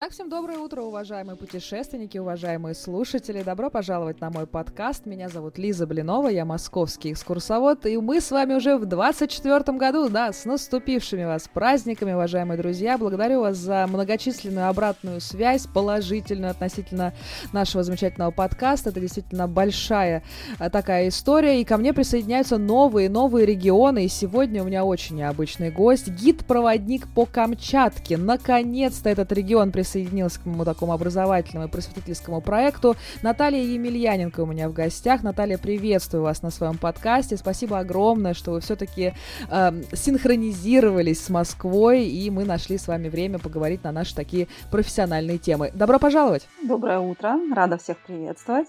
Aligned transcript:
Так, 0.00 0.12
всем 0.12 0.28
доброе 0.28 0.58
утро, 0.58 0.82
уважаемые 0.82 1.36
путешественники, 1.36 2.18
уважаемые 2.18 2.76
слушатели. 2.76 3.42
Добро 3.42 3.68
пожаловать 3.68 4.20
на 4.20 4.30
мой 4.30 4.46
подкаст. 4.46 5.06
Меня 5.06 5.28
зовут 5.28 5.58
Лиза 5.58 5.88
Блинова, 5.88 6.28
я 6.28 6.44
московский 6.44 7.10
экскурсовод, 7.10 7.84
и 7.84 7.96
мы 7.96 8.20
с 8.20 8.30
вами 8.30 8.54
уже 8.54 8.76
в 8.76 8.86
24 8.86 9.76
году, 9.76 10.08
да, 10.08 10.32
с 10.32 10.44
наступившими 10.44 11.24
вас 11.24 11.50
праздниками, 11.52 12.12
уважаемые 12.12 12.56
друзья. 12.58 12.96
Благодарю 12.96 13.40
вас 13.40 13.56
за 13.56 13.88
многочисленную 13.88 14.68
обратную 14.68 15.20
связь, 15.20 15.66
положительную 15.66 16.52
относительно 16.52 17.12
нашего 17.52 17.82
замечательного 17.82 18.30
подкаста. 18.30 18.90
Это 18.90 19.00
действительно 19.00 19.48
большая 19.48 20.22
а, 20.60 20.70
такая 20.70 21.08
история, 21.08 21.60
и 21.60 21.64
ко 21.64 21.76
мне 21.76 21.92
присоединяются 21.92 22.56
новые, 22.56 23.10
новые 23.10 23.46
регионы, 23.46 24.04
и 24.04 24.08
сегодня 24.08 24.62
у 24.62 24.66
меня 24.66 24.84
очень 24.84 25.16
необычный 25.16 25.72
гость, 25.72 26.06
гид-проводник 26.06 27.12
по 27.12 27.26
Камчатке. 27.26 28.16
Наконец-то 28.16 29.10
этот 29.10 29.32
регион 29.32 29.72
присоединяется 29.72 29.87
присоединилась 29.88 30.36
к 30.36 30.44
моему 30.44 30.64
такому 30.64 30.92
образовательному 30.92 31.66
и 31.66 31.70
просветительскому 31.70 32.40
проекту. 32.40 32.94
Наталья 33.22 33.62
Емельяненко 33.62 34.40
у 34.40 34.46
меня 34.46 34.68
в 34.68 34.72
гостях. 34.72 35.22
Наталья, 35.22 35.56
приветствую 35.56 36.22
вас 36.22 36.42
на 36.42 36.50
своем 36.50 36.76
подкасте. 36.76 37.36
Спасибо 37.36 37.78
огромное, 37.78 38.34
что 38.34 38.52
вы 38.52 38.60
все-таки 38.60 39.02
э, 39.02 39.12
эм, 39.50 39.84
синхронизировались 39.92 41.24
с 41.24 41.30
Москвой, 41.30 42.04
и 42.04 42.30
мы 42.30 42.44
нашли 42.44 42.76
с 42.76 42.86
вами 42.86 43.08
время 43.08 43.38
поговорить 43.38 43.82
на 43.84 43.92
наши 43.92 44.14
такие 44.14 44.48
профессиональные 44.70 45.38
темы. 45.38 45.70
Добро 45.72 45.98
пожаловать! 45.98 46.46
Доброе 46.62 46.98
утро! 46.98 47.38
Рада 47.54 47.78
всех 47.78 47.96
приветствовать. 47.98 48.68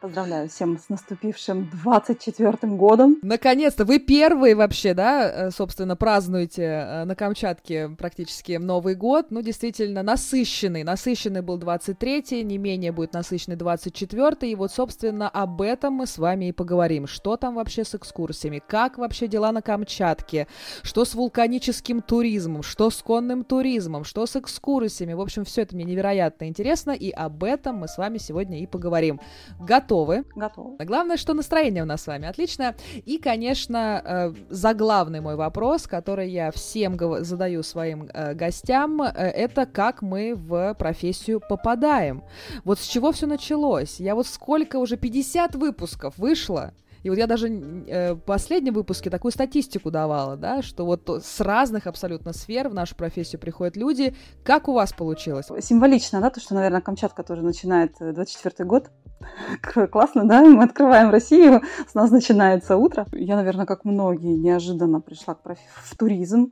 Поздравляю 0.00 0.48
всем 0.48 0.78
с 0.78 0.88
наступившим 0.88 1.70
24-м 1.84 2.78
годом. 2.78 3.18
Наконец-то! 3.20 3.84
Вы 3.84 3.98
первые 3.98 4.54
вообще, 4.54 4.94
да, 4.94 5.30
э, 5.30 5.50
собственно, 5.50 5.94
празднуете 5.94 6.62
э, 6.62 7.04
на 7.04 7.14
Камчатке 7.14 7.90
практически 7.98 8.52
Новый 8.52 8.94
год. 8.94 9.26
Ну, 9.28 9.42
действительно, 9.42 10.02
насыщенный. 10.02 10.84
Насыщенный 10.84 11.42
был 11.42 11.58
23-й, 11.58 12.42
не 12.44 12.56
менее 12.56 12.92
будет 12.92 13.12
насыщенный 13.12 13.58
24-й. 13.58 14.52
И 14.52 14.54
вот, 14.54 14.72
собственно, 14.72 15.28
об 15.28 15.60
этом 15.60 15.92
мы 15.92 16.06
с 16.06 16.16
вами 16.16 16.46
и 16.46 16.52
поговорим. 16.52 17.06
Что 17.06 17.36
там 17.36 17.56
вообще 17.56 17.84
с 17.84 17.94
экскурсиями? 17.94 18.62
Как 18.66 18.96
вообще 18.96 19.28
дела 19.28 19.52
на 19.52 19.60
Камчатке? 19.60 20.46
Что 20.82 21.04
с 21.04 21.14
вулканическим 21.14 22.00
туризмом? 22.00 22.62
Что 22.62 22.88
с 22.88 23.02
конным 23.02 23.44
туризмом? 23.44 24.04
Что 24.04 24.24
с 24.24 24.34
экскурсиями? 24.34 25.12
В 25.12 25.20
общем, 25.20 25.44
все 25.44 25.60
это 25.60 25.74
мне 25.74 25.84
невероятно 25.84 26.48
интересно, 26.48 26.92
и 26.92 27.10
об 27.10 27.44
этом 27.44 27.76
мы 27.76 27.88
с 27.88 27.98
вами 27.98 28.16
сегодня 28.16 28.62
и 28.62 28.66
поговорим. 28.66 29.20
Готовы 29.60 29.89
Готовы. 29.90 30.24
Готовы. 30.36 30.76
Главное, 30.84 31.16
что 31.16 31.34
настроение 31.34 31.82
у 31.82 31.86
нас 31.86 32.02
с 32.02 32.06
вами 32.06 32.28
отлично. 32.28 32.76
И, 33.04 33.18
конечно, 33.18 34.00
э, 34.04 34.32
заглавный 34.48 35.20
мой 35.20 35.34
вопрос, 35.34 35.88
который 35.88 36.30
я 36.30 36.52
всем 36.52 36.96
задаю 37.24 37.64
своим 37.64 38.08
э, 38.12 38.34
гостям, 38.34 39.02
э, 39.02 39.08
это 39.08 39.66
как 39.66 40.02
мы 40.02 40.34
в 40.36 40.74
профессию 40.74 41.40
попадаем. 41.40 42.22
Вот 42.64 42.78
с 42.78 42.86
чего 42.86 43.10
все 43.10 43.26
началось? 43.26 43.98
Я 43.98 44.14
вот 44.14 44.28
сколько 44.28 44.76
уже, 44.76 44.96
50 44.96 45.56
выпусков 45.56 46.16
вышло, 46.18 46.72
и 47.02 47.08
вот 47.08 47.18
я 47.18 47.26
даже 47.26 47.48
э, 47.48 48.14
в 48.14 48.20
последнем 48.20 48.74
выпуске 48.74 49.08
такую 49.10 49.32
статистику 49.32 49.90
давала, 49.90 50.36
да, 50.36 50.62
что 50.62 50.84
вот 50.84 51.08
с 51.08 51.40
разных 51.40 51.86
абсолютно 51.86 52.32
сфер 52.32 52.68
в 52.68 52.74
нашу 52.74 52.94
профессию 52.94 53.40
приходят 53.40 53.76
люди. 53.76 54.14
Как 54.44 54.68
у 54.68 54.72
вас 54.72 54.92
получилось? 54.92 55.46
Символично, 55.60 56.20
да, 56.20 56.30
то, 56.30 56.40
что, 56.40 56.54
наверное, 56.54 56.80
Камчатка 56.80 57.22
тоже 57.22 57.42
начинает 57.42 57.94
24 57.98 58.68
год. 58.68 58.90
Классно, 59.90 60.26
да? 60.26 60.42
Мы 60.42 60.64
открываем 60.64 61.10
Россию, 61.10 61.62
с 61.86 61.94
нас 61.94 62.10
начинается 62.10 62.76
утро. 62.76 63.06
Я, 63.12 63.36
наверное, 63.36 63.66
как 63.66 63.84
многие, 63.84 64.36
неожиданно 64.36 65.00
пришла 65.00 65.34
в 65.34 65.96
туризм. 65.96 66.50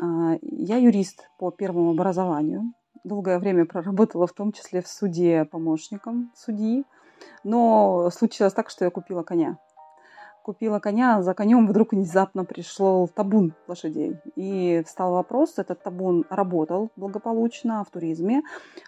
А, 0.00 0.36
я 0.42 0.76
юрист 0.76 1.28
по 1.38 1.50
первому 1.50 1.90
образованию. 1.90 2.72
Долгое 3.04 3.38
время 3.38 3.64
проработала 3.64 4.26
в 4.26 4.32
том 4.32 4.52
числе 4.52 4.82
в 4.82 4.88
суде 4.88 5.44
помощником 5.44 6.32
судьи. 6.34 6.84
Но 7.44 8.10
случилось 8.10 8.52
так, 8.52 8.70
что 8.70 8.84
я 8.84 8.90
купила 8.90 9.22
коня 9.22 9.58
купила 10.48 10.78
коня, 10.78 11.20
за 11.20 11.34
конем 11.34 11.66
вдруг 11.66 11.92
внезапно 11.92 12.46
пришел 12.46 13.06
табун 13.06 13.52
лошадей. 13.66 14.16
И 14.34 14.82
встал 14.86 15.12
вопрос, 15.12 15.58
этот 15.58 15.82
табун 15.82 16.24
работал 16.30 16.90
благополучно 16.96 17.84
в 17.84 17.90
туризме, 17.90 18.40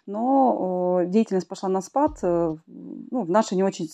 но 0.06 1.02
деятельность 1.04 1.48
пошла 1.48 1.68
на 1.68 1.82
спад 1.82 2.12
э, 2.22 2.56
ну, 2.66 3.22
в 3.24 3.28
наше 3.28 3.56
не 3.56 3.62
очень 3.62 3.90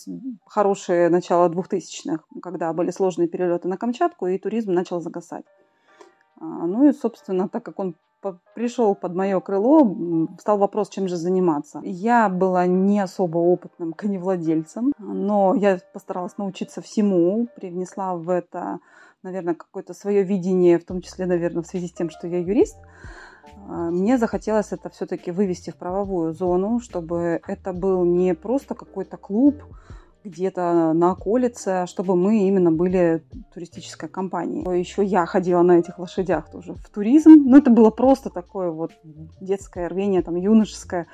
хорошее 0.46 1.08
начало 1.08 1.48
2000-х, 1.48 2.22
когда 2.40 2.72
были 2.72 2.92
сложные 2.92 3.26
перелеты 3.26 3.66
на 3.66 3.76
Камчатку, 3.76 4.28
и 4.28 4.38
туризм 4.38 4.72
начал 4.72 5.00
загасать. 5.00 5.44
А, 6.38 6.44
ну 6.44 6.88
и, 6.88 6.92
собственно, 6.92 7.48
так 7.48 7.64
как 7.64 7.80
он 7.80 7.96
пришел 8.54 8.94
под 8.94 9.14
мое 9.14 9.40
крыло, 9.40 10.28
стал 10.38 10.58
вопрос, 10.58 10.88
чем 10.88 11.08
же 11.08 11.16
заниматься. 11.16 11.80
Я 11.84 12.28
была 12.28 12.66
не 12.66 13.00
особо 13.00 13.38
опытным 13.38 13.92
коневладельцем, 13.92 14.92
но 14.98 15.54
я 15.54 15.78
постаралась 15.92 16.38
научиться 16.38 16.80
всему, 16.80 17.48
привнесла 17.56 18.14
в 18.14 18.28
это, 18.30 18.78
наверное, 19.22 19.54
какое-то 19.54 19.94
свое 19.94 20.22
видение, 20.22 20.78
в 20.78 20.84
том 20.84 21.00
числе, 21.00 21.26
наверное, 21.26 21.62
в 21.62 21.66
связи 21.66 21.88
с 21.88 21.92
тем, 21.92 22.10
что 22.10 22.26
я 22.26 22.38
юрист. 22.38 22.76
А, 23.68 23.90
мне 23.90 24.18
захотелось 24.18 24.72
это 24.72 24.88
все-таки 24.90 25.30
вывести 25.30 25.70
в 25.70 25.76
правовую 25.76 26.32
зону, 26.32 26.80
чтобы 26.80 27.40
это 27.46 27.72
был 27.72 28.04
не 28.04 28.34
просто 28.34 28.74
какой-то 28.74 29.16
клуб, 29.16 29.62
где-то 30.28 30.92
на 30.92 31.12
околице, 31.12 31.86
чтобы 31.86 32.16
мы 32.16 32.46
именно 32.46 32.72
были 32.72 33.24
туристической 33.52 34.08
компанией. 34.08 34.78
Еще 34.78 35.04
я 35.04 35.26
ходила 35.26 35.62
на 35.62 35.78
этих 35.78 35.98
лошадях 35.98 36.50
тоже 36.50 36.74
в 36.74 36.88
туризм. 36.88 37.30
Ну, 37.30 37.58
это 37.58 37.70
было 37.70 37.90
просто 37.90 38.30
такое 38.30 38.70
вот 38.70 38.92
детское 39.40 39.88
рвение, 39.88 40.22
там, 40.22 40.36
юношеское. 40.36 41.06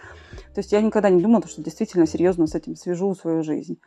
То 0.55 0.59
есть 0.59 0.73
я 0.73 0.81
никогда 0.81 1.11
не 1.11 1.21
думала, 1.21 1.47
что 1.47 1.63
действительно 1.63 2.07
серьезно 2.07 2.47
с 2.47 2.55
этим 2.55 2.77
свяжу 2.77 3.15
свою 3.15 3.43
жизнь. 3.43 3.79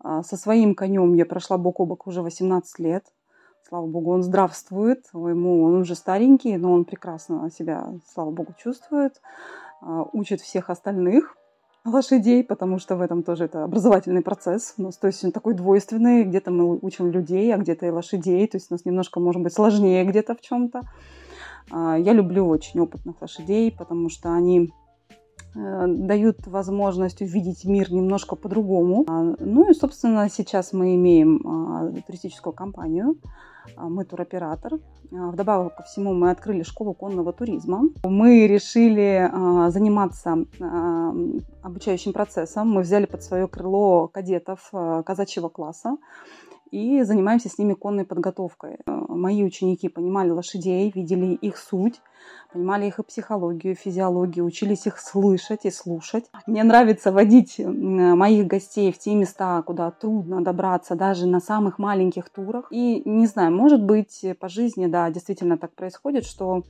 А 0.00 0.22
со 0.22 0.36
своим 0.36 0.74
конем 0.74 1.14
я 1.14 1.26
прошла 1.26 1.58
бок 1.58 1.80
о 1.80 1.86
бок 1.86 2.06
уже 2.06 2.22
18 2.22 2.78
лет. 2.78 3.04
Слава 3.68 3.86
богу, 3.86 4.12
он 4.12 4.22
здравствует. 4.22 5.06
Ему 5.12 5.64
он 5.64 5.74
уже 5.74 5.94
старенький, 5.94 6.56
но 6.56 6.72
он 6.72 6.84
прекрасно 6.84 7.50
себя, 7.50 7.92
слава 8.12 8.30
богу, 8.30 8.54
чувствует. 8.56 9.20
А, 9.80 10.04
учит 10.12 10.40
всех 10.40 10.70
остальных 10.70 11.37
лошадей, 11.94 12.44
потому 12.44 12.78
что 12.78 12.96
в 12.96 13.00
этом 13.00 13.22
тоже 13.22 13.44
это 13.44 13.64
образовательный 13.64 14.22
процесс. 14.22 14.74
У 14.78 14.82
нас, 14.82 14.96
то 14.96 15.06
есть 15.06 15.24
он 15.24 15.32
такой 15.32 15.54
двойственный, 15.54 16.24
где-то 16.24 16.50
мы 16.50 16.78
учим 16.80 17.10
людей, 17.10 17.52
а 17.54 17.58
где-то 17.58 17.86
и 17.86 17.90
лошадей, 17.90 18.46
то 18.46 18.56
есть 18.56 18.70
у 18.70 18.74
нас 18.74 18.84
немножко, 18.84 19.20
может 19.20 19.42
быть, 19.42 19.52
сложнее 19.52 20.04
где-то 20.04 20.34
в 20.34 20.40
чем-то. 20.40 20.82
А, 21.70 21.96
я 21.98 22.12
люблю 22.12 22.46
очень 22.46 22.80
опытных 22.80 23.20
лошадей, 23.20 23.72
потому 23.72 24.08
что 24.10 24.32
они 24.32 24.72
э, 25.54 25.86
дают 25.86 26.46
возможность 26.46 27.22
увидеть 27.22 27.64
мир 27.64 27.92
немножко 27.92 28.36
по-другому. 28.36 29.04
А, 29.08 29.34
ну 29.38 29.70
и, 29.70 29.74
собственно, 29.74 30.28
сейчас 30.30 30.72
мы 30.72 30.94
имеем 30.94 31.46
а, 31.46 31.92
туристическую 32.06 32.52
компанию, 32.52 33.16
мы 33.76 34.04
туроператор. 34.04 34.74
А, 35.12 35.30
вдобавок 35.30 35.76
ко 35.76 35.82
всему 35.82 36.14
мы 36.14 36.30
открыли 36.30 36.62
школу 36.62 36.94
конного 36.94 37.32
туризма. 37.32 37.82
Мы 38.02 38.46
решили 38.46 39.30
а, 39.32 39.70
заниматься 39.70 40.36
обучающим 41.62 42.12
процессом. 42.12 42.70
Мы 42.70 42.82
взяли 42.82 43.06
под 43.06 43.22
свое 43.22 43.48
крыло 43.48 44.08
кадетов 44.08 44.70
казачьего 45.04 45.48
класса 45.48 45.96
и 46.70 47.02
занимаемся 47.02 47.48
с 47.48 47.58
ними 47.58 47.74
конной 47.74 48.04
подготовкой. 48.04 48.78
Мои 48.86 49.42
ученики 49.42 49.88
понимали 49.88 50.30
лошадей, 50.30 50.92
видели 50.94 51.34
их 51.34 51.56
суть, 51.56 52.00
понимали 52.52 52.86
их 52.86 52.98
и 52.98 53.02
психологию, 53.02 53.72
и 53.72 53.76
физиологию, 53.76 54.44
учились 54.44 54.86
их 54.86 54.98
слышать 54.98 55.64
и 55.64 55.70
слушать. 55.70 56.24
Мне 56.46 56.62
нравится 56.64 57.12
водить 57.12 57.58
моих 57.58 58.46
гостей 58.46 58.92
в 58.92 58.98
те 58.98 59.14
места, 59.14 59.62
куда 59.62 59.90
трудно 59.90 60.42
добраться, 60.42 60.94
даже 60.94 61.26
на 61.26 61.40
самых 61.40 61.78
маленьких 61.78 62.28
турах. 62.28 62.68
И 62.70 63.02
не 63.04 63.26
знаю, 63.26 63.52
может 63.52 63.82
быть, 63.82 64.24
по 64.40 64.48
жизни, 64.48 64.86
да, 64.86 65.10
действительно 65.10 65.58
так 65.58 65.74
происходит, 65.74 66.24
что 66.24 66.62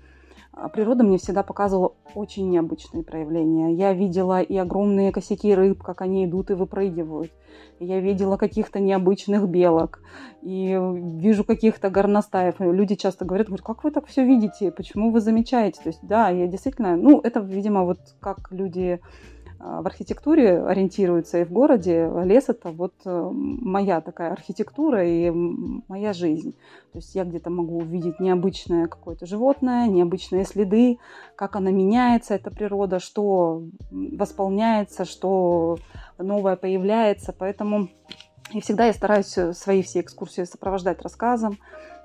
природа 0.66 1.04
мне 1.04 1.18
всегда 1.18 1.44
показывала 1.44 1.94
очень 2.14 2.50
необычные 2.50 3.04
проявления. 3.04 3.74
Я 3.74 3.92
видела 3.92 4.40
и 4.40 4.56
огромные 4.56 5.12
косяки 5.12 5.54
рыб, 5.54 5.82
как 5.82 6.00
они 6.02 6.24
идут 6.24 6.50
и 6.50 6.54
выпрыгивают. 6.54 7.30
Я 7.78 8.00
видела 8.00 8.36
каких-то 8.36 8.80
необычных 8.80 9.48
белок. 9.48 10.00
И 10.42 10.76
вижу 11.20 11.44
каких-то 11.44 11.90
горностаев. 11.90 12.56
люди 12.58 12.96
часто 12.96 13.24
говорят, 13.24 13.46
говорят, 13.46 13.64
как 13.64 13.84
вы 13.84 13.92
так 13.92 14.06
все 14.06 14.24
видите? 14.24 14.72
Почему 14.72 15.12
вы 15.12 15.20
замечаете? 15.20 15.80
То 15.82 15.88
есть, 15.90 16.00
да, 16.02 16.28
я 16.30 16.48
действительно... 16.48 16.96
Ну, 16.96 17.20
это, 17.20 17.38
видимо, 17.38 17.84
вот 17.84 17.98
как 18.20 18.50
люди 18.50 19.00
а, 19.00 19.37
в 19.58 19.86
архитектуре 19.86 20.62
ориентируется 20.62 21.40
и 21.40 21.44
в 21.44 21.50
городе. 21.50 22.08
Лес 22.24 22.48
это 22.48 22.70
вот 22.70 22.94
э, 23.04 23.30
моя 23.32 24.00
такая 24.00 24.30
архитектура 24.30 25.04
и 25.04 25.30
моя 25.30 26.12
жизнь. 26.12 26.52
То 26.92 26.98
есть 26.98 27.14
я 27.16 27.24
где-то 27.24 27.50
могу 27.50 27.78
увидеть 27.78 28.20
необычное 28.20 28.86
какое-то 28.86 29.26
животное, 29.26 29.88
необычные 29.88 30.44
следы, 30.44 30.98
как 31.34 31.56
она 31.56 31.72
меняется, 31.72 32.34
эта 32.34 32.52
природа, 32.52 33.00
что 33.00 33.64
восполняется, 33.90 35.04
что 35.04 35.78
новое 36.18 36.54
появляется. 36.54 37.34
Поэтому 37.36 37.88
и 38.52 38.60
всегда 38.60 38.86
я 38.86 38.92
стараюсь 38.92 39.36
свои 39.54 39.82
все 39.82 40.00
экскурсии 40.00 40.44
сопровождать 40.44 41.02
рассказом. 41.02 41.58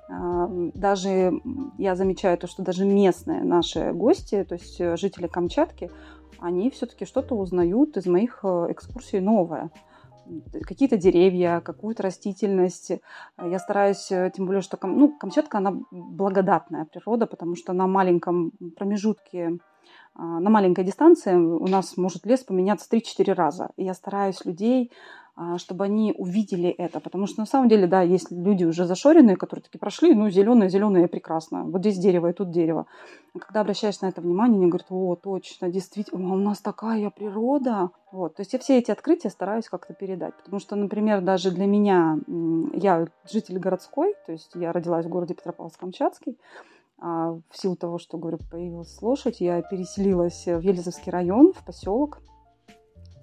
А, 0.09 0.49
даже 0.73 1.33
я 1.77 1.95
замечаю 1.95 2.37
то, 2.39 2.47
что 2.47 2.63
даже 2.63 2.83
местные 2.83 3.43
наши 3.43 3.93
гости, 3.93 4.43
то 4.43 4.55
есть 4.55 4.79
жители 4.99 5.27
Камчатки, 5.27 5.91
они 6.43 6.69
все-таки 6.69 7.05
что-то 7.05 7.35
узнают 7.35 7.97
из 7.97 8.05
моих 8.05 8.39
э, 8.43 8.67
экскурсий 8.69 9.19
новое 9.19 9.71
какие-то 10.65 10.97
деревья, 10.97 11.59
какую-то 11.59 12.03
растительность. 12.03 12.91
Я 13.37 13.59
стараюсь, 13.59 14.11
э, 14.11 14.31
тем 14.33 14.45
более, 14.45 14.61
что 14.61 14.77
ну, 14.83 15.17
Камчатка, 15.17 15.57
она 15.57 15.77
благодатная 15.91 16.85
природа, 16.85 17.27
потому 17.27 17.55
что 17.55 17.73
на 17.73 17.87
маленьком 17.87 18.51
промежутке, 18.77 19.57
на 20.15 20.49
маленькой 20.49 20.83
дистанции 20.83 21.35
у 21.35 21.67
нас 21.67 21.97
может 21.97 22.25
лес 22.25 22.43
поменяться 22.43 22.87
3-4 22.89 23.33
раза. 23.33 23.71
И 23.77 23.83
я 23.83 23.93
стараюсь 23.93 24.45
людей 24.45 24.91
а, 25.35 25.57
чтобы 25.57 25.85
они 25.85 26.13
увидели 26.15 26.69
это. 26.69 26.99
Потому 26.99 27.25
что 27.25 27.39
на 27.39 27.47
самом 27.47 27.67
деле, 27.67 27.87
да, 27.87 28.03
есть 28.03 28.29
люди 28.29 28.65
уже 28.65 28.85
зашоренные, 28.85 29.35
которые 29.35 29.63
такие 29.63 29.79
прошли, 29.79 30.13
ну, 30.13 30.29
зеленое, 30.29 30.69
зеленое, 30.69 31.07
прекрасно. 31.07 31.63
Вот 31.63 31.81
здесь 31.81 31.97
дерево, 31.97 32.27
и 32.27 32.33
тут 32.33 32.51
дерево. 32.51 32.85
А 33.33 33.39
когда 33.39 33.61
обращаешься 33.61 34.05
на 34.05 34.09
это 34.09 34.21
внимание, 34.21 34.57
они 34.57 34.67
говорят, 34.67 34.85
о, 34.91 35.15
точно, 35.15 35.69
действительно, 35.69 36.33
у 36.33 36.37
нас 36.37 36.59
такая 36.59 37.09
природа. 37.09 37.89
Вот. 38.11 38.35
То 38.35 38.41
есть 38.41 38.53
я 38.53 38.59
все 38.59 38.77
эти 38.77 38.91
открытия 38.91 39.31
стараюсь 39.31 39.69
как-то 39.69 39.95
передать. 39.95 40.35
Потому 40.35 40.59
что, 40.59 40.75
например, 40.75 41.21
даже 41.21 41.49
для 41.49 41.65
меня, 41.65 42.19
я 42.73 43.07
житель 43.27 43.57
городской, 43.57 44.13
то 44.27 44.33
есть 44.33 44.51
я 44.53 44.71
родилась 44.71 45.07
в 45.07 45.09
городе 45.09 45.33
Петропавловск-Камчатский, 45.33 46.37
а 46.37 46.72
в 46.97 47.41
силу 47.53 47.75
того, 47.75 47.97
что, 47.97 48.17
говорю, 48.17 48.39
появилась 48.49 49.01
лошадь, 49.01 49.41
я 49.41 49.61
переселилась 49.61 50.45
в 50.45 50.59
Елизовский 50.59 51.11
район, 51.11 51.53
в 51.53 51.65
поселок, 51.65 52.19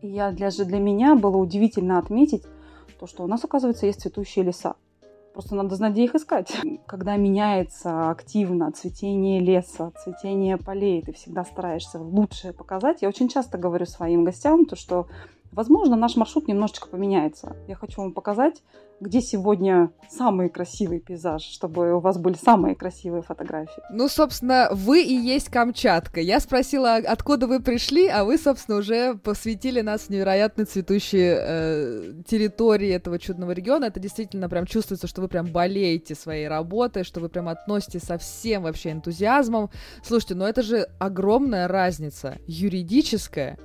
и 0.02 0.08
я, 0.08 0.32
для, 0.32 0.50
для 0.50 0.78
меня 0.78 1.14
было 1.14 1.36
удивительно 1.36 1.98
отметить 1.98 2.44
то, 2.98 3.06
что 3.06 3.24
у 3.24 3.26
нас, 3.26 3.44
оказывается, 3.44 3.86
есть 3.86 4.02
цветущие 4.02 4.44
леса. 4.44 4.74
Просто 5.32 5.54
надо 5.54 5.76
знать, 5.76 5.92
где 5.92 6.04
их 6.04 6.14
искать. 6.14 6.52
Когда 6.86 7.16
меняется 7.16 8.10
активно 8.10 8.72
цветение 8.72 9.40
леса, 9.40 9.92
цветение 10.02 10.58
полей, 10.58 11.02
ты 11.02 11.12
всегда 11.12 11.44
стараешься 11.44 11.98
лучшее 12.00 12.52
показать. 12.52 13.00
Я 13.00 13.08
очень 13.08 13.28
часто 13.28 13.56
говорю 13.56 13.86
своим 13.86 14.24
гостям, 14.24 14.66
то, 14.66 14.76
что 14.76 15.06
Возможно, 15.52 15.96
наш 15.96 16.16
маршрут 16.16 16.46
немножечко 16.46 16.88
поменяется. 16.88 17.56
Я 17.66 17.74
хочу 17.74 18.00
вам 18.00 18.12
показать, 18.12 18.62
где 19.00 19.22
сегодня 19.22 19.90
самый 20.10 20.50
красивый 20.50 21.00
пейзаж, 21.00 21.42
чтобы 21.42 21.94
у 21.94 22.00
вас 22.00 22.18
были 22.18 22.34
самые 22.34 22.74
красивые 22.74 23.22
фотографии. 23.22 23.82
Ну, 23.90 24.08
собственно, 24.08 24.68
вы 24.72 25.02
и 25.02 25.14
есть 25.14 25.48
Камчатка. 25.48 26.20
Я 26.20 26.38
спросила, 26.40 26.96
откуда 26.96 27.46
вы 27.46 27.60
пришли, 27.60 28.08
а 28.08 28.24
вы, 28.24 28.36
собственно, 28.36 28.78
уже 28.78 29.14
посвятили 29.14 29.80
нас 29.80 30.02
в 30.02 30.10
невероятно 30.10 30.66
цветущие 30.66 31.38
э, 31.40 32.12
территории 32.26 32.90
этого 32.90 33.18
чудного 33.18 33.52
региона. 33.52 33.86
Это 33.86 34.00
действительно 34.00 34.48
прям 34.48 34.66
чувствуется, 34.66 35.06
что 35.06 35.22
вы 35.22 35.28
прям 35.28 35.46
болеете 35.46 36.14
своей 36.14 36.46
работой, 36.46 37.04
что 37.04 37.20
вы 37.20 37.30
прям 37.30 37.48
относитесь 37.48 38.02
со 38.02 38.18
всем 38.18 38.64
вообще 38.64 38.92
энтузиазмом. 38.92 39.70
Слушайте, 40.04 40.34
ну 40.34 40.44
это 40.44 40.62
же 40.62 40.86
огромная 40.98 41.68
разница 41.68 42.36
юридическая 42.46 43.58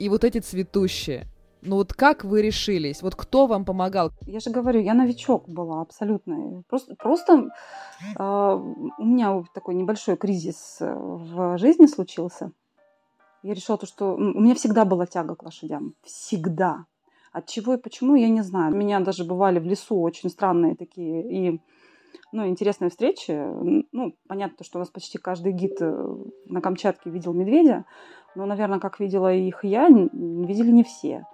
и 0.00 0.08
вот 0.08 0.24
эти 0.24 0.38
цветущие. 0.38 1.28
Ну 1.62 1.76
вот 1.76 1.92
как 1.92 2.24
вы 2.24 2.42
решились? 2.42 3.02
Вот 3.02 3.14
кто 3.14 3.46
вам 3.46 3.64
помогал? 3.64 4.12
Я 4.26 4.40
же 4.40 4.50
говорю, 4.50 4.80
я 4.80 4.94
новичок 4.94 5.48
была 5.48 5.82
абсолютно. 5.82 6.62
Просто, 6.68 6.94
просто 6.96 7.50
э, 8.18 8.22
у 8.22 9.04
меня 9.04 9.42
такой 9.52 9.74
небольшой 9.74 10.16
кризис 10.16 10.78
э, 10.80 10.94
в 10.94 11.58
жизни 11.58 11.86
случился. 11.86 12.52
Я 13.42 13.54
решила 13.54 13.78
то, 13.78 13.86
что 13.86 14.14
у 14.14 14.40
меня 14.40 14.54
всегда 14.54 14.84
была 14.84 15.06
тяга 15.06 15.34
к 15.34 15.42
лошадям. 15.42 15.94
Всегда. 16.02 16.86
От 17.32 17.46
чего 17.46 17.74
и 17.74 17.78
почему, 17.78 18.14
я 18.14 18.28
не 18.28 18.42
знаю. 18.42 18.72
У 18.72 18.76
меня 18.76 19.00
даже 19.00 19.24
бывали 19.24 19.58
в 19.58 19.64
лесу 19.64 20.00
очень 20.00 20.30
странные 20.30 20.76
такие 20.76 21.22
и 21.30 21.60
ну, 22.32 22.46
интересные 22.46 22.90
встречи. 22.90 23.32
Ну, 23.32 24.16
понятно, 24.28 24.64
что 24.64 24.78
у 24.78 24.80
нас 24.80 24.88
почти 24.88 25.18
каждый 25.18 25.52
гид 25.52 25.76
э, 25.80 26.16
на 26.46 26.60
Камчатке 26.60 27.10
видел 27.10 27.32
медведя, 27.32 27.84
но, 28.34 28.46
наверное, 28.46 28.78
как 28.78 29.00
видела 29.00 29.32
их 29.32 29.64
я, 29.64 29.88
видели 29.88 30.70
не 30.70 30.84
все. 30.84 31.26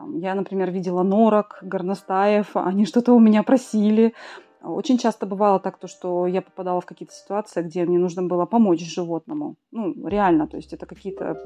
Там, 0.00 0.16
я, 0.16 0.34
например, 0.34 0.70
видела 0.70 1.02
норок, 1.02 1.58
горностаев, 1.60 2.56
они 2.56 2.86
что-то 2.86 3.12
у 3.12 3.18
меня 3.18 3.42
просили. 3.42 4.14
Очень 4.62 4.96
часто 4.96 5.26
бывало 5.26 5.60
так, 5.60 5.78
то, 5.78 5.88
что 5.88 6.26
я 6.26 6.40
попадала 6.40 6.80
в 6.80 6.86
какие-то 6.86 7.12
ситуации, 7.12 7.60
где 7.62 7.84
мне 7.84 7.98
нужно 7.98 8.22
было 8.22 8.46
помочь 8.46 8.80
животному. 8.80 9.56
Ну, 9.72 10.08
реально, 10.08 10.46
то 10.46 10.56
есть 10.56 10.72
это 10.72 10.86
какие-то... 10.86 11.36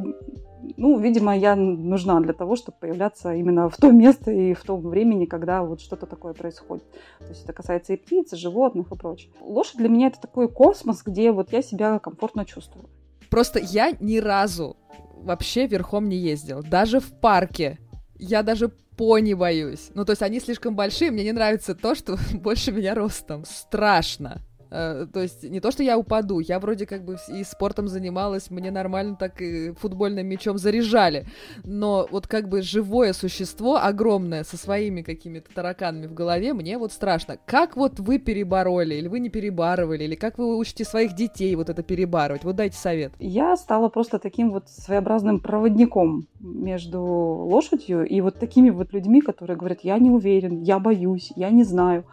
Ну, 0.76 0.98
видимо, 0.98 1.36
я 1.36 1.56
нужна 1.56 2.20
для 2.20 2.32
того, 2.32 2.54
чтобы 2.54 2.78
появляться 2.80 3.34
именно 3.34 3.68
в 3.68 3.76
то 3.76 3.90
место 3.90 4.30
и 4.30 4.54
в 4.54 4.62
том 4.62 4.82
времени, 4.82 5.24
когда 5.24 5.64
вот 5.64 5.80
что-то 5.80 6.06
такое 6.06 6.32
происходит. 6.32 6.84
То 7.18 7.30
есть 7.30 7.42
это 7.42 7.52
касается 7.52 7.92
и 7.92 7.96
птиц, 7.96 8.32
и 8.32 8.36
животных 8.36 8.92
и 8.92 8.96
прочее. 8.96 9.32
Лошадь 9.40 9.78
для 9.78 9.88
меня 9.88 10.06
это 10.06 10.20
такой 10.20 10.48
космос, 10.48 11.02
где 11.04 11.32
вот 11.32 11.52
я 11.52 11.60
себя 11.60 11.98
комфортно 11.98 12.44
чувствую. 12.44 12.88
Просто 13.30 13.58
я 13.58 13.92
ни 13.98 14.18
разу 14.18 14.76
вообще 15.16 15.66
верхом 15.66 16.08
не 16.08 16.16
ездил. 16.16 16.62
Даже 16.62 17.00
в 17.00 17.18
парке. 17.20 17.78
Я 18.16 18.43
даже 18.43 18.69
пони 18.69 19.34
боюсь. 19.34 19.90
Ну, 19.94 20.05
то 20.05 20.12
есть 20.12 20.22
они 20.22 20.40
слишком 20.40 20.76
большие, 20.76 21.11
мне 21.11 21.25
не 21.25 21.32
нравится 21.32 21.75
то, 21.75 21.94
что 21.94 22.19
больше 22.32 22.72
меня 22.72 22.94
ростом. 22.94 23.44
Страшно. 23.44 24.40
Э, 24.75 25.06
то 25.12 25.23
есть 25.23 25.44
не 25.44 25.61
то, 25.61 25.71
что 25.71 25.85
я 25.85 25.97
упаду, 25.97 26.41
я 26.41 26.59
вроде 26.59 26.85
как 26.85 27.05
бы 27.05 27.17
и 27.29 27.44
спортом 27.44 27.87
занималась, 27.87 28.50
мне 28.50 28.73
нормально 28.73 29.15
так 29.15 29.41
и 29.41 29.71
футбольным 29.73 30.26
мячом 30.26 30.59
заряжали, 30.59 31.26
но 31.62 32.09
вот 32.11 32.26
как 32.26 32.49
бы 32.49 32.61
живое 32.61 33.12
существо 33.12 33.76
огромное 33.76 34.43
со 34.43 34.56
своими 34.56 35.03
какими-то 35.03 35.55
тараканами 35.55 36.06
в 36.09 36.15
голове, 36.15 36.53
мне 36.55 36.76
вот 36.76 36.93
страшно. 36.93 37.38
Как 37.47 37.76
вот 37.76 38.00
вы 38.00 38.19
перебороли, 38.19 38.97
или 38.97 39.06
вы 39.06 39.21
не 39.21 39.29
перебарывали, 39.29 40.03
или 40.05 40.17
как 40.17 40.38
вы 40.38 40.56
учите 40.56 40.85
своих 40.85 41.15
детей 41.15 41.55
вот 41.55 41.71
это 41.71 41.85
перебарывать? 41.85 42.43
Вот 42.43 42.56
дайте 42.56 42.76
совет. 42.76 43.12
Я 43.21 43.56
стала 43.56 43.88
просто 43.88 44.19
таким 44.19 44.50
вот 44.50 44.69
своеобразным 44.69 45.38
проводником 45.38 46.26
между 46.41 47.00
лошадью 47.00 48.05
и 48.05 48.21
вот 48.21 48.41
такими 48.41 48.71
вот 48.71 48.93
людьми, 48.93 49.21
которые 49.21 49.56
говорят, 49.56 49.81
я 49.82 49.99
не 49.99 50.11
уверен, 50.11 50.62
я 50.62 50.81
боюсь, 50.81 51.32
я 51.37 51.50
не 51.50 51.62
знаю. 51.62 52.06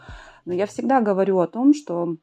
Но 0.45 0.53
я 0.53 0.67
всегда 0.67 1.01
говорю 1.01 1.39
о 1.39 1.47
том, 1.47 1.73
что 1.73 2.17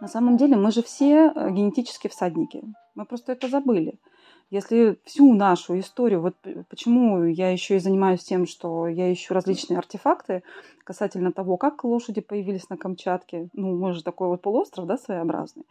на 0.00 0.08
самом 0.08 0.36
деле 0.36 0.56
мы 0.56 0.70
же 0.72 0.82
все 0.82 1.32
э, 1.34 1.50
генетически 1.50 2.08
всадники. 2.08 2.62
Мы 2.94 3.04
просто 3.04 3.32
это 3.32 3.48
забыли. 3.48 3.98
Если 4.50 4.98
всю 5.04 5.32
нашу 5.34 5.78
историю, 5.78 6.20
вот 6.22 6.34
почему 6.68 7.24
я 7.24 7.52
еще 7.52 7.76
и 7.76 7.80
занимаюсь 7.80 8.24
тем, 8.24 8.46
что 8.46 8.88
я 8.88 9.12
ищу 9.12 9.32
различные 9.32 9.78
артефакты 9.78 10.42
касательно 10.82 11.30
того, 11.30 11.56
как 11.56 11.84
лошади 11.84 12.20
появились 12.20 12.68
на 12.68 12.76
Камчатке. 12.76 13.48
Ну, 13.52 13.76
мы 13.76 13.92
же 13.92 14.02
такой 14.02 14.26
вот 14.26 14.42
полуостров, 14.42 14.86
да, 14.86 14.98
своеобразный. 14.98 15.64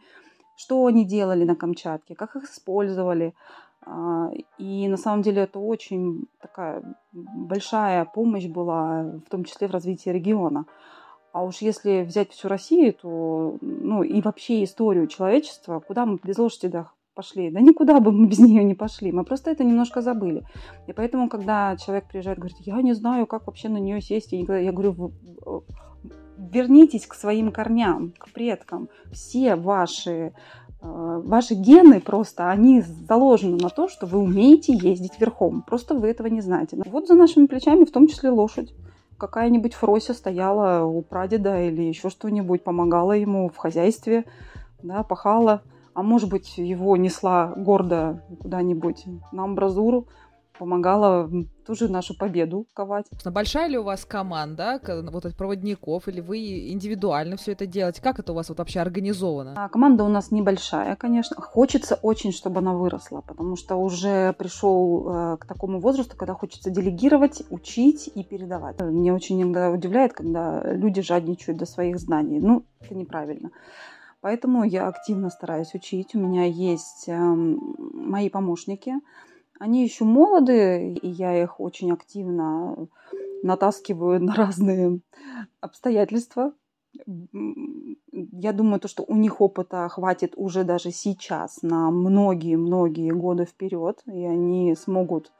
Что 0.56 0.86
они 0.86 1.04
делали 1.04 1.44
на 1.44 1.56
Камчатке, 1.56 2.14
как 2.14 2.36
их 2.36 2.44
использовали. 2.44 3.34
А, 3.82 4.30
и 4.56 4.88
на 4.88 4.96
самом 4.96 5.20
деле 5.22 5.42
это 5.42 5.58
очень 5.58 6.26
такая 6.40 6.82
большая 7.12 8.06
помощь 8.06 8.46
была, 8.46 9.02
в 9.26 9.30
том 9.30 9.44
числе 9.44 9.68
в 9.68 9.72
развитии 9.72 10.08
региона. 10.08 10.64
А 11.32 11.44
уж 11.44 11.58
если 11.58 12.02
взять 12.02 12.32
всю 12.32 12.48
Россию, 12.48 12.92
то, 12.94 13.56
ну, 13.60 14.02
и 14.02 14.20
вообще 14.20 14.64
историю 14.64 15.06
человечества, 15.06 15.80
куда 15.80 16.04
мы 16.04 16.18
без 16.22 16.38
лошади 16.38 16.84
пошли? 17.14 17.50
Да 17.50 17.60
никуда 17.60 18.00
бы 18.00 18.10
мы 18.10 18.26
без 18.28 18.40
нее 18.40 18.64
не 18.64 18.74
пошли. 18.74 19.12
Мы 19.12 19.24
просто 19.24 19.50
это 19.50 19.62
немножко 19.62 20.02
забыли. 20.02 20.44
И 20.88 20.92
поэтому, 20.92 21.28
когда 21.28 21.76
человек 21.76 22.08
приезжает 22.08 22.38
говорит, 22.38 22.56
я 22.60 22.82
не 22.82 22.94
знаю, 22.94 23.26
как 23.26 23.46
вообще 23.46 23.68
на 23.68 23.78
нее 23.78 24.00
сесть, 24.00 24.32
я, 24.32 24.72
говорю, 24.72 25.12
вернитесь 26.36 27.06
к 27.06 27.14
своим 27.14 27.52
корням, 27.52 28.12
к 28.18 28.32
предкам. 28.32 28.88
Все 29.12 29.54
ваши 29.54 30.32
э, 30.82 31.22
ваши 31.24 31.54
гены 31.54 32.00
просто, 32.00 32.50
они 32.50 32.80
заложены 32.80 33.56
на 33.56 33.68
то, 33.68 33.88
что 33.88 34.06
вы 34.06 34.18
умеете 34.18 34.72
ездить 34.72 35.20
верхом. 35.20 35.62
Просто 35.62 35.94
вы 35.94 36.08
этого 36.08 36.26
не 36.26 36.40
знаете. 36.40 36.76
Вот 36.86 37.06
за 37.06 37.14
нашими 37.14 37.46
плечами 37.46 37.84
в 37.84 37.92
том 37.92 38.08
числе 38.08 38.30
лошадь 38.30 38.74
какая-нибудь 39.20 39.74
Фрося 39.74 40.14
стояла 40.14 40.84
у 40.84 41.02
прадеда 41.02 41.62
или 41.62 41.82
еще 41.82 42.10
что-нибудь, 42.10 42.64
помогала 42.64 43.12
ему 43.12 43.48
в 43.48 43.56
хозяйстве, 43.56 44.24
да, 44.82 45.04
пахала. 45.04 45.62
А 45.92 46.02
может 46.02 46.30
быть, 46.30 46.56
его 46.56 46.96
несла 46.96 47.52
гордо 47.56 48.24
куда-нибудь 48.40 49.04
на 49.32 49.44
амбразуру, 49.44 50.08
помогала 50.60 51.30
тоже 51.66 51.88
нашу 51.88 52.14
победу 52.14 52.66
ковать. 52.74 53.06
Большая 53.24 53.68
ли 53.68 53.78
у 53.78 53.82
вас 53.82 54.04
команда 54.04 54.78
вот 55.10 55.24
этих 55.24 55.36
проводников, 55.36 56.06
или 56.06 56.20
вы 56.20 56.70
индивидуально 56.70 57.36
все 57.38 57.52
это 57.52 57.64
делаете? 57.64 58.02
Как 58.02 58.18
это 58.18 58.32
у 58.32 58.34
вас 58.34 58.50
вот 58.50 58.58
вообще 58.58 58.80
организовано? 58.80 59.54
А, 59.56 59.68
команда 59.70 60.04
у 60.04 60.08
нас 60.08 60.30
небольшая, 60.30 60.96
конечно. 60.96 61.40
Хочется 61.40 61.98
очень, 62.02 62.32
чтобы 62.32 62.58
она 62.58 62.74
выросла, 62.74 63.22
потому 63.22 63.56
что 63.56 63.76
уже 63.76 64.34
пришел 64.34 65.08
э, 65.08 65.36
к 65.38 65.46
такому 65.46 65.80
возрасту, 65.80 66.14
когда 66.14 66.34
хочется 66.34 66.70
делегировать, 66.70 67.42
учить 67.48 68.10
и 68.14 68.22
передавать. 68.22 68.78
Мне 68.80 69.14
очень 69.14 69.40
иногда 69.40 69.70
удивляет, 69.70 70.12
когда 70.12 70.62
люди 70.62 71.00
жадничают 71.00 71.58
до 71.58 71.64
своих 71.64 71.98
знаний. 71.98 72.38
Ну, 72.38 72.64
это 72.80 72.94
неправильно. 72.94 73.50
Поэтому 74.20 74.64
я 74.64 74.88
активно 74.88 75.30
стараюсь 75.30 75.74
учить. 75.74 76.14
У 76.14 76.18
меня 76.18 76.44
есть 76.44 77.04
э, 77.06 77.16
мои 77.16 78.28
помощники, 78.28 78.92
они 79.60 79.84
еще 79.84 80.04
молоды, 80.04 80.94
и 80.94 81.08
я 81.08 81.40
их 81.40 81.60
очень 81.60 81.92
активно 81.92 82.88
натаскиваю 83.42 84.20
на 84.20 84.34
разные 84.34 85.00
обстоятельства, 85.60 86.52
я 87.06 88.52
думаю, 88.52 88.80
то, 88.80 88.88
что 88.88 89.04
у 89.06 89.14
них 89.14 89.40
опыта 89.40 89.88
хватит 89.88 90.32
уже 90.36 90.64
даже 90.64 90.90
сейчас 90.90 91.62
на 91.62 91.90
многие-многие 91.90 93.12
годы 93.12 93.44
вперед, 93.44 94.02
и 94.06 94.24
они 94.24 94.74
смогут 94.74 95.30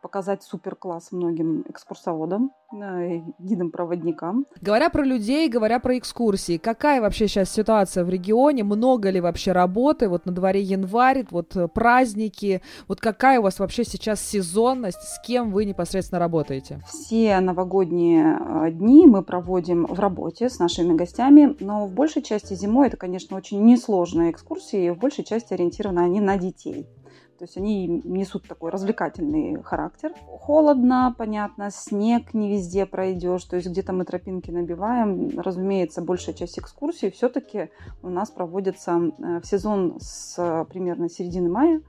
показать 0.00 0.42
супер 0.42 0.76
класс 0.76 1.12
многим 1.12 1.64
экскурсоводам, 1.68 2.52
э, 2.72 3.20
гидам-проводникам. 3.38 4.46
Говоря 4.60 4.90
про 4.90 5.04
людей, 5.04 5.48
говоря 5.48 5.78
про 5.80 5.98
экскурсии, 5.98 6.58
какая 6.58 7.00
вообще 7.00 7.28
сейчас 7.28 7.50
ситуация 7.50 8.04
в 8.04 8.10
регионе? 8.10 8.64
Много 8.64 9.10
ли 9.10 9.20
вообще 9.20 9.52
работы? 9.52 10.08
Вот 10.08 10.26
на 10.26 10.32
дворе 10.32 10.62
январь, 10.62 11.26
вот 11.30 11.56
э, 11.56 11.68
праздники. 11.68 12.62
Вот 12.88 13.00
какая 13.00 13.40
у 13.40 13.42
вас 13.42 13.58
вообще 13.58 13.84
сейчас 13.84 14.20
сезонность? 14.20 15.02
С 15.02 15.20
кем 15.20 15.52
вы 15.52 15.64
непосредственно 15.64 16.18
работаете? 16.18 16.80
Все 16.86 17.38
новогодние 17.40 18.38
э, 18.38 18.70
дни 18.70 19.06
мы 19.06 19.22
проводим 19.22 19.86
в 19.86 19.98
работе 20.00 20.48
с 20.48 20.58
нашими 20.58 20.94
гостями, 20.94 21.56
но 21.60 21.86
в 21.86 21.92
большей 21.92 22.22
части 22.22 22.54
зимой 22.54 22.88
это, 22.88 22.96
конечно, 22.96 23.36
очень 23.36 23.64
несложные 23.64 24.30
экскурсии, 24.30 24.86
и 24.86 24.90
в 24.90 24.98
большей 24.98 25.24
части 25.24 25.52
ориентированы 25.52 26.00
они 26.00 26.20
на 26.20 26.36
детей. 26.38 26.86
То 27.40 27.44
есть 27.44 27.56
они 27.56 27.86
несут 28.04 28.46
такой 28.46 28.70
развлекательный 28.70 29.62
характер. 29.62 30.12
Холодно, 30.26 31.14
понятно, 31.16 31.70
снег 31.70 32.34
не 32.34 32.50
везде 32.50 32.84
пройдешь, 32.84 33.44
то 33.44 33.56
есть 33.56 33.66
где-то 33.66 33.94
мы 33.94 34.04
тропинки 34.04 34.50
набиваем. 34.50 35.40
Разумеется, 35.40 36.02
большая 36.02 36.34
часть 36.34 36.58
экскурсий 36.58 37.10
все-таки 37.10 37.70
у 38.02 38.10
нас 38.10 38.30
проводится 38.30 38.92
э, 38.92 39.40
в 39.40 39.46
сезон 39.46 39.96
с 40.02 40.66
примерно 40.68 41.08
середины 41.08 41.48
мая 41.48 41.80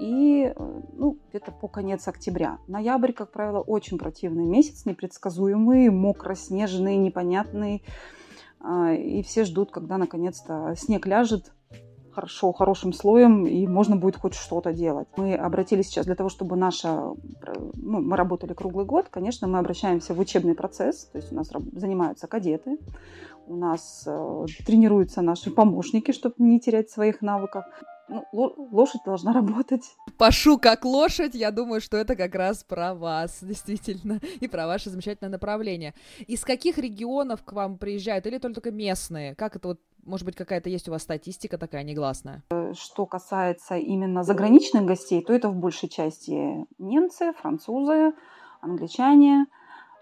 и 0.00 0.52
э, 0.52 0.80
ну, 0.94 1.16
где-то 1.28 1.52
по 1.52 1.68
конец 1.68 2.08
октября. 2.08 2.58
Ноябрь, 2.66 3.12
как 3.12 3.30
правило, 3.30 3.60
очень 3.60 3.98
противный 3.98 4.46
месяц, 4.46 4.84
непредсказуемый, 4.84 5.90
мокро-снежный, 5.90 6.96
непонятный. 6.96 7.84
А, 8.58 8.94
и 8.94 9.22
все 9.22 9.44
ждут, 9.44 9.70
когда 9.70 9.96
наконец-то 9.96 10.74
снег 10.76 11.06
ляжет, 11.06 11.52
хорошо, 12.18 12.52
хорошим 12.52 12.92
слоем, 12.92 13.46
и 13.46 13.66
можно 13.68 13.94
будет 13.94 14.16
хоть 14.16 14.34
что-то 14.34 14.72
делать. 14.72 15.06
Мы 15.16 15.36
обратились 15.36 15.86
сейчас 15.86 16.06
для 16.06 16.16
того, 16.16 16.28
чтобы 16.28 16.56
наша... 16.56 17.14
Ну, 17.76 18.00
мы 18.00 18.16
работали 18.16 18.54
круглый 18.54 18.86
год, 18.86 19.06
конечно, 19.08 19.46
мы 19.46 19.58
обращаемся 19.60 20.14
в 20.14 20.18
учебный 20.18 20.54
процесс, 20.54 21.04
то 21.12 21.18
есть 21.18 21.30
у 21.30 21.36
нас 21.36 21.48
занимаются 21.72 22.26
кадеты, 22.26 22.78
у 23.46 23.54
нас 23.54 24.02
э, 24.06 24.46
тренируются 24.66 25.22
наши 25.22 25.52
помощники, 25.52 26.10
чтобы 26.10 26.34
не 26.38 26.58
терять 26.58 26.90
своих 26.90 27.22
навыков. 27.22 27.64
Ну, 28.08 28.24
лошадь 28.72 29.02
должна 29.04 29.32
работать. 29.32 29.82
Пашу 30.16 30.58
как 30.58 30.84
лошадь, 30.84 31.34
я 31.34 31.50
думаю, 31.52 31.80
что 31.80 31.96
это 31.98 32.16
как 32.16 32.34
раз 32.34 32.64
про 32.64 32.94
вас, 32.94 33.38
действительно, 33.42 34.18
и 34.40 34.48
про 34.48 34.66
ваше 34.66 34.90
замечательное 34.90 35.30
направление. 35.30 35.94
Из 36.26 36.42
каких 36.42 36.78
регионов 36.78 37.44
к 37.44 37.52
вам 37.52 37.78
приезжают, 37.78 38.26
или 38.26 38.38
только 38.38 38.72
местные? 38.72 39.36
Как 39.36 39.54
это 39.54 39.68
вот 39.68 39.80
может 40.08 40.24
быть, 40.24 40.36
какая-то 40.36 40.68
есть 40.70 40.88
у 40.88 40.90
вас 40.90 41.02
статистика 41.02 41.58
такая 41.58 41.84
негласная? 41.84 42.42
Что 42.72 43.06
касается 43.06 43.76
именно 43.76 44.24
заграничных 44.24 44.84
гостей, 44.84 45.22
то 45.22 45.32
это 45.32 45.48
в 45.48 45.54
большей 45.54 45.88
части 45.88 46.66
немцы, 46.78 47.32
французы, 47.34 48.12
англичане, 48.60 49.46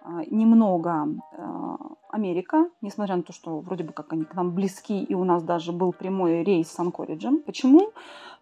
а, 0.02 0.22
немного 0.30 1.08
а, 1.36 1.76
Америка, 2.10 2.70
несмотря 2.80 3.16
на 3.16 3.22
то, 3.22 3.32
что 3.32 3.58
вроде 3.58 3.84
бы 3.84 3.92
как 3.92 4.12
они 4.12 4.24
к 4.24 4.34
нам 4.34 4.54
близки, 4.54 5.02
и 5.02 5.14
у 5.14 5.24
нас 5.24 5.42
даже 5.42 5.72
был 5.72 5.92
прямой 5.92 6.44
рейс 6.44 6.70
с 6.70 6.78
Анкориджем. 6.78 7.42
Почему? 7.42 7.90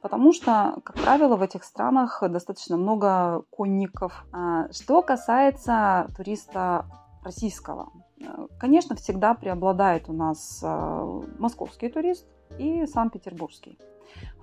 Потому 0.02 0.34
что, 0.34 0.78
как 0.84 0.96
правило, 0.96 1.36
в 1.36 1.42
этих 1.42 1.64
странах 1.64 2.22
достаточно 2.28 2.76
много 2.76 3.44
конников. 3.50 4.26
А, 4.32 4.70
что 4.70 5.00
касается 5.00 6.08
туриста 6.16 6.84
российского, 7.24 7.90
Э, 8.13 8.13
конечно, 8.58 8.96
всегда 8.96 9.34
преобладает 9.34 10.08
у 10.08 10.12
нас 10.12 10.60
э, 10.62 11.22
московский 11.38 11.88
турист 11.88 12.26
и 12.58 12.86
санкт-петербургский. 12.86 13.78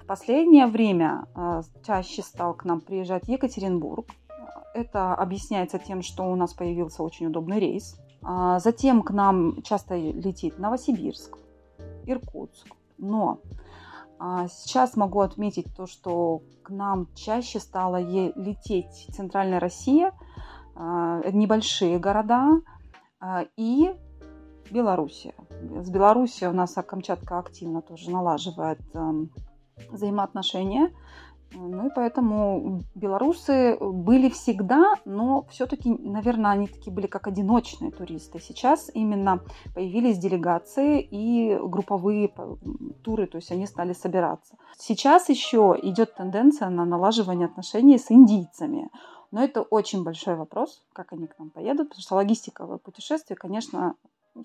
В 0.01 0.05
последнее 0.05 0.67
время 0.67 1.25
э, 1.35 1.61
чаще 1.85 2.21
стал 2.21 2.53
к 2.53 2.65
нам 2.65 2.81
приезжать 2.81 3.27
Екатеринбург. 3.27 4.07
Это 4.73 5.13
объясняется 5.13 5.79
тем, 5.79 6.01
что 6.01 6.31
у 6.31 6.35
нас 6.35 6.53
появился 6.53 7.03
очень 7.03 7.27
удобный 7.27 7.59
рейс. 7.59 7.97
А 8.23 8.59
затем 8.59 9.01
к 9.01 9.11
нам 9.11 9.61
часто 9.63 9.95
летит 9.95 10.59
Новосибирск, 10.59 11.37
Иркутск. 12.05 12.67
Но 12.97 13.39
а, 14.19 14.47
сейчас 14.47 14.95
могу 14.95 15.21
отметить 15.21 15.75
то, 15.75 15.87
что 15.87 16.41
к 16.61 16.69
нам 16.69 17.07
чаще 17.15 17.59
стала 17.59 17.99
лететь 17.99 19.07
Центральная 19.11 19.59
Россия, 19.59 20.13
небольшие 20.75 21.99
города, 21.99 22.61
и 23.57 23.91
Белоруссия. 24.71 25.33
С 25.81 25.89
Белоруссией 25.89 26.49
у 26.49 26.53
нас 26.53 26.73
Камчатка 26.73 27.39
активно 27.39 27.81
тоже 27.81 28.09
налаживает 28.09 28.79
эм, 28.93 29.29
взаимоотношения. 29.91 30.91
Ну 31.53 31.87
и 31.87 31.89
поэтому 31.93 32.81
белорусы 32.95 33.77
были 33.77 34.29
всегда, 34.29 34.93
но 35.03 35.45
все-таки, 35.49 35.89
наверное, 35.89 36.51
они 36.51 36.67
такие 36.67 36.93
были 36.93 37.07
как 37.07 37.27
одиночные 37.27 37.91
туристы. 37.91 38.39
Сейчас 38.39 38.89
именно 38.93 39.41
появились 39.75 40.17
делегации 40.17 41.01
и 41.01 41.59
групповые 41.61 42.33
туры, 43.03 43.27
то 43.27 43.35
есть 43.35 43.51
они 43.51 43.65
стали 43.65 43.91
собираться. 43.91 44.55
Сейчас 44.77 45.27
еще 45.27 45.77
идет 45.81 46.15
тенденция 46.15 46.69
на 46.69 46.85
налаживание 46.85 47.47
отношений 47.47 47.97
с 47.97 48.09
индийцами. 48.11 48.89
Но 49.31 49.43
это 49.43 49.61
очень 49.61 50.03
большой 50.03 50.35
вопрос, 50.35 50.83
как 50.93 51.13
они 51.13 51.27
к 51.27 51.39
нам 51.39 51.49
поедут, 51.49 51.89
потому 51.89 52.01
что 52.01 52.15
логистика 52.15 52.65
путешествия, 52.77 53.35
конечно, 53.35 53.95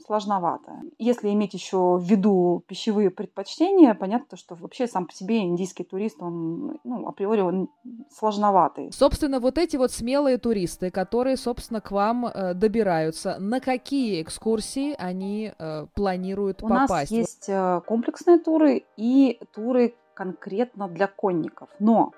сложновато. 0.05 0.73
Если 0.99 1.31
иметь 1.31 1.55
еще 1.55 1.97
в 1.97 2.03
виду 2.03 2.63
пищевые 2.67 3.11
предпочтения, 3.11 3.95
понятно, 3.95 4.37
что 4.37 4.55
вообще 4.55 4.87
сам 4.87 5.07
по 5.07 5.13
себе 5.13 5.39
индийский 5.43 5.85
турист, 5.85 6.17
он, 6.21 6.79
ну, 6.85 7.07
априори, 7.07 7.41
он 7.41 7.69
сложноватый. 8.11 8.91
Собственно, 8.93 9.41
вот 9.41 9.59
эти 9.59 9.77
вот 9.77 9.93
смелые 9.93 10.39
туристы, 10.39 10.91
которые, 10.91 11.37
собственно, 11.37 11.81
к 11.81 11.91
вам 11.91 12.27
э, 12.27 12.55
добираются, 12.55 13.37
на 13.39 13.61
какие 13.61 14.23
экскурсии 14.23 14.95
они 14.99 15.53
э, 15.57 15.87
планируют 15.95 16.63
У 16.63 16.69
попасть? 16.69 16.91
У 16.91 16.95
нас 16.95 17.11
есть 17.11 17.49
э, 17.49 17.81
комплексные 17.87 18.39
туры 18.39 18.85
и 18.97 19.39
туры 19.55 19.95
конкретно 20.15 20.89
для 20.89 21.07
конников. 21.07 21.69
Но 21.79 22.13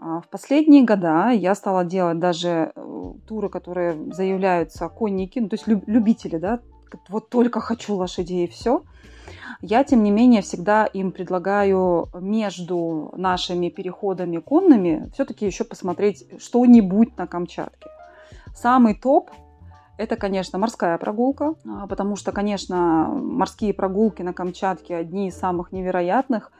в 0.00 0.24
последние 0.30 0.84
года 0.84 1.28
я 1.28 1.54
стала 1.54 1.84
делать 1.84 2.18
даже 2.18 2.72
э, 2.74 3.12
туры, 3.26 3.50
которые 3.50 4.12
заявляются 4.12 4.88
конники, 4.88 5.38
ну, 5.38 5.48
то 5.48 5.54
есть 5.54 5.66
любители, 5.66 6.38
да, 6.38 6.60
вот 7.08 7.28
только 7.28 7.60
хочу 7.60 7.94
лошадей 7.94 8.46
и 8.46 8.50
все. 8.50 8.82
Я, 9.60 9.84
тем 9.84 10.02
не 10.02 10.10
менее, 10.10 10.40
всегда 10.40 10.86
им 10.86 11.12
предлагаю 11.12 12.08
между 12.14 13.12
нашими 13.14 13.68
переходами 13.68 14.38
конными 14.38 15.10
все-таки 15.12 15.44
еще 15.44 15.64
посмотреть 15.64 16.26
что-нибудь 16.40 17.16
на 17.18 17.26
Камчатке. 17.26 17.88
Самый 18.54 18.94
топ 18.94 19.30
это, 19.98 20.16
конечно, 20.16 20.58
морская 20.58 20.96
прогулка, 20.96 21.56
а, 21.68 21.86
потому 21.86 22.16
что, 22.16 22.32
конечно, 22.32 23.06
морские 23.06 23.74
прогулки 23.74 24.22
на 24.22 24.32
Камчатке 24.32 24.96
одни 24.96 25.28
из 25.28 25.36
самых 25.36 25.72
невероятных 25.72 26.52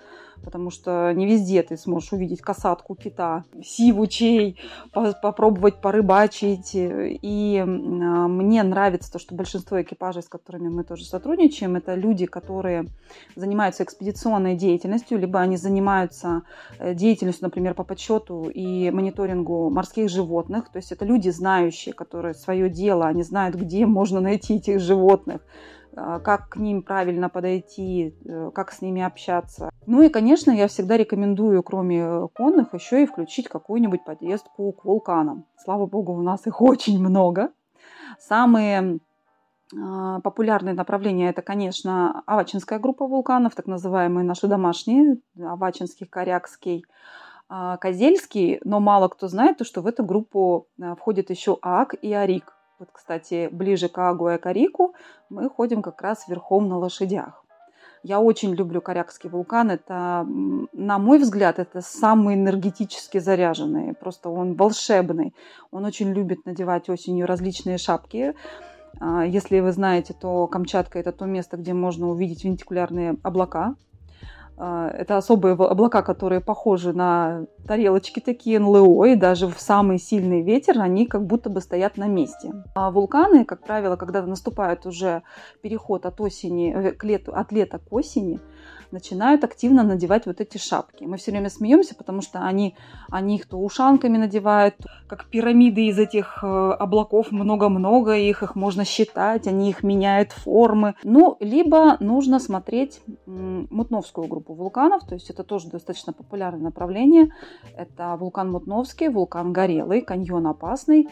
потому 0.43 0.71
что 0.71 1.13
не 1.13 1.27
везде 1.27 1.63
ты 1.63 1.77
сможешь 1.77 2.13
увидеть 2.13 2.41
касатку 2.41 2.95
кита, 2.95 3.45
сивучей, 3.63 4.59
попробовать 4.93 5.81
порыбачить. 5.81 6.71
И 6.75 7.63
а, 7.63 7.67
мне 7.67 8.63
нравится 8.63 9.13
то, 9.13 9.19
что 9.19 9.35
большинство 9.35 9.81
экипажей, 9.81 10.23
с 10.23 10.29
которыми 10.29 10.69
мы 10.69 10.85
тоже 10.85 11.05
сотрудничаем, 11.05 11.77
это 11.77 11.95
люди, 11.95 12.27
которые 12.27 12.87
занимаются 13.37 13.85
экспедиционной 13.85 14.57
деятельностью, 14.57 15.19
либо 15.19 15.41
они 15.41 15.57
занимаются 15.57 16.43
э, 16.79 16.95
деятельностью, 16.95 17.45
например, 17.45 17.75
по 17.75 17.85
подсчету 17.85 18.51
и 18.53 18.91
мониторингу 18.91 19.71
морских 19.71 20.09
животных. 20.09 20.71
То 20.71 20.79
есть 20.79 20.93
это 20.93 21.05
люди 21.05 21.31
знающие, 21.31 21.95
которые 21.95 22.35
свое 22.35 22.69
дело, 22.69 23.07
они 23.07 23.23
знают, 23.23 23.57
где 23.57 23.87
можно 23.87 24.21
найти 24.21 24.57
этих 24.57 24.81
животных, 24.81 25.41
как 25.95 26.51
к 26.51 26.57
ним 26.57 26.83
правильно 26.83 27.29
подойти, 27.29 28.15
э, 28.25 28.51
как 28.55 28.73
с 28.73 28.81
ними 28.81 29.03
общаться. 29.03 29.71
Ну 29.87 30.03
и, 30.03 30.09
конечно, 30.09 30.51
я 30.51 30.69
всегда 30.69 30.97
рекомендую, 30.97 31.63
кроме 31.63 32.29
конных, 32.29 32.75
еще 32.75 33.03
и 33.03 33.07
включить 33.07 33.49
какую-нибудь 33.49 34.05
поездку 34.05 34.73
к 34.73 34.85
вулканам. 34.85 35.47
Слава 35.57 35.87
богу, 35.87 36.13
у 36.13 36.23
нас 36.23 36.47
их 36.47 36.61
очень 36.63 37.01
много. 37.01 37.51
Самые 38.19 39.01
а, 39.77 40.21
популярные 40.21 40.75
направления 40.75 41.31
это, 41.31 41.43
конечно, 41.43 42.23
Авачинская 42.27 42.79
группа 42.79 43.07
вулканов, 43.07 43.55
так 43.55 43.67
называемые 43.67 44.25
наши 44.25 44.47
домашние, 44.47 45.19
Авачинский, 45.41 46.07
Корякский, 46.07 46.85
а, 47.49 47.77
Козельский, 47.77 48.61
но 48.65 48.81
мало 48.81 49.09
кто 49.09 49.29
знает, 49.29 49.59
то, 49.59 49.65
что 49.65 49.81
в 49.81 49.87
эту 49.87 50.05
группу 50.05 50.67
входит 50.99 51.31
еще 51.31 51.59
ААК 51.63 51.95
и 51.95 52.13
АРИК. 52.13 52.55
Вот, 52.81 52.89
кстати, 52.93 53.51
ближе 53.53 53.91
к 53.91 53.99
Агу 53.99 54.31
и 54.31 54.39
Карику 54.39 54.95
мы 55.29 55.51
ходим 55.51 55.83
как 55.83 56.01
раз 56.01 56.27
верхом 56.29 56.67
на 56.67 56.79
лошадях. 56.79 57.45
Я 58.03 58.21
очень 58.21 58.55
люблю 58.55 58.81
Корякский 58.81 59.29
вулкан. 59.29 59.71
Это, 59.71 60.27
на 60.73 60.99
мой 60.99 61.19
взгляд, 61.19 61.59
это 61.59 61.83
самый 61.83 62.37
энергетически 62.37 63.19
заряженный. 63.19 63.93
Просто 63.93 64.31
он 64.31 64.55
волшебный. 64.55 65.35
Он 65.71 65.85
очень 65.85 66.11
любит 66.15 66.47
надевать 66.47 66.89
осенью 66.89 67.27
различные 67.27 67.77
шапки 67.77 68.35
А, 68.99 69.27
если 69.27 69.61
вы 69.61 69.73
знаете, 69.73 70.15
то 70.15 70.47
Камчатка– 70.47 70.99
это 71.01 71.13
то 71.13 71.27
место, 71.27 71.59
где 71.59 71.75
можно 71.75 72.09
увидеть 72.09 72.45
вентикулярные 72.45 73.17
облака. 73.23 73.75
А, 74.62 74.90
это 74.90 75.17
особые 75.17 75.55
облака, 75.55 76.02
которые 76.02 76.43
похожи 76.43 76.93
на 76.93 77.47
тарелочки 77.67 78.21
такие 78.21 78.59
НЛО, 78.59 79.07
и 79.07 79.17
даже 79.17 79.49
в 79.49 79.59
самый 79.59 79.99
сильный 79.99 80.43
ветер 80.43 80.79
они 80.79 81.07
как 81.07 81.25
будто 81.25 81.49
бы 81.49 81.62
стоят 81.62 81.97
на 81.97 82.09
месте. 82.09 82.52
А 82.75 82.90
вулканы, 82.90 83.47
как 83.47 83.62
правило, 83.64 83.97
когда 83.97 84.21
наступает 84.21 84.85
уже 84.85 85.23
переход 85.62 86.05
от 86.05 86.21
осени, 86.21 86.75
э, 86.75 86.93
к 86.93 87.02
лету, 87.05 87.33
от 87.35 87.52
лета 87.52 87.79
к 87.79 87.90
осени, 87.90 88.38
начинают 88.93 89.45
активно 89.45 89.83
надевать 89.83 90.27
вот 90.27 90.41
эти 90.41 90.59
шапки. 90.59 91.05
Мы 91.05 91.17
все 91.17 91.31
время 91.31 91.51
смеемся, 91.51 91.95
потому 91.95 92.23
что 92.23 92.41
они, 92.41 92.77
они 93.11 93.37
их 93.37 93.47
то 93.47 93.59
ушанками 93.59 94.17
надевают, 94.17 94.75
как 95.07 95.27
пирамиды 95.27 95.87
из 95.87 95.99
этих 95.99 96.41
э, 96.43 96.47
облаков 96.47 97.33
много-много, 97.33 98.17
их, 98.17 98.43
их 98.43 98.55
можно 98.55 98.85
считать, 98.85 99.47
они 99.47 99.71
их 99.71 99.83
меняют 99.83 100.33
формы. 100.33 100.95
Ну, 101.05 101.37
либо 101.41 101.97
нужно 102.01 102.39
смотреть 102.39 103.01
Мутновскую 103.27 104.27
группу 104.27 104.55
вулканов, 104.55 105.07
то 105.07 105.15
есть 105.15 105.31
это 105.31 105.45
тоже 105.45 105.69
достаточно 105.69 106.13
популярное 106.13 106.65
направление. 106.65 107.33
Это 107.77 108.17
вулкан 108.19 108.51
Мутновский, 108.51 109.09
вулкан 109.09 109.53
Горелый, 109.53 110.03
каньон 110.03 110.47
Опасный. 110.47 111.09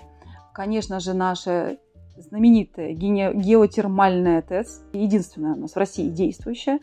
Конечно 0.52 1.00
же, 1.00 1.14
наша 1.14 1.78
знаменитая 2.20 2.92
геотермальная 2.92 4.42
ТЭЦ, 4.42 4.82
единственная 4.92 5.54
у 5.54 5.58
нас 5.58 5.72
в 5.72 5.76
России 5.76 6.08
действующая. 6.08 6.80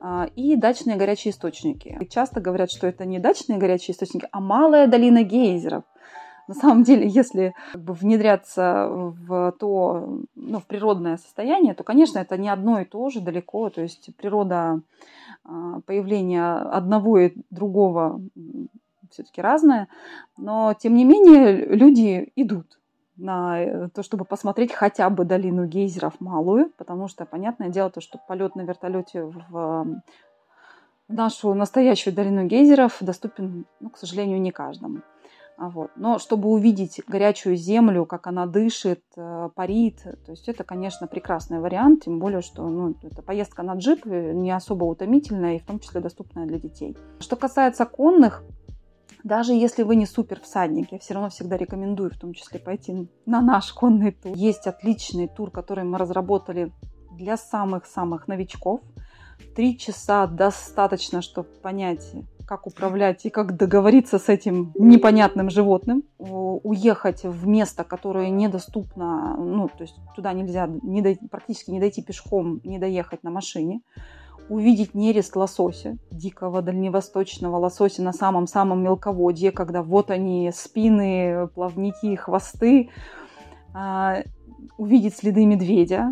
А, 0.00 0.28
и 0.36 0.56
дачные 0.56 0.96
горячие 0.96 1.32
источники. 1.32 1.98
Часто 2.10 2.40
говорят, 2.40 2.70
что 2.70 2.86
это 2.86 3.04
не 3.04 3.18
дачные 3.18 3.58
горячие 3.58 3.94
источники, 3.94 4.28
а 4.30 4.40
малая 4.40 4.86
долина 4.86 5.22
гейзеров. 5.22 5.84
На 6.46 6.54
самом 6.54 6.82
деле, 6.82 7.06
если 7.06 7.54
как 7.72 7.82
бы, 7.82 7.92
внедряться 7.92 8.88
в 8.88 9.52
то, 9.58 10.22
ну, 10.34 10.60
в 10.60 10.66
природное 10.66 11.18
состояние, 11.18 11.74
то, 11.74 11.84
конечно, 11.84 12.18
это 12.18 12.38
не 12.38 12.48
одно 12.48 12.80
и 12.80 12.86
то 12.86 13.10
же 13.10 13.20
далеко. 13.20 13.68
То 13.70 13.82
есть 13.82 14.08
природа 14.16 14.80
а, 15.44 15.80
появления 15.84 16.54
одного 16.54 17.18
и 17.18 17.32
другого 17.50 18.20
все-таки 19.10 19.42
разная. 19.42 19.88
Но, 20.36 20.74
тем 20.78 20.94
не 20.94 21.04
менее, 21.04 21.66
люди 21.66 22.32
идут 22.36 22.78
на 23.18 23.60
э, 23.60 23.88
то, 23.88 24.02
чтобы 24.02 24.24
посмотреть 24.24 24.72
хотя 24.72 25.10
бы 25.10 25.24
долину 25.24 25.66
гейзеров 25.66 26.20
малую, 26.20 26.72
потому 26.78 27.08
что, 27.08 27.26
понятное 27.26 27.68
дело, 27.68 27.90
то, 27.90 28.00
что 28.00 28.18
полет 28.26 28.54
на 28.54 28.62
вертолете 28.62 29.24
в 29.24 30.02
нашу 31.08 31.54
настоящую 31.54 32.14
долину 32.14 32.46
гейзеров 32.46 32.96
доступен, 33.00 33.66
ну, 33.80 33.90
к 33.90 33.98
сожалению, 33.98 34.40
не 34.40 34.52
каждому. 34.52 35.00
А 35.58 35.70
вот. 35.70 35.90
Но 35.96 36.20
чтобы 36.20 36.50
увидеть 36.50 37.02
горячую 37.08 37.56
землю, 37.56 38.06
как 38.06 38.28
она 38.28 38.46
дышит, 38.46 39.02
э, 39.16 39.50
парит, 39.56 40.02
то 40.02 40.30
есть 40.30 40.48
это, 40.48 40.62
конечно, 40.62 41.08
прекрасный 41.08 41.58
вариант, 41.58 42.04
тем 42.04 42.20
более, 42.20 42.42
что 42.42 42.68
ну, 42.68 42.94
это 43.02 43.22
поездка 43.22 43.64
на 43.64 43.74
джип 43.74 44.06
э, 44.06 44.32
не 44.34 44.52
особо 44.52 44.84
утомительная 44.84 45.56
и 45.56 45.58
в 45.58 45.66
том 45.66 45.80
числе 45.80 46.00
доступная 46.00 46.46
для 46.46 46.60
детей. 46.60 46.96
Что 47.18 47.34
касается 47.34 47.86
конных, 47.86 48.44
даже 49.24 49.52
если 49.52 49.82
вы 49.82 49.96
не 49.96 50.06
супер 50.06 50.40
всадник, 50.40 50.92
я 50.92 50.98
все 50.98 51.14
равно 51.14 51.30
всегда 51.30 51.56
рекомендую 51.56 52.10
в 52.10 52.18
том 52.18 52.34
числе 52.34 52.60
пойти 52.60 53.08
на 53.26 53.40
наш 53.40 53.72
конный 53.72 54.12
тур. 54.12 54.36
Есть 54.36 54.66
отличный 54.66 55.28
тур, 55.28 55.50
который 55.50 55.84
мы 55.84 55.98
разработали 55.98 56.72
для 57.12 57.36
самых-самых 57.36 58.28
новичков. 58.28 58.80
Три 59.54 59.78
часа 59.78 60.26
достаточно, 60.26 61.22
чтобы 61.22 61.48
понять, 61.62 62.12
как 62.46 62.66
управлять 62.66 63.26
и 63.26 63.30
как 63.30 63.56
договориться 63.56 64.18
с 64.18 64.28
этим 64.28 64.72
непонятным 64.76 65.50
животным, 65.50 66.04
уехать 66.18 67.24
в 67.24 67.46
место, 67.46 67.84
которое 67.84 68.30
недоступно, 68.30 69.36
ну, 69.36 69.68
то 69.68 69.82
есть 69.82 69.96
туда 70.16 70.32
нельзя 70.32 70.66
не 70.82 71.02
дойти, 71.02 71.28
практически 71.28 71.70
не 71.70 71.80
дойти 71.80 72.02
пешком, 72.02 72.60
не 72.64 72.78
доехать 72.78 73.22
на 73.22 73.30
машине 73.30 73.82
увидеть 74.48 74.94
нерест 74.94 75.36
лосося, 75.36 75.98
дикого 76.10 76.62
дальневосточного 76.62 77.56
лосося 77.56 78.02
на 78.02 78.12
самом-самом 78.12 78.82
мелководье, 78.82 79.52
когда 79.52 79.82
вот 79.82 80.10
они, 80.10 80.50
спины, 80.54 81.48
плавники, 81.54 82.16
хвосты, 82.16 82.90
а, 83.74 84.22
увидеть 84.76 85.16
следы 85.16 85.44
медведя, 85.44 86.06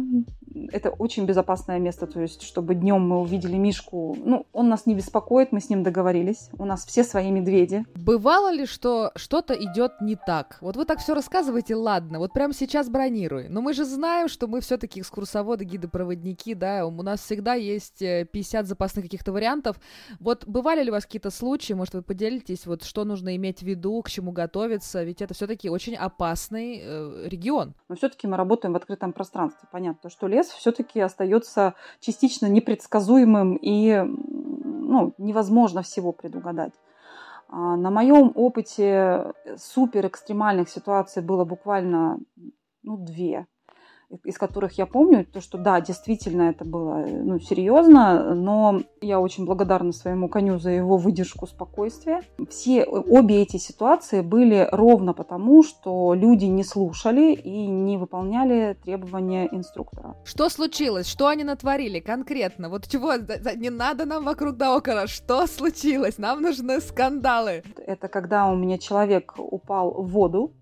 это 0.72 0.90
очень 0.90 1.26
безопасное 1.26 1.78
место, 1.78 2.06
то 2.06 2.20
есть, 2.20 2.42
чтобы 2.42 2.74
днем 2.74 3.00
мы 3.00 3.20
увидели 3.20 3.56
Мишку. 3.56 4.16
Ну, 4.24 4.46
он 4.52 4.68
нас 4.68 4.86
не 4.86 4.94
беспокоит, 4.94 5.52
мы 5.52 5.60
с 5.60 5.68
ним 5.68 5.82
договорились. 5.82 6.50
У 6.58 6.64
нас 6.64 6.84
все 6.86 7.04
свои 7.04 7.30
медведи. 7.30 7.84
Бывало 7.94 8.50
ли, 8.50 8.66
что 8.66 9.12
что-то 9.16 9.54
идет 9.54 10.00
не 10.00 10.16
так? 10.16 10.58
Вот 10.60 10.76
вы 10.76 10.84
так 10.84 10.98
все 10.98 11.14
рассказываете, 11.14 11.74
ладно, 11.74 12.18
вот 12.18 12.32
прямо 12.32 12.54
сейчас 12.54 12.88
бронируй. 12.88 13.48
Но 13.48 13.60
мы 13.60 13.72
же 13.72 13.84
знаем, 13.84 14.28
что 14.28 14.46
мы 14.46 14.60
все-таки 14.60 15.00
экскурсоводы, 15.00 15.64
гиды-проводники, 15.64 16.54
да, 16.54 16.86
у 16.86 17.02
нас 17.02 17.20
всегда 17.20 17.54
есть 17.54 17.98
50 17.98 18.64
э, 18.64 18.66
запасных 18.66 19.04
каких-то 19.04 19.32
вариантов. 19.32 19.76
Вот 20.20 20.46
бывали 20.46 20.82
ли 20.82 20.90
у 20.90 20.92
вас 20.92 21.04
какие-то 21.04 21.30
случаи, 21.30 21.74
может, 21.74 21.94
вы 21.94 22.02
поделитесь, 22.02 22.66
вот 22.66 22.82
что 22.82 23.04
нужно 23.04 23.36
иметь 23.36 23.60
в 23.60 23.62
виду, 23.62 24.00
к 24.02 24.10
чему 24.10 24.32
готовиться, 24.32 25.02
ведь 25.02 25.22
это 25.22 25.34
все-таки 25.34 25.68
очень 25.68 25.96
опасный 25.96 26.80
э, 26.82 27.28
регион. 27.28 27.74
Но 27.88 27.96
все-таки 27.96 28.26
мы 28.26 28.36
работаем 28.36 28.72
в 28.72 28.76
открытом 28.76 29.12
пространстве, 29.12 29.68
понятно, 29.70 30.10
что 30.10 30.26
лес 30.26 30.45
все-таки 30.48 31.00
остается 31.00 31.74
частично 32.00 32.46
непредсказуемым 32.46 33.56
и 33.56 34.02
ну, 34.04 35.14
невозможно 35.18 35.82
всего 35.82 36.12
предугадать. 36.12 36.72
А, 37.48 37.76
на 37.76 37.90
моем 37.90 38.32
опыте 38.34 39.32
супер 39.56 40.06
экстремальных 40.06 40.68
ситуаций 40.68 41.22
было 41.22 41.44
буквально 41.44 42.18
ну, 42.82 42.96
две 42.96 43.46
из 44.24 44.38
которых 44.38 44.78
я 44.78 44.86
помню, 44.86 45.26
то, 45.26 45.40
что 45.40 45.58
да, 45.58 45.80
действительно 45.80 46.42
это 46.42 46.64
было 46.64 47.04
ну, 47.06 47.38
серьезно, 47.40 48.34
но 48.34 48.80
я 49.00 49.20
очень 49.20 49.44
благодарна 49.44 49.92
своему 49.92 50.28
коню 50.28 50.58
за 50.58 50.70
его 50.70 50.96
выдержку 50.96 51.46
спокойствия. 51.46 52.22
Все, 52.48 52.84
обе 52.84 53.42
эти 53.42 53.56
ситуации 53.56 54.20
были 54.20 54.68
ровно 54.70 55.12
потому, 55.12 55.62
что 55.62 56.14
люди 56.14 56.44
не 56.44 56.62
слушали 56.62 57.32
и 57.32 57.66
не 57.66 57.96
выполняли 57.96 58.76
требования 58.82 59.48
инструктора. 59.50 60.16
Что 60.24 60.48
случилось? 60.48 61.08
Что 61.08 61.28
они 61.28 61.44
натворили 61.44 62.00
конкретно? 62.00 62.68
Вот 62.68 62.86
чего? 62.86 63.14
Не 63.14 63.70
надо 63.70 64.04
нам 64.04 64.24
вокруг 64.24 64.56
да 64.56 64.76
около. 64.76 65.06
Что 65.06 65.46
случилось? 65.46 66.18
Нам 66.18 66.42
нужны 66.42 66.80
скандалы. 66.80 67.62
Это 67.76 68.08
когда 68.08 68.46
у 68.46 68.54
меня 68.54 68.78
человек 68.78 69.34
упал 69.38 69.90
в 69.90 70.08
воду, 70.10 70.52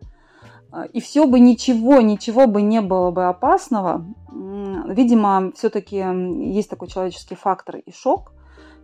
и 0.93 1.01
все 1.01 1.27
бы 1.27 1.41
ничего, 1.41 2.01
ничего 2.01 2.47
бы 2.47 2.63
не 2.63 2.81
было 2.81 3.11
бы 3.11 3.27
опасного. 3.27 4.05
Видимо, 4.87 5.53
все-таки 5.55 5.97
есть 5.97 6.71
такой 6.71 6.89
человеческий 6.89 7.35
фактор 7.35 7.77
и 7.77 7.93
шок, 7.93 8.33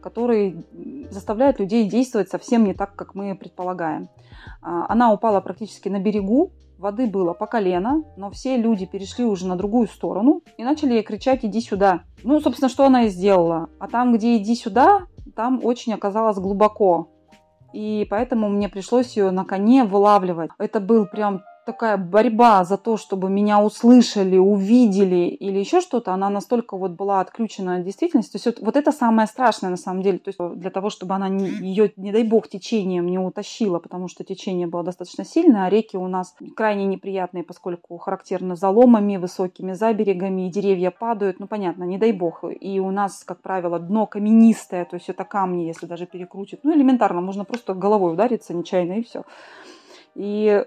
который 0.00 0.64
заставляет 1.10 1.60
людей 1.60 1.88
действовать 1.88 2.30
совсем 2.30 2.64
не 2.64 2.74
так, 2.74 2.96
как 2.96 3.14
мы 3.14 3.34
предполагаем. 3.34 4.08
А, 4.62 4.86
она 4.88 5.12
упала 5.12 5.40
практически 5.40 5.88
на 5.88 6.00
берегу, 6.00 6.52
воды 6.78 7.06
было 7.06 7.34
по 7.34 7.46
колено, 7.46 8.02
но 8.16 8.30
все 8.30 8.56
люди 8.56 8.86
перешли 8.86 9.24
уже 9.24 9.46
на 9.46 9.56
другую 9.56 9.86
сторону 9.88 10.42
и 10.56 10.64
начали 10.64 10.94
ей 10.94 11.02
кричать 11.02 11.44
«иди 11.44 11.60
сюда». 11.60 12.04
Ну, 12.22 12.40
собственно, 12.40 12.68
что 12.68 12.86
она 12.86 13.04
и 13.04 13.08
сделала. 13.08 13.68
А 13.78 13.88
там, 13.88 14.14
где 14.14 14.36
«иди 14.36 14.54
сюда», 14.54 15.06
там 15.36 15.60
очень 15.62 15.92
оказалось 15.92 16.38
глубоко. 16.38 17.10
И 17.72 18.06
поэтому 18.10 18.48
мне 18.48 18.68
пришлось 18.68 19.16
ее 19.16 19.30
на 19.30 19.44
коне 19.44 19.84
вылавливать. 19.84 20.50
Это 20.58 20.80
был 20.80 21.06
прям 21.06 21.42
такая 21.66 21.96
борьба 21.96 22.64
за 22.64 22.76
то, 22.76 22.96
чтобы 22.96 23.30
меня 23.30 23.62
услышали, 23.62 24.36
увидели 24.36 25.28
или 25.28 25.58
еще 25.58 25.80
что-то, 25.80 26.12
она 26.12 26.30
настолько 26.30 26.76
вот 26.76 26.92
была 26.92 27.20
отключена 27.20 27.76
от 27.76 27.84
действительности. 27.84 28.32
То 28.32 28.36
есть 28.36 28.46
вот, 28.46 28.60
вот 28.60 28.76
это 28.76 28.92
самое 28.92 29.26
страшное 29.28 29.70
на 29.70 29.76
самом 29.76 30.02
деле. 30.02 30.18
То 30.18 30.28
есть 30.28 30.38
для 30.60 30.70
того, 30.70 30.90
чтобы 30.90 31.14
она 31.14 31.28
не, 31.28 31.48
ее, 31.48 31.92
не 31.96 32.12
дай 32.12 32.24
бог, 32.24 32.48
течением 32.48 33.06
не 33.06 33.18
утащила, 33.18 33.78
потому 33.78 34.08
что 34.08 34.24
течение 34.24 34.66
было 34.66 34.82
достаточно 34.82 35.24
сильное, 35.24 35.66
а 35.66 35.70
реки 35.70 35.96
у 35.96 36.08
нас 36.08 36.34
крайне 36.56 36.86
неприятные, 36.86 37.44
поскольку 37.44 37.98
характерны 37.98 38.56
заломами, 38.56 39.16
высокими 39.16 39.72
заберегами, 39.72 40.46
и 40.46 40.50
деревья 40.50 40.90
падают. 40.90 41.40
Ну, 41.40 41.46
понятно, 41.46 41.84
не 41.84 41.98
дай 41.98 42.12
бог. 42.12 42.44
И 42.60 42.80
у 42.80 42.90
нас, 42.90 43.24
как 43.24 43.40
правило, 43.42 43.78
дно 43.78 44.06
каменистое, 44.06 44.84
то 44.84 44.96
есть 44.96 45.08
это 45.08 45.24
камни, 45.24 45.64
если 45.64 45.86
даже 45.86 46.06
перекрутит. 46.06 46.60
Ну, 46.62 46.74
элементарно, 46.74 47.20
можно 47.20 47.44
просто 47.44 47.74
головой 47.74 48.14
удариться 48.14 48.54
нечаянно 48.54 48.94
и 48.94 49.02
все. 49.02 49.24
И 50.14 50.46
э, 50.46 50.64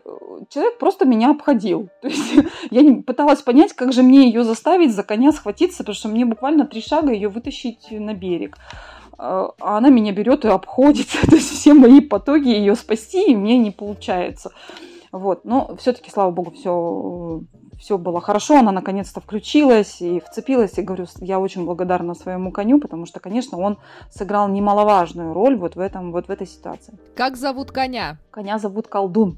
человек 0.49 0.77
просто 0.77 1.06
меня 1.06 1.32
обходил. 1.32 1.89
То 2.01 2.08
есть 2.08 2.34
я 2.71 3.01
пыталась 3.01 3.41
понять, 3.41 3.73
как 3.73 3.93
же 3.93 4.03
мне 4.03 4.25
ее 4.25 4.43
заставить 4.43 4.93
за 4.93 5.03
коня 5.03 5.32
схватиться, 5.32 5.79
потому 5.79 5.95
что 5.95 6.08
мне 6.08 6.25
буквально 6.25 6.65
три 6.65 6.82
шага 6.82 7.12
ее 7.12 7.29
вытащить 7.29 7.88
на 7.91 8.13
берег. 8.13 8.58
А, 9.17 9.51
а 9.60 9.77
она 9.77 9.89
меня 9.89 10.12
берет 10.12 10.45
и 10.45 10.47
обходит. 10.47 11.08
То 11.29 11.36
есть 11.36 11.51
все 11.51 11.73
мои 11.73 12.01
потоки 12.01 12.47
ее 12.47 12.75
спасти, 12.75 13.32
и 13.32 13.36
мне 13.36 13.58
не 13.58 13.71
получается. 13.71 14.51
Вот. 15.12 15.45
Но 15.45 15.75
все-таки, 15.77 16.10
слава 16.10 16.32
богу, 16.32 16.51
все 16.51 17.41
все 17.84 17.98
было 17.98 18.22
хорошо, 18.22 18.60
она 18.60 18.72
наконец-то 18.72 19.19
включилась 19.19 20.02
и 20.02 20.22
вцепилась. 20.22 20.78
И 20.78 20.82
говорю, 20.82 21.06
я 21.19 21.38
очень 21.38 21.65
благодарна 21.65 22.15
своему 22.15 22.50
коню, 22.54 22.80
потому 22.80 23.06
что, 23.06 23.19
конечно, 23.19 23.58
он 23.58 23.78
сыграл 24.10 24.48
немаловажную 24.48 25.34
роль 25.34 25.58
вот 25.58 25.76
в, 25.76 25.80
этом, 25.82 26.13
вот 26.13 26.28
в 26.28 26.32
этой 26.32 26.48
ситуации. 26.48 26.93
Как 27.13 27.36
зовут 27.36 27.74
коня? 27.74 28.19
Коня 28.32 28.58
зовут 28.58 28.88
Колдун. 28.88 29.38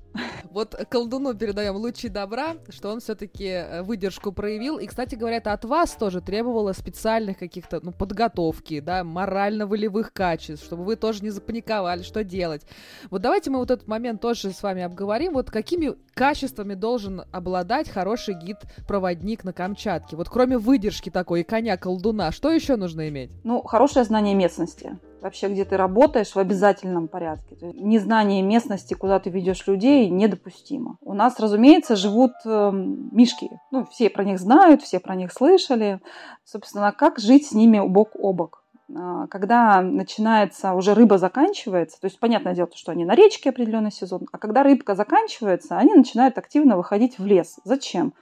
Вот 0.52 0.74
колдуну 0.90 1.34
передаем 1.34 1.76
лучи 1.76 2.08
добра, 2.08 2.56
что 2.70 2.90
он 2.90 3.02
все-таки 3.02 3.48
э, 3.48 3.82
выдержку 3.82 4.32
проявил. 4.32 4.78
И, 4.78 4.86
кстати 4.86 5.16
говоря, 5.16 5.38
это 5.38 5.52
от 5.52 5.66
вас 5.66 5.92
тоже 5.92 6.22
требовало 6.22 6.72
специальных 6.72 7.38
каких-то, 7.38 7.82
ну, 7.84 7.92
подготовки, 7.92 8.80
да, 8.80 9.04
морально-волевых 9.04 10.14
качеств, 10.14 10.66
чтобы 10.66 10.86
вы 10.86 10.96
тоже 10.96 11.24
не 11.24 11.30
запаниковали, 11.30 12.04
что 12.04 12.24
делать. 12.24 12.62
Вот 13.10 13.22
давайте 13.22 13.50
мы 13.50 13.58
вот 13.58 13.70
этот 13.70 13.88
момент 13.90 14.22
тоже 14.22 14.52
с 14.52 14.64
вами 14.64 14.84
обговорим. 14.84 15.34
Вот 15.34 15.52
какими 15.52 15.96
качествами 16.16 16.74
должен 16.74 17.24
обладать 17.32 17.90
хороший 17.90 18.34
гид-проводник 18.34 19.44
на 19.44 19.54
Камчатке? 19.54 20.16
Вот 20.16 20.30
кроме 20.30 20.58
выдержки 20.58 21.12
такой 21.12 21.42
и 21.42 21.44
коня-колдуна, 21.44 22.32
что 22.32 22.50
еще 22.50 22.78
нужно 22.78 23.10
иметь? 23.10 23.30
Ну, 23.44 23.62
хорошее 23.62 24.06
знание 24.06 24.34
местности 24.34 24.98
вообще, 25.26 25.48
где 25.48 25.66
ты 25.66 25.76
работаешь 25.76 26.36
в 26.36 26.38
обязательном 26.38 27.08
порядке. 27.08 27.56
То 27.56 27.66
есть 27.66 27.80
незнание 27.80 28.44
местности, 28.44 28.94
куда 28.94 29.20
ты 29.20 29.32
ведешь 29.32 29.66
людей, 29.66 30.08
недопустимо. 30.08 30.98
У 31.02 31.14
нас, 31.14 31.40
разумеется, 31.40 31.96
живут 31.96 32.34
э, 32.46 32.72
мишки. 32.72 33.50
Ну, 33.72 33.86
все 33.86 34.12
про 34.12 34.24
них 34.24 34.40
знают, 34.40 34.84
все 34.84 35.00
про 35.00 35.16
них 35.16 35.34
слышали. 35.34 36.00
Собственно, 36.44 36.92
как 36.92 37.18
жить 37.18 37.48
с 37.48 37.54
ними 37.54 37.80
бок 37.80 38.12
о 38.14 38.34
бок? 38.34 38.65
А, 38.94 39.28
когда 39.28 39.82
начинается, 39.82 40.74
уже 40.74 40.94
рыба 40.94 41.18
заканчивается, 41.18 42.00
то 42.00 42.06
есть 42.06 42.20
понятное 42.20 42.54
дело, 42.54 42.70
что 42.76 42.92
они 42.92 43.06
на 43.06 43.16
речке 43.16 43.50
определенный 43.50 43.92
сезон, 43.92 44.28
а 44.32 44.38
когда 44.38 44.64
рыбка 44.64 44.96
заканчивается, 44.96 45.78
они 45.78 45.94
начинают 45.94 46.38
активно 46.38 46.78
выходить 46.78 47.18
в 47.18 47.26
лес. 47.26 47.60
Зачем? 47.64 48.14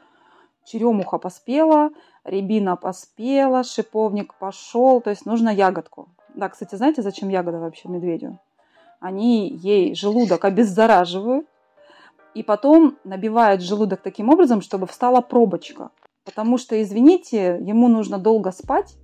Черемуха 0.65 1.17
поспела, 1.17 1.89
рябина 2.23 2.78
поспела, 2.78 3.63
шиповник 3.63 4.36
пошел, 4.36 5.02
то 5.02 5.10
есть 5.10 5.26
нужно 5.26 5.49
ягодку. 5.49 6.08
Да, 6.34 6.47
кстати, 6.49 6.76
знаете, 6.76 7.02
зачем 7.02 7.30
ягода 7.30 7.60
вообще 7.60 7.89
медведю? 7.89 8.39
Они 9.02 9.49
ей 9.49 9.93
желудок 9.95 10.45
обеззараживают, 10.45 11.45
и 12.34 12.41
потом 12.41 12.97
набивают 13.04 13.62
желудок 13.62 14.02
таким 14.02 14.30
образом, 14.30 14.62
чтобы 14.62 14.88
встала 14.88 15.21
пробочка. 15.21 15.91
Потому 16.23 16.58
что, 16.58 16.82
извините, 16.82 17.60
ему 17.62 17.89
нужно 17.89 18.17
долго 18.17 18.52
спать, 18.52 18.95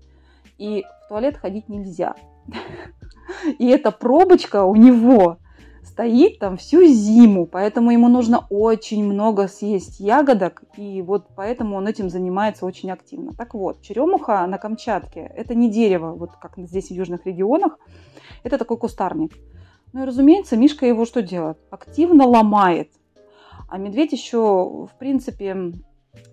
и 0.57 0.85
туалет 1.09 1.37
ходить 1.37 1.67
нельзя. 1.67 2.15
И 3.57 3.67
эта 3.67 3.91
пробочка 3.91 4.63
у 4.63 4.75
него 4.75 5.37
стоит 5.83 6.39
там 6.39 6.55
всю 6.57 6.85
зиму, 6.85 7.45
поэтому 7.45 7.91
ему 7.91 8.07
нужно 8.07 8.45
очень 8.49 9.03
много 9.03 9.47
съесть 9.47 9.99
ягодок, 9.99 10.63
и 10.77 11.01
вот 11.01 11.27
поэтому 11.35 11.75
он 11.75 11.87
этим 11.87 12.09
занимается 12.09 12.65
очень 12.65 12.91
активно. 12.91 13.33
Так 13.33 13.53
вот, 13.53 13.81
черемуха 13.81 14.45
на 14.47 14.57
Камчатке– 14.57 15.19
это 15.35 15.55
не 15.55 15.69
дерево, 15.69 16.13
вот 16.13 16.31
как 16.39 16.53
здесь 16.57 16.89
в 16.89 16.93
южных 16.93 17.25
регионах, 17.25 17.77
это 18.43 18.57
такой 18.57 18.77
кустарник. 18.77 19.33
Ну 19.91 20.03
и, 20.03 20.05
разумеется, 20.05 20.55
Мишка 20.55 20.85
его 20.85 21.05
что 21.05 21.21
делает? 21.21 21.57
Активно 21.71 22.25
ломает. 22.25 22.91
А 23.67 23.77
медведь 23.77 24.13
еще, 24.13 24.37
в 24.37 24.91
принципе, 24.99 25.73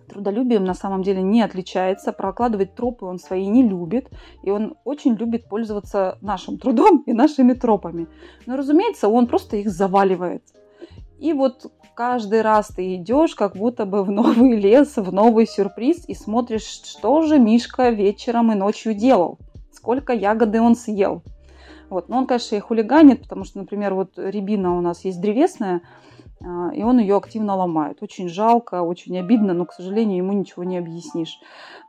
трудолюбием 0.08 0.64
на 0.64 0.74
самом 0.74 1.02
деле 1.02 1.22
не 1.22 1.42
отличается, 1.42 2.12
прокладывать 2.12 2.74
тропы 2.74 3.06
он 3.06 3.18
свои 3.18 3.46
не 3.46 3.62
любит, 3.62 4.10
и 4.42 4.50
он 4.50 4.74
очень 4.84 5.14
любит 5.14 5.48
пользоваться 5.48 6.18
нашим 6.20 6.58
трудом 6.58 7.02
и 7.06 7.12
нашими 7.12 7.52
тропами. 7.52 8.06
Но, 8.46 8.56
разумеется, 8.56 9.08
он 9.08 9.26
просто 9.26 9.56
их 9.56 9.70
заваливает. 9.70 10.42
И 11.18 11.32
вот 11.32 11.72
каждый 11.94 12.42
раз 12.42 12.68
ты 12.68 12.94
идешь 12.96 13.34
как 13.34 13.56
будто 13.56 13.86
бы 13.86 14.04
в 14.04 14.10
новый 14.10 14.56
лес, 14.56 14.96
в 14.96 15.12
новый 15.12 15.46
сюрприз 15.46 16.08
и 16.08 16.14
смотришь, 16.14 16.82
что 16.84 17.22
же 17.22 17.38
Мишка 17.38 17.90
вечером 17.90 18.52
и 18.52 18.54
ночью 18.54 18.94
делал, 18.94 19.38
сколько 19.72 20.12
ягоды 20.12 20.60
он 20.60 20.76
съел. 20.76 21.22
Вот. 21.88 22.08
Но 22.08 22.18
он, 22.18 22.26
конечно, 22.26 22.56
и 22.56 22.60
хулиганит, 22.60 23.22
потому 23.22 23.44
что, 23.44 23.58
например, 23.58 23.94
вот 23.94 24.18
рябина 24.18 24.76
у 24.76 24.80
нас 24.80 25.04
есть 25.04 25.20
древесная, 25.20 25.82
и 26.40 26.82
он 26.82 26.98
ее 26.98 27.16
активно 27.16 27.56
ломает. 27.56 28.02
Очень 28.02 28.28
жалко, 28.28 28.82
очень 28.82 29.18
обидно, 29.18 29.54
но, 29.54 29.64
к 29.64 29.72
сожалению, 29.72 30.18
ему 30.18 30.32
ничего 30.32 30.64
не 30.64 30.78
объяснишь. 30.78 31.40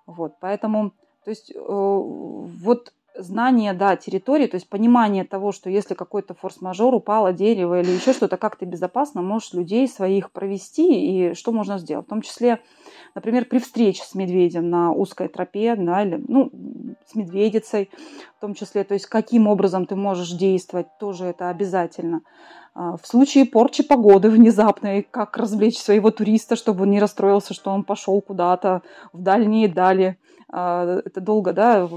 Вот, 0.05 0.35
поэтому, 0.39 0.91
то 1.23 1.29
есть, 1.29 1.51
э, 1.53 1.57
вот 1.59 2.93
знание, 3.19 3.73
да, 3.73 3.95
территории, 3.95 4.47
то 4.47 4.55
есть 4.55 4.69
понимание 4.69 5.23
того, 5.23 5.51
что 5.51 5.69
если 5.69 5.95
какой-то 5.95 6.33
форс-мажор, 6.33 6.93
упало 6.93 7.33
дерево 7.33 7.81
или 7.81 7.91
еще 7.91 8.13
что-то, 8.13 8.37
как 8.37 8.55
ты 8.55 8.65
безопасно 8.65 9.21
можешь 9.21 9.53
людей 9.53 9.87
своих 9.87 10.31
провести 10.31 11.31
и 11.31 11.33
что 11.33 11.51
можно 11.51 11.77
сделать. 11.77 12.05
В 12.05 12.09
том 12.09 12.21
числе, 12.21 12.59
например, 13.17 13.45
при 13.45 13.57
встрече 13.57 14.03
с 14.03 14.13
медведем 14.13 14.69
на 14.69 14.91
узкой 14.91 15.27
тропе, 15.27 15.75
да, 15.75 16.03
или, 16.03 16.23
ну, 16.27 16.51
с 17.07 17.15
медведицей 17.15 17.89
в 18.37 18.41
том 18.41 18.53
числе, 18.53 18.83
то 18.83 18.93
есть 18.93 19.07
каким 19.07 19.47
образом 19.47 19.87
ты 19.87 19.95
можешь 19.95 20.33
действовать, 20.33 20.85
тоже 20.99 21.25
это 21.25 21.49
обязательно. 21.49 22.21
А, 22.75 22.95
в 22.95 23.07
случае 23.07 23.45
порчи 23.45 23.81
погоды 23.81 24.29
внезапной, 24.29 25.01
как 25.01 25.35
развлечь 25.35 25.79
своего 25.79 26.11
туриста, 26.11 26.55
чтобы 26.55 26.83
он 26.83 26.91
не 26.91 26.99
расстроился, 26.99 27.55
что 27.55 27.71
он 27.71 27.83
пошел 27.83 28.21
куда-то 28.21 28.83
в 29.13 29.21
дальние 29.23 29.67
дали. 29.67 30.19
А, 30.49 31.01
это 31.03 31.19
долго, 31.19 31.51
да, 31.51 31.89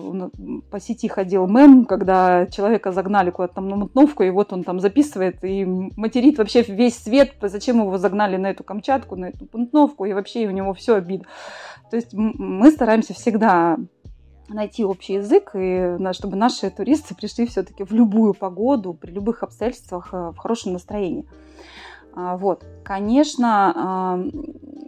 по 0.70 0.80
сети 0.80 1.06
ходил 1.06 1.46
мем, 1.46 1.84
когда 1.84 2.46
человека 2.46 2.90
загнали 2.90 3.30
куда-то 3.30 3.54
там 3.54 3.68
на 3.68 3.76
мутновку, 3.76 4.24
и 4.24 4.30
вот 4.30 4.52
он 4.52 4.64
там 4.64 4.80
записывает 4.80 5.44
и 5.44 5.64
материт 5.64 6.38
вообще 6.38 6.62
весь 6.62 6.98
свет, 6.98 7.34
зачем 7.40 7.78
его 7.78 7.96
загнали 7.96 8.36
на 8.36 8.50
эту 8.50 8.64
Камчатку, 8.64 9.14
на 9.14 9.26
эту 9.26 9.48
мутновку, 9.52 10.04
и 10.04 10.12
вообще 10.12 10.48
у 10.48 10.50
него 10.50 10.74
все 10.74 10.96
обид. 10.96 11.22
То 11.90 11.96
есть 11.96 12.12
мы 12.12 12.72
стараемся 12.72 13.14
всегда 13.14 13.76
найти 14.48 14.84
общий 14.84 15.14
язык, 15.14 15.52
и 15.54 15.96
чтобы 16.12 16.36
наши 16.36 16.70
туристы 16.70 17.14
пришли 17.14 17.46
все-таки 17.46 17.84
в 17.84 17.92
любую 17.92 18.34
погоду, 18.34 18.94
при 18.94 19.12
любых 19.12 19.44
обстоятельствах 19.44 20.08
э, 20.12 20.32
в 20.34 20.36
хорошем 20.38 20.72
настроении. 20.72 21.24
А, 22.14 22.36
вот, 22.36 22.64
конечно, 22.84 24.30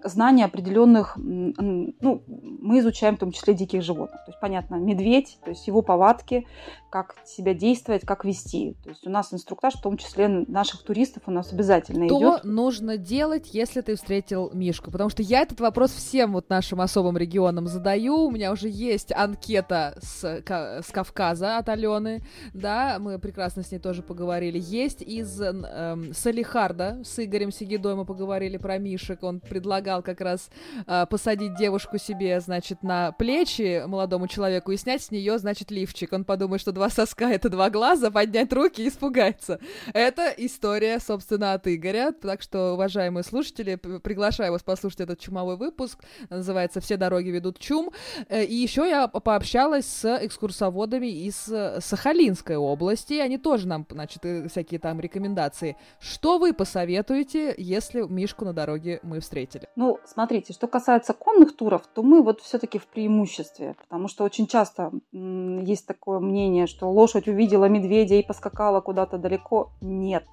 знание 0.05 0.47
определенных, 0.47 1.17
ну, 1.17 2.23
мы 2.27 2.81
изучаем 2.81 3.17
в 3.17 3.21
том 3.21 3.31
числе 3.33 3.55
диких 3.55 3.83
животных. 3.83 4.22
Понятно, 4.43 4.75
медведь, 4.75 5.39
то 5.45 5.51
есть 5.51 5.69
его 5.69 5.83
повадки, 5.83 6.49
как 6.91 7.15
себя 7.25 7.55
действовать, 7.55 8.03
как 8.03 8.25
вести. 8.25 8.75
То 8.83 8.91
есть 8.91 9.07
у 9.07 9.11
нас 9.11 9.33
инструктаж, 9.33 9.75
в 9.75 9.81
том 9.81 9.97
числе 9.97 10.27
наших 10.27 10.83
туристов, 10.83 11.23
у 11.27 11.31
нас 11.31 11.53
обязательно 11.53 12.07
Что 12.07 12.19
идет. 12.19 12.39
Что 12.41 12.49
нужно 12.49 12.97
делать, 12.97 13.55
если 13.55 13.83
ты 13.83 13.95
встретил 13.95 14.51
Мишку? 14.53 14.91
Потому 14.91 15.11
что 15.11 15.23
я 15.23 15.43
этот 15.43 15.61
вопрос 15.61 15.93
всем 15.93 16.33
вот 16.33 16.51
нашим 16.51 16.81
особым 16.81 17.17
регионам 17.17 17.69
задаю. 17.69 18.27
У 18.27 18.31
меня 18.33 18.51
уже 18.51 18.69
есть 18.69 19.13
анкета 19.13 19.97
с, 20.03 20.43
с 20.45 20.91
Кавказа 20.91 21.59
от 21.59 21.69
Алены, 21.69 22.23
да, 22.53 22.99
мы 22.99 23.21
прекрасно 23.21 23.63
с 23.63 23.71
ней 23.71 23.79
тоже 23.79 24.03
поговорили. 24.03 24.59
Есть 24.61 25.03
из 25.03 25.41
э, 25.41 26.13
Салихарда, 26.13 27.03
с 27.05 27.25
Игорем 27.25 27.53
Сигидой 27.53 27.95
мы 27.95 28.05
поговорили 28.05 28.57
про 28.57 28.79
Мишек. 28.79 29.23
Он 29.23 29.39
предлагал 29.39 30.03
как 30.03 30.21
раз 30.21 30.51
э, 30.89 31.07
посадить 31.09 31.55
девушку 31.55 31.97
себе, 31.97 32.41
значит, 32.41 32.83
на 32.83 33.13
плечи 33.13 33.85
молодому 33.87 34.27
человеку 34.33 34.73
и 34.73 34.77
снять 34.77 35.03
с 35.03 35.11
нее, 35.11 35.39
значит, 35.39 35.71
лифчик. 35.71 36.13
Он 36.13 36.25
подумает, 36.25 36.61
что 36.61 36.73
два 36.73 36.89
соска— 36.91 37.31
это 37.31 37.49
два 37.49 37.71
глаза, 37.71 38.11
поднять 38.11 38.53
руки 38.53 38.83
и 38.83 38.89
испугаться. 38.89 39.61
Это 39.93 40.33
история, 40.37 40.99
собственно, 40.99 41.53
от 41.53 41.67
Игоря. 41.69 42.13
Так 42.13 42.43
что, 42.43 42.73
уважаемые 42.75 43.25
слушатели, 43.25 43.77
приглашаю 43.77 44.53
вас 44.53 44.63
послушать 44.63 45.01
этот 45.01 45.21
чумовой 45.21 45.57
выпуск. 45.57 46.03
Называется 46.31 46.81
«Все 46.81 46.97
дороги 46.97 47.29
ведут 47.29 47.59
чум». 47.59 47.91
Э, 48.29 48.45
и 48.45 48.55
еще 48.55 48.89
я 48.89 49.09
пообщалась 49.09 49.87
с 49.87 50.19
экскурсоводами 50.25 51.07
из 51.07 51.49
э, 51.49 51.81
Сахалинской 51.81 52.57
области. 52.57 53.15
Они 53.15 53.39
тоже 53.39 53.69
нам, 53.69 53.87
значит, 53.91 54.25
э, 54.25 54.49
всякие 54.49 54.81
там 54.81 55.01
рекомендации. 55.01 55.77
Что 56.01 56.39
вы 56.39 56.53
посоветуете, 56.53 57.55
если 57.59 58.03
Мишку 58.03 58.45
на 58.45 58.53
дороге 58.53 59.01
мы 59.03 59.21
встретили? 59.21 59.69
Ну, 59.77 59.99
смотрите, 60.07 60.53
что 60.53 60.67
касается 60.67 61.13
конных 61.13 61.57
туров, 61.57 61.83
то 61.95 62.03
мы 62.03 62.23
вот 62.23 62.41
все-таки 62.41 62.79
в 62.79 62.87
преимуществе, 62.87 63.75
потому 63.79 64.09
что 64.09 64.22
очень 64.23 64.47
часто 64.47 64.93
есть 65.13 65.87
такое 65.87 66.19
мнение, 66.21 66.67
что 66.67 66.91
лошадь 66.91 67.29
увидела 67.29 67.67
медведя 67.67 68.15
и 68.17 68.27
поскакала 68.27 68.81
куда-то 68.81 69.19
далеко. 69.19 69.73
Нет. 69.81 70.25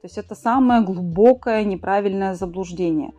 То 0.00 0.04
есть 0.04 0.18
это 0.18 0.34
самое 0.34 0.82
глубокое 0.82 1.64
неправильное 1.64 2.34
заблуждение. 2.34 3.12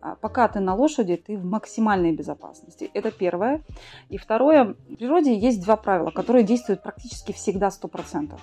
А 0.00 0.16
пока 0.16 0.48
ты 0.48 0.58
на 0.58 0.74
лошади, 0.74 1.16
ты 1.16 1.38
в 1.38 1.44
максимальной 1.44 2.12
безопасности. 2.12 2.90
Это 2.92 3.12
первое. 3.12 3.62
И 4.08 4.18
второе, 4.18 4.74
в 4.88 4.96
природе 4.96 5.36
есть 5.36 5.62
два 5.62 5.76
правила, 5.76 6.10
которые 6.10 6.42
действуют 6.42 6.82
практически 6.82 7.32
всегда 7.32 7.68
100%. 7.68 8.38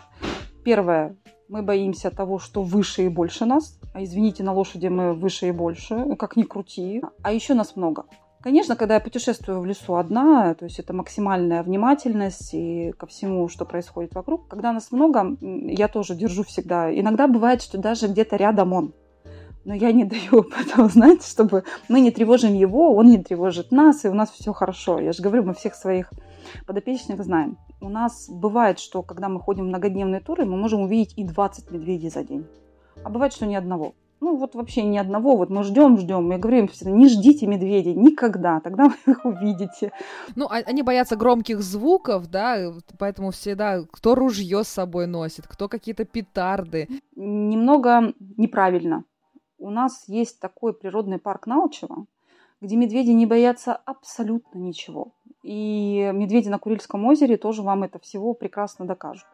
Первое, 0.64 1.18
мы 1.50 1.62
боимся 1.62 2.12
того, 2.12 2.40
что 2.40 2.62
выше 2.64 3.06
и 3.06 3.10
больше 3.10 3.46
нас. 3.46 3.78
А 3.94 4.04
извините, 4.04 4.44
на 4.44 4.54
лошади 4.54 4.88
мы 4.88 5.14
выше 5.14 5.48
и 5.48 5.52
больше, 5.52 6.16
как 6.16 6.38
ни 6.38 6.44
крути. 6.44 7.02
А 7.24 7.34
еще 7.34 7.56
нас 7.56 7.76
много. 7.76 8.06
Конечно, 8.42 8.78
когда 8.78 8.94
я 8.94 9.00
путешествую 9.02 9.60
в 9.60 9.66
лесу 9.66 9.96
одна, 9.96 10.54
то 10.54 10.64
есть 10.64 10.80
это 10.80 10.94
максимальная 10.94 11.62
внимательность 11.62 12.54
и 12.54 12.94
ко 12.98 13.06
всему, 13.06 13.50
что 13.50 13.66
происходит 13.66 14.16
вокруг. 14.16 14.48
Когда 14.48 14.72
нас 14.72 14.94
много, 14.94 15.36
я 15.42 15.90
тоже 15.90 16.16
держу 16.16 16.44
всегда. 16.44 16.90
Иногда 16.98 17.28
бывает, 17.28 17.62
что 17.62 17.78
даже 17.78 18.08
где-то 18.08 18.38
рядом 18.38 18.72
он. 18.72 18.94
Но 19.66 19.74
я 19.74 19.92
не 19.92 20.06
даю 20.06 20.44
потом, 20.44 20.90
знаете, 20.90 21.30
чтобы 21.30 21.66
мы 21.90 22.00
не 22.00 22.12
тревожим 22.12 22.54
его, 22.54 22.96
он 22.96 23.08
не 23.08 23.18
тревожит 23.18 23.74
нас, 23.74 24.06
и 24.06 24.08
у 24.08 24.14
нас 24.14 24.32
все 24.32 24.54
хорошо. 24.54 25.00
Я 25.00 25.12
же 25.12 25.22
говорю, 25.22 25.44
мы 25.44 25.54
всех 25.54 25.76
своих 25.76 26.10
подопечных 26.66 27.22
знаем. 27.22 27.58
У 27.82 27.90
нас 27.90 28.30
бывает, 28.30 28.80
что 28.80 29.04
когда 29.04 29.28
мы 29.28 29.42
ходим 29.42 29.66
в 29.66 29.68
многодневные 29.68 30.22
туры, 30.22 30.46
мы 30.46 30.56
можем 30.56 30.82
увидеть 30.82 31.14
и 31.18 31.26
20 31.26 31.72
медведей 31.72 32.10
за 32.10 32.24
день. 32.24 32.48
А 33.04 33.10
бывает, 33.10 33.34
что 33.34 33.46
ни 33.46 33.56
одного. 33.56 33.96
Ну, 34.22 34.36
вот 34.36 34.56
вообще 34.56 34.84
ни 34.84 34.98
одного. 34.98 35.38
Вот 35.38 35.50
мы 35.50 35.64
ждем, 35.64 35.98
ждем. 35.98 36.30
Я 36.32 36.38
говорю 36.38 36.60
им 36.60 36.68
всегда, 36.68 36.92
не 36.92 37.08
ждите 37.08 37.48
медведей 37.48 37.94
никогда, 37.94 38.60
тогда 38.60 38.86
вы 39.06 39.14
их 39.14 39.26
увидите. 39.26 39.92
Ну, 40.36 40.46
а, 40.46 40.58
они 40.66 40.84
боятся 40.84 41.16
громких 41.16 41.62
звуков, 41.62 42.30
да, 42.30 42.74
поэтому 42.98 43.32
всегда 43.32 43.84
кто 43.92 44.16
ружье 44.16 44.64
с 44.64 44.68
собой 44.68 45.08
носит, 45.08 45.48
кто 45.48 45.70
какие-то 45.70 46.06
петарды. 46.06 46.88
Немного 47.16 48.14
неправильно. 48.38 49.04
У 49.58 49.70
нас 49.70 50.06
есть 50.08 50.40
такой 50.40 50.74
природный 50.74 51.20
парк 51.20 51.48
Налчево, 51.48 52.06
где 52.62 52.76
медведи 52.76 53.12
не 53.12 53.26
боятся 53.26 53.74
абсолютно 53.74 54.58
ничего. 54.58 55.14
И 55.44 56.12
медведи 56.14 56.50
на 56.50 56.60
Курильском 56.60 57.06
озере 57.06 57.38
тоже 57.38 57.62
вам 57.62 57.84
это 57.84 58.00
всего 58.00 58.34
прекрасно 58.34 58.86
докажут. 58.86 59.26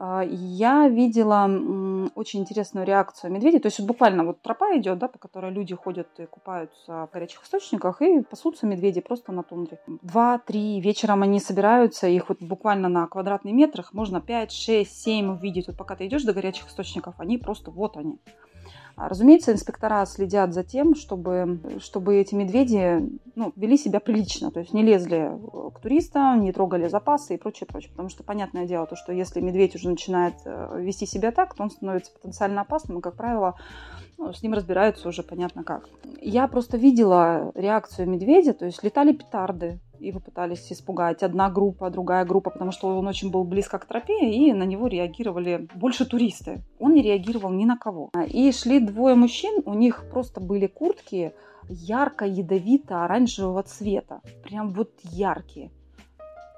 А, 0.00 0.22
я 0.22 0.88
видела 0.88 1.44
очень 2.14 2.40
интересную 2.40 2.86
реакцию 2.86 3.32
медведей. 3.32 3.58
То 3.58 3.66
есть 3.66 3.80
буквально 3.80 4.24
вот 4.24 4.40
тропа 4.40 4.76
идет, 4.78 4.98
да, 4.98 5.08
по 5.08 5.18
которой 5.18 5.50
люди 5.50 5.74
ходят 5.74 6.08
и 6.18 6.26
купаются 6.26 7.08
в 7.08 7.10
горячих 7.12 7.42
источниках, 7.42 8.00
и 8.00 8.22
пасутся 8.22 8.66
медведи 8.66 9.00
просто 9.00 9.32
на 9.32 9.42
тундре. 9.42 9.80
Два-три 10.02 10.80
вечером 10.80 11.22
они 11.22 11.40
собираются, 11.40 12.06
их 12.06 12.28
вот 12.28 12.40
буквально 12.40 12.88
на 12.88 13.08
квадратный 13.08 13.52
метрах 13.52 13.92
можно 13.92 14.20
5, 14.20 14.52
6, 14.52 15.02
7 15.02 15.32
увидеть. 15.32 15.66
Вот 15.66 15.76
пока 15.76 15.96
ты 15.96 16.06
идешь 16.06 16.22
до 16.22 16.32
горячих 16.32 16.68
источников, 16.68 17.14
они 17.18 17.36
просто 17.36 17.72
вот 17.72 17.96
они. 17.96 18.20
А, 18.98 19.08
разумеется, 19.08 19.52
инспектора 19.52 20.04
следят 20.06 20.52
за 20.52 20.64
тем, 20.64 20.96
чтобы, 20.96 21.60
чтобы 21.78 22.16
эти 22.16 22.34
медведи 22.34 23.08
ну, 23.36 23.52
вели 23.54 23.76
себя 23.76 24.00
прилично, 24.00 24.50
то 24.50 24.58
есть 24.58 24.74
не 24.74 24.82
лезли 24.82 25.30
э, 25.30 25.70
к 25.72 25.78
туристам, 25.78 26.40
не 26.40 26.52
трогали 26.52 26.88
запасы 26.88 27.36
и 27.36 27.38
прочее, 27.38 27.68
прочее. 27.68 27.92
Потому 27.92 28.08
что, 28.08 28.24
понятное 28.24 28.66
дело, 28.66 28.86
то, 28.86 28.96
что 28.96 29.12
если 29.12 29.40
медведь 29.40 29.76
уже 29.76 29.88
начинает 29.88 30.34
э, 30.44 30.80
вести 30.80 31.06
себя 31.06 31.30
так, 31.30 31.54
то 31.54 31.62
он 31.62 31.70
становится 31.70 32.12
потенциально 32.12 32.62
опасным, 32.62 32.98
и, 32.98 33.00
как 33.00 33.14
правило, 33.14 33.54
ну, 34.16 34.32
с 34.32 34.42
ним 34.42 34.54
разбираются 34.54 35.08
уже 35.08 35.22
понятно 35.22 35.62
как. 35.62 35.88
Я 36.20 36.48
просто 36.48 36.76
видела 36.76 37.52
реакцию 37.54 38.08
медведя, 38.08 38.52
то 38.52 38.66
есть 38.66 38.82
летали 38.82 39.12
петарды, 39.12 39.78
его 40.00 40.20
пытались 40.20 40.72
испугать 40.72 41.22
одна 41.22 41.50
группа, 41.50 41.90
другая 41.90 42.24
группа, 42.24 42.50
потому 42.50 42.72
что 42.72 42.98
он 42.98 43.06
очень 43.06 43.30
был 43.30 43.44
близко 43.44 43.78
к 43.78 43.86
тропе, 43.86 44.30
и 44.30 44.52
на 44.52 44.64
него 44.64 44.86
реагировали 44.86 45.68
больше 45.74 46.04
туристы. 46.04 46.62
Он 46.78 46.94
не 46.94 47.02
реагировал 47.02 47.50
ни 47.50 47.64
на 47.64 47.76
кого. 47.76 48.10
И 48.28 48.52
шли 48.52 48.80
двое 48.80 49.14
мужчин, 49.14 49.62
у 49.64 49.74
них 49.74 50.04
просто 50.10 50.40
были 50.40 50.66
куртки 50.66 51.32
ярко-ядовито-оранжевого 51.68 53.62
цвета. 53.62 54.20
Прям 54.42 54.70
вот 54.70 54.90
яркие 55.02 55.70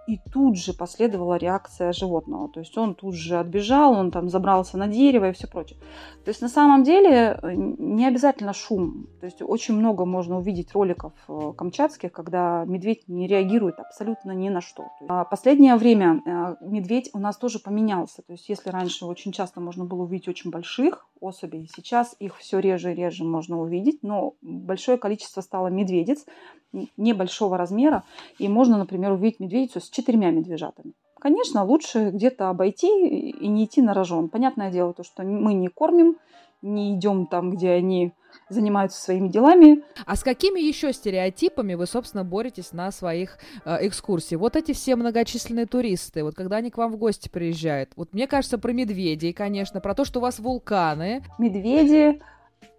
и 0.07 0.19
тут 0.33 0.57
же 0.57 0.73
последовала 0.73 1.37
реакция 1.37 1.93
животного. 1.93 2.49
То 2.49 2.61
есть 2.61 2.77
он 2.77 2.95
тут 2.95 3.15
же 3.15 3.39
отбежал, 3.39 3.93
он 3.93 4.11
там 4.11 4.29
забрался 4.29 4.77
на 4.77 4.89
дерево 4.89 5.31
и 5.31 5.33
все 5.33 5.47
прочее. 5.47 5.79
То 6.25 6.31
есть 6.31 6.43
на 6.43 6.49
самом 6.49 6.83
деле 6.83 7.39
э, 7.43 7.53
не 7.55 8.07
обязательно 8.07 8.53
шум. 8.53 9.07
То 9.21 9.27
есть 9.27 9.43
очень 9.43 9.75
много 9.75 10.05
можно 10.05 10.39
увидеть 10.39 10.73
роликов 10.73 11.13
э, 11.29 11.53
камчатских, 11.57 12.13
когда 12.13 12.65
медведь 12.67 13.09
не 13.09 13.27
реагирует 13.27 13.79
абсолютно 13.79 14.33
ни 14.33 14.49
на 14.49 14.61
что. 14.61 14.89
А 15.09 15.25
последнее 15.25 15.77
время 15.77 16.23
э, 16.25 16.57
медведь 16.61 17.11
у 17.13 17.19
нас 17.19 17.37
тоже 17.37 17.59
поменялся. 17.59 18.23
То 18.23 18.33
есть 18.33 18.49
если 18.49 18.71
раньше 18.71 19.05
очень 19.07 19.33
часто 19.33 19.61
можно 19.61 19.85
было 19.85 20.03
увидеть 20.03 20.29
очень 20.29 20.51
больших 20.51 21.07
особей, 21.21 21.69
сейчас 21.75 22.17
их 22.19 22.37
все 22.39 22.59
реже 22.59 22.93
и 22.93 22.95
реже 22.95 23.25
можно 23.25 23.61
увидеть, 23.61 24.03
но 24.03 24.35
большое 24.41 24.99
количество 24.99 25.41
стало 25.43 25.69
медведец, 25.69 26.25
небольшого 26.97 27.57
размера, 27.57 28.05
и 28.39 28.49
можно, 28.49 28.79
например, 28.79 29.13
увидеть 29.13 29.41
медведицу 29.41 29.81
с 29.81 29.91
четырьмя 30.01 30.31
медвежатами. 30.31 30.95
Конечно, 31.21 31.65
лучше 31.65 32.11
где-то 32.11 32.49
обойти 32.49 32.89
и 33.31 33.47
не 33.47 33.67
идти 33.67 33.83
на 33.83 33.93
рожон. 33.93 34.29
Понятное 34.29 34.71
дело, 34.71 34.95
то, 34.95 35.03
что 35.05 35.23
мы 35.23 35.53
не 35.53 35.69
кормим, 35.69 36.17
не 36.63 36.95
идем 36.95 37.27
там, 37.27 37.51
где 37.51 37.71
они 37.71 38.13
занимаются 38.49 39.01
своими 39.01 39.29
делами. 39.29 39.83
А 40.07 40.17
с 40.17 40.23
какими 40.23 40.61
еще 40.61 40.93
стереотипами 40.93 41.75
вы, 41.75 41.87
собственно, 41.87 42.25
боретесь 42.25 42.73
на 42.73 42.91
своих 42.91 43.39
э, 43.65 43.87
экскурсиях? 43.87 44.41
Вот 44.41 44.57
эти 44.57 44.73
все 44.73 44.97
многочисленные 44.97 45.67
туристы, 45.67 46.25
вот 46.25 46.35
когда 46.35 46.57
они 46.57 46.71
к 46.71 46.79
вам 46.79 46.93
в 46.93 46.97
гости 46.97 47.29
приезжают, 47.29 47.91
вот 47.97 48.13
мне 48.13 48.27
кажется, 48.27 48.59
про 48.59 48.73
медведей, 48.73 49.33
конечно, 49.33 49.81
про 49.81 49.95
то, 49.95 50.05
что 50.05 50.21
у 50.21 50.23
вас 50.23 50.39
вулканы. 50.39 51.23
Медведи, 51.39 52.21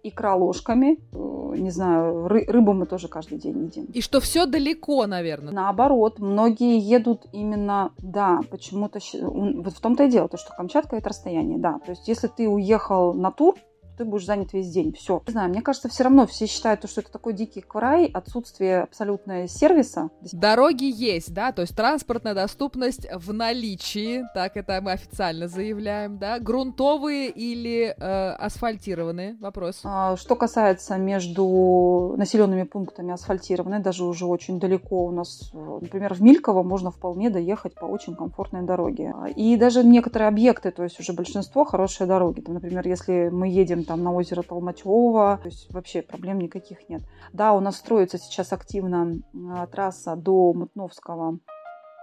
икра 0.02 0.34
ложками. 0.34 0.98
Э, 1.12 1.56
не 1.56 1.70
знаю, 1.70 2.26
ры- 2.26 2.44
рыбу 2.50 2.72
мы 2.72 2.86
тоже 2.86 3.08
каждый 3.08 3.38
день 3.38 3.64
едим. 3.64 3.84
И 3.92 4.00
что 4.00 4.20
все 4.20 4.46
далеко, 4.46 5.06
наверное. 5.06 5.52
Наоборот, 5.52 6.18
многие 6.18 6.78
едут 6.78 7.26
именно, 7.32 7.92
да, 7.98 8.40
почему-то... 8.50 8.98
Вот 9.12 9.74
в 9.74 9.80
том-то 9.80 10.04
и 10.04 10.10
дело, 10.10 10.28
то, 10.28 10.36
что 10.36 10.54
Камчатка— 10.54 10.96
это 10.98 11.10
расстояние, 11.10 11.58
да. 11.58 11.78
То 11.84 11.90
есть 11.90 12.08
если 12.08 12.28
ты 12.28 12.48
уехал 12.48 13.14
на 13.14 13.30
тур, 13.30 13.54
ты 13.96 14.04
будешь 14.04 14.26
занят 14.26 14.52
весь 14.52 14.70
день. 14.70 14.92
Все. 14.92 15.22
Не 15.26 15.32
знаю, 15.32 15.50
мне 15.50 15.62
кажется, 15.62 15.88
все 15.88 16.04
равно 16.04 16.26
все 16.26 16.46
считают, 16.46 16.88
что 16.88 17.00
это 17.00 17.12
такой 17.12 17.32
дикий 17.32 17.60
край, 17.60 18.06
отсутствие 18.06 18.82
абсолютного 18.82 19.48
сервиса. 19.48 20.10
Дороги 20.32 20.84
есть, 20.84 21.32
да, 21.32 21.52
то 21.52 21.62
есть 21.62 21.76
транспортная 21.76 22.34
доступность 22.34 23.06
в 23.14 23.32
наличии, 23.32 24.24
так 24.34 24.56
это 24.56 24.80
мы 24.82 24.92
официально 24.92 25.48
заявляем, 25.48 26.18
да, 26.18 26.38
грунтовые 26.38 27.30
или 27.30 27.94
э, 27.96 28.30
асфальтированные, 28.32 29.36
вопрос. 29.40 29.80
А, 29.84 30.16
что 30.16 30.36
касается 30.36 30.96
между 30.96 32.14
населенными 32.16 32.64
пунктами 32.64 33.12
асфальтированные, 33.12 33.80
даже 33.80 34.04
уже 34.04 34.26
очень 34.26 34.58
далеко 34.58 35.06
у 35.06 35.10
нас, 35.10 35.50
например, 35.52 36.14
в 36.14 36.22
Мильково 36.22 36.62
можно 36.62 36.90
вполне 36.90 37.30
доехать 37.30 37.74
по 37.74 37.84
очень 37.84 38.14
комфортной 38.14 38.62
дороге. 38.62 39.14
И 39.36 39.56
даже 39.56 39.84
некоторые 39.84 40.28
объекты, 40.28 40.70
то 40.70 40.82
есть 40.82 40.98
уже 41.00 41.12
большинство 41.12 41.64
хорошие 41.64 42.06
дороги. 42.06 42.40
Там, 42.40 42.54
например, 42.54 42.86
если 42.86 43.28
мы 43.30 43.48
едем 43.48 43.81
там 43.84 44.02
на 44.02 44.12
озеро 44.12 44.42
Толмачево, 44.42 45.38
то 45.42 45.48
есть 45.48 45.72
вообще 45.72 46.02
проблем 46.02 46.38
никаких 46.38 46.88
нет. 46.88 47.02
Да, 47.32 47.52
у 47.52 47.60
нас 47.60 47.76
строится 47.76 48.18
сейчас 48.18 48.52
активно 48.52 49.14
а, 49.34 49.66
трасса 49.66 50.16
до 50.16 50.52
Мутновского 50.52 51.38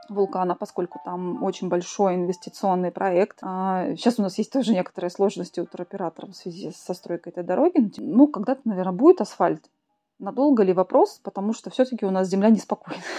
вулкана, 0.10 0.56
поскольку 0.56 1.00
там 1.04 1.44
очень 1.44 1.70
большой 1.70 2.16
инвестиционный 2.16 2.92
проект. 2.92 3.40
Сейчас 3.40 4.20
а, 4.20 4.22
у 4.22 4.24
нас 4.24 4.38
есть 4.38 4.52
тоже 4.52 4.74
некоторые 4.74 5.12
сложности 5.12 5.60
у 5.60 5.66
туроператоров 5.66 6.32
в 6.32 6.36
связи 6.36 6.72
со 6.76 6.94
стройкой 6.94 7.32
этой 7.32 7.44
дороги. 7.44 7.92
Ну, 7.98 8.28
когда-то, 8.28 8.62
наверное, 8.66 8.94
будет 8.94 9.22
асфальт. 9.22 9.70
Надолго 10.20 10.64
ли 10.64 10.74
вопрос, 10.74 11.22
потому 11.24 11.54
что 11.54 11.70
все-таки 11.70 12.06
у 12.06 12.12
нас 12.12 12.28
земля 12.28 12.50
неспокойна. 12.50 13.02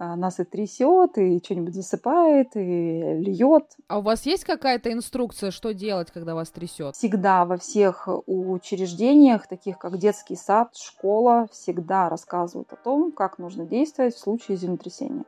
А, 0.00 0.14
нас 0.14 0.38
и 0.38 0.44
трясет, 0.44 1.18
и 1.18 1.42
что-нибудь 1.44 1.74
засыпает, 1.74 2.54
и 2.54 3.18
льет. 3.18 3.64
А 3.88 3.98
у 3.98 4.02
вас 4.02 4.26
есть 4.26 4.44
какая-то 4.44 4.92
инструкция, 4.92 5.50
что 5.50 5.74
делать, 5.74 6.12
когда 6.12 6.36
вас 6.36 6.50
трясет? 6.50 6.94
Всегда 6.94 7.44
во 7.44 7.56
всех 7.56 8.08
учреждениях, 8.26 9.48
таких 9.48 9.76
как 9.76 9.98
детский 9.98 10.36
сад, 10.36 10.76
школа, 10.76 11.48
всегда 11.50 12.08
рассказывают 12.08 12.72
о 12.72 12.76
том, 12.76 13.10
как 13.10 13.38
нужно 13.38 13.66
действовать 13.66 14.14
в 14.14 14.20
случае 14.20 14.56
землетрясения. 14.56 15.24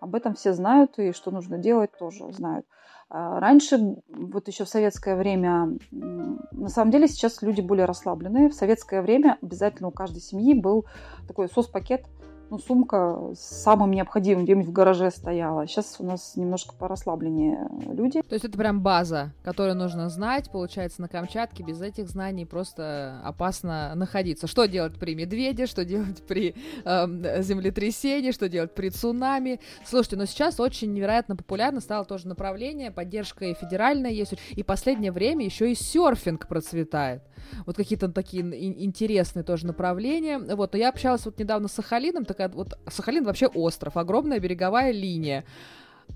Об 0.00 0.14
этом 0.14 0.34
все 0.34 0.54
знают, 0.54 0.98
и 0.98 1.12
что 1.12 1.30
нужно 1.30 1.58
делать, 1.58 1.90
тоже 1.98 2.32
знают. 2.32 2.64
А, 3.10 3.40
раньше, 3.40 3.96
вот 4.08 4.48
еще 4.48 4.64
в 4.64 4.68
советское 4.68 5.16
время, 5.16 5.78
на 5.90 6.68
самом 6.68 6.90
деле 6.90 7.08
сейчас 7.08 7.40
люди 7.40 7.62
более 7.62 7.86
расслабленные. 7.86 8.50
В 8.50 8.54
советское 8.54 9.00
время 9.00 9.38
обязательно 9.40 9.88
у 9.88 9.92
каждой 9.92 10.20
семьи 10.20 10.52
был 10.54 10.84
такой 11.26 11.48
сос-пакет 11.48 12.04
ну, 12.50 12.58
сумка 12.58 13.32
с 13.34 13.62
самым 13.62 13.90
необходимым 13.90 14.44
где-нибудь 14.44 14.68
в 14.68 14.72
гараже 14.72 15.10
стояла. 15.10 15.66
Сейчас 15.66 15.96
у 15.98 16.04
нас 16.04 16.36
немножко 16.36 16.74
порасслабленнее 16.74 17.68
люди. 17.92 18.22
То 18.22 18.34
есть 18.34 18.44
это 18.44 18.56
прям 18.56 18.80
база, 18.80 19.32
которую 19.42 19.76
нужно 19.76 20.08
знать, 20.08 20.50
получается, 20.50 21.02
на 21.02 21.08
Камчатке. 21.08 21.62
Без 21.62 21.80
этих 21.80 22.08
знаний 22.08 22.46
просто 22.46 23.20
опасно 23.24 23.92
находиться. 23.94 24.46
Что 24.46 24.66
делать 24.66 24.98
при 24.98 25.14
медведе, 25.14 25.66
что 25.66 25.84
делать 25.84 26.22
при 26.26 26.54
э, 26.84 27.42
землетрясении, 27.42 28.32
что 28.32 28.48
делать 28.48 28.74
при 28.74 28.90
цунами. 28.90 29.60
Слушайте, 29.84 30.16
но 30.16 30.24
сейчас 30.24 30.58
очень 30.60 30.92
невероятно 30.92 31.36
популярно 31.36 31.80
стало 31.80 32.04
тоже 32.04 32.28
направление, 32.28 32.90
поддержка 32.90 33.44
и 33.44 33.54
федеральная 33.54 34.10
есть. 34.10 34.34
И 34.50 34.62
последнее 34.62 35.12
время 35.12 35.44
еще 35.44 35.70
и 35.70 35.74
серфинг 35.74 36.48
процветает. 36.48 37.22
Вот 37.66 37.76
какие-то 37.76 38.08
такие 38.08 38.42
интересные 38.84 39.42
тоже 39.42 39.66
направления. 39.66 40.38
Вот, 40.38 40.72
но 40.72 40.78
я 40.78 40.88
общалась 40.88 41.24
вот 41.24 41.38
недавно 41.38 41.68
с 41.68 41.72
Сахалином, 41.72 42.24
такая 42.24 42.48
вот 42.48 42.78
Сахалин 42.88 43.24
вообще 43.24 43.46
остров, 43.46 43.96
огромная 43.96 44.40
береговая 44.40 44.92
линия 44.92 45.44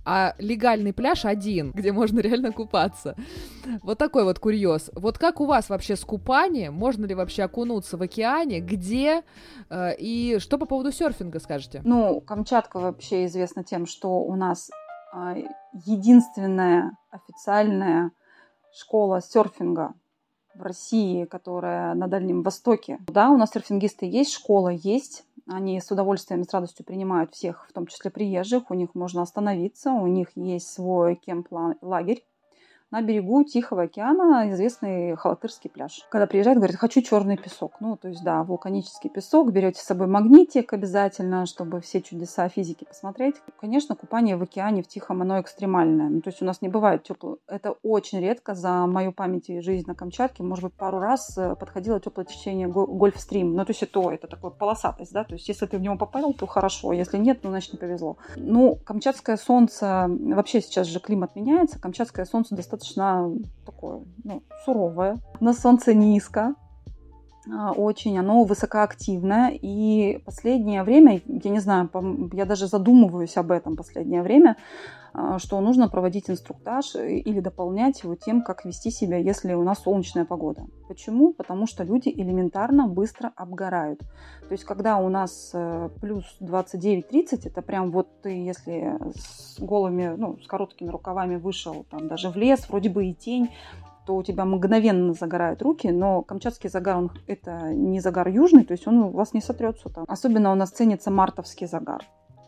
а 0.05 0.35
легальный 0.39 0.93
пляж 0.93 1.25
один, 1.25 1.71
где 1.73 1.93
можно 1.93 2.21
реально 2.21 2.53
купаться. 2.53 3.17
Вот 3.83 3.99
такой 3.99 4.25
вот 4.25 4.39
курьез. 4.39 4.91
Вот 4.95 5.19
как 5.19 5.41
у 5.41 5.47
вас 5.47 5.69
вообще 5.69 5.97
с 5.97 6.05
купанием? 6.05 6.75
Можно 6.75 7.07
ли 7.07 7.15
вообще 7.15 7.45
окунуться 7.45 7.97
в 7.97 8.03
океане? 8.03 8.61
Где? 8.61 9.23
Э, 9.71 9.95
и 9.97 10.39
что 10.39 10.59
по 10.59 10.67
поводу 10.67 10.93
серфинга 10.93 11.39
скажете? 11.41 11.81
Ну, 11.85 12.21
Камчатка 12.21 12.79
вообще 12.79 13.27
известна 13.27 13.63
тем, 13.65 13.87
что 13.87 14.23
у 14.23 14.35
нас 14.35 14.71
э, 15.15 15.45
единственная 15.87 16.97
официальная 17.11 18.11
школа 18.73 19.21
серфинга 19.21 19.95
в 20.55 20.63
России, 20.63 21.25
которая 21.25 21.95
на 21.95 22.07
Дальнем 22.09 22.43
Востоке. 22.43 22.99
Да, 23.07 23.31
у 23.31 23.37
нас 23.37 23.51
серфингисты 23.51 24.07
есть, 24.07 24.33
школа 24.33 24.69
есть. 24.69 25.25
Они 25.47 25.81
с 25.81 25.91
удовольствием 25.91 26.45
с 26.45 26.53
радостью 26.53 26.85
принимают 26.85 27.33
всех, 27.33 27.67
в 27.69 27.73
том 27.73 27.87
числе 27.87 28.11
приезжих. 28.11 28.71
У 28.71 28.75
них 28.75 28.95
можно 28.95 29.23
остановиться, 29.23 29.93
у 29.93 30.07
них 30.07 30.29
есть 30.37 30.69
свой 30.69 31.17
кемп-лагерь. 31.17 32.25
На 32.93 33.01
берегу 33.01 33.43
Тихого 33.43 33.85
океана 33.85 34.51
известный 34.51 35.17
Халатырский 35.17 35.71
пляж. 35.71 36.07
Когда 36.11 36.27
приезжает, 36.27 36.59
говорит, 36.59 36.77
хочу 36.77 37.01
черный 37.01 37.39
песок. 37.39 37.77
Ну, 37.81 37.97
то 37.97 38.09
есть, 38.09 38.23
да, 38.23 38.45
вулканический 38.45 39.09
песок, 39.09 39.51
берете 39.51 39.81
с 39.81 39.85
собой 39.85 40.07
магнитик 40.07 40.75
обязательно, 40.75 41.47
чтобы 41.47 41.81
все 41.81 42.03
чудеса 42.03 42.49
физики 42.51 42.85
посмотреть. 42.85 43.37
Конечно, 43.59 43.97
купание 43.97 44.37
в 44.37 44.43
океане 44.43 44.83
в 44.83 44.89
Тихом, 44.89 45.23
оно 45.23 45.41
экстремальное. 45.41 46.11
Ну, 46.11 46.21
то 46.21 46.29
есть 46.29 46.43
у 46.43 46.45
нас 46.45 46.61
не 46.61 46.69
бывает 46.69 47.03
теплого. 47.03 47.39
Это 47.49 47.77
очень 47.83 48.21
редко 48.21 48.55
за 48.55 48.87
мою 48.87 49.13
память 49.13 49.49
и 49.49 49.61
жизнь 49.61 49.87
на 49.87 49.95
Камчатке. 49.95 50.43
Может 50.43 50.65
быть, 50.65 50.75
пару 50.75 50.99
раз 50.99 51.37
э, 51.39 51.57
подходило 51.57 51.99
теплое 51.99 52.27
течение 52.27 52.69
Гольфстрим. 52.69 53.55
Ну, 53.55 53.65
то 53.65 53.71
есть 53.71 53.83
это, 53.83 54.11
это 54.11 54.27
такое 54.27 54.51
полосатость, 54.51 55.13
да, 55.13 55.25
то 55.25 55.33
есть 55.33 55.49
если 55.49 55.65
ты 55.65 55.79
в 55.79 55.81
него 55.81 55.97
попал, 55.97 56.35
то 56.35 56.47
хорошо, 56.47 56.93
если 56.93 57.17
нет, 57.17 57.41
ну, 57.43 57.51
значит, 57.51 57.73
не 57.73 57.79
повезло. 57.79 58.19
Ну, 58.37 58.77
камчатское 58.85 59.39
солнце, 59.39 60.09
вообще 60.09 60.61
сейчас 60.61 60.89
же 60.89 61.01
климат 61.01 61.35
меняется, 61.37 61.81
камчатское 61.81 62.27
солнце 62.27 62.55
достаточно 62.55 62.82
такое, 63.65 64.01
ну, 64.25 64.43
суровое. 64.65 65.19
На 65.41 65.53
солнце 65.53 65.95
низко, 65.95 66.55
а, 67.51 67.73
очень, 67.73 68.19
оно 68.19 68.45
высокоактивное, 68.45 69.51
и 69.51 70.19
последнее 70.25 70.83
время, 70.85 71.21
я 71.27 71.51
не 71.51 71.61
знаю, 71.61 71.91
я 72.33 72.45
даже 72.45 72.67
задумываюсь 72.67 73.37
об 73.37 73.51
этом 73.51 73.77
последнее 73.77 74.23
время, 74.23 74.57
что 75.39 75.61
нужно 75.61 75.89
проводить 75.89 76.31
инструктаж 76.31 76.95
или 76.95 77.41
дополнять 77.41 78.03
его 78.03 78.15
тем, 78.15 78.43
как 78.43 78.65
вести 78.65 78.91
себя, 78.91 79.19
если 79.19 79.53
у 79.55 79.63
нас 79.63 79.81
солнечная 79.83 80.25
погода. 80.25 80.67
Почему? 80.89 81.33
Потому 81.33 81.67
что 81.67 81.85
люди 81.85 82.09
элементарно 82.09 82.87
быстро 82.87 83.33
обгорают. 83.37 84.01
То 84.01 84.53
есть, 84.53 84.65
когда 84.65 84.99
у 84.99 85.09
нас 85.09 85.51
э, 85.55 85.89
плюс 86.01 86.25
29-30, 86.41 87.47
это 87.47 87.63
прям 87.63 87.91
вот 87.91 88.09
ты, 88.23 88.31
если 88.45 88.99
с 89.15 89.59
голыми, 89.61 90.15
ну, 90.17 90.39
с 90.39 90.47
короткими 90.47 90.89
рукавами 90.89 91.37
вышел 91.37 91.87
там 91.91 92.09
даже 92.09 92.31
в 92.31 92.37
лес, 92.37 92.69
вроде 92.69 92.91
бы 92.91 93.07
и 93.07 93.15
тень, 93.15 93.51
то 94.07 94.17
у 94.17 94.23
тебя 94.23 94.45
мгновенно 94.45 95.15
загорают 95.15 95.63
руки, 95.63 95.89
но 95.89 96.23
камчатский 96.23 96.69
загар, 96.69 96.97
он, 96.97 97.13
это 97.27 97.73
не 97.73 98.01
загар 98.01 98.29
южный, 98.29 98.65
то 98.65 98.73
есть 98.73 98.87
он 98.87 98.99
у 98.99 99.11
вас 99.11 99.33
не 99.33 99.41
сотрется 99.41 99.89
там. 99.89 100.05
Особенно 100.09 100.53
у 100.53 100.55
нас 100.55 100.71
ценится 100.71 101.11
мартовский 101.11 101.67
загар. 101.67 102.05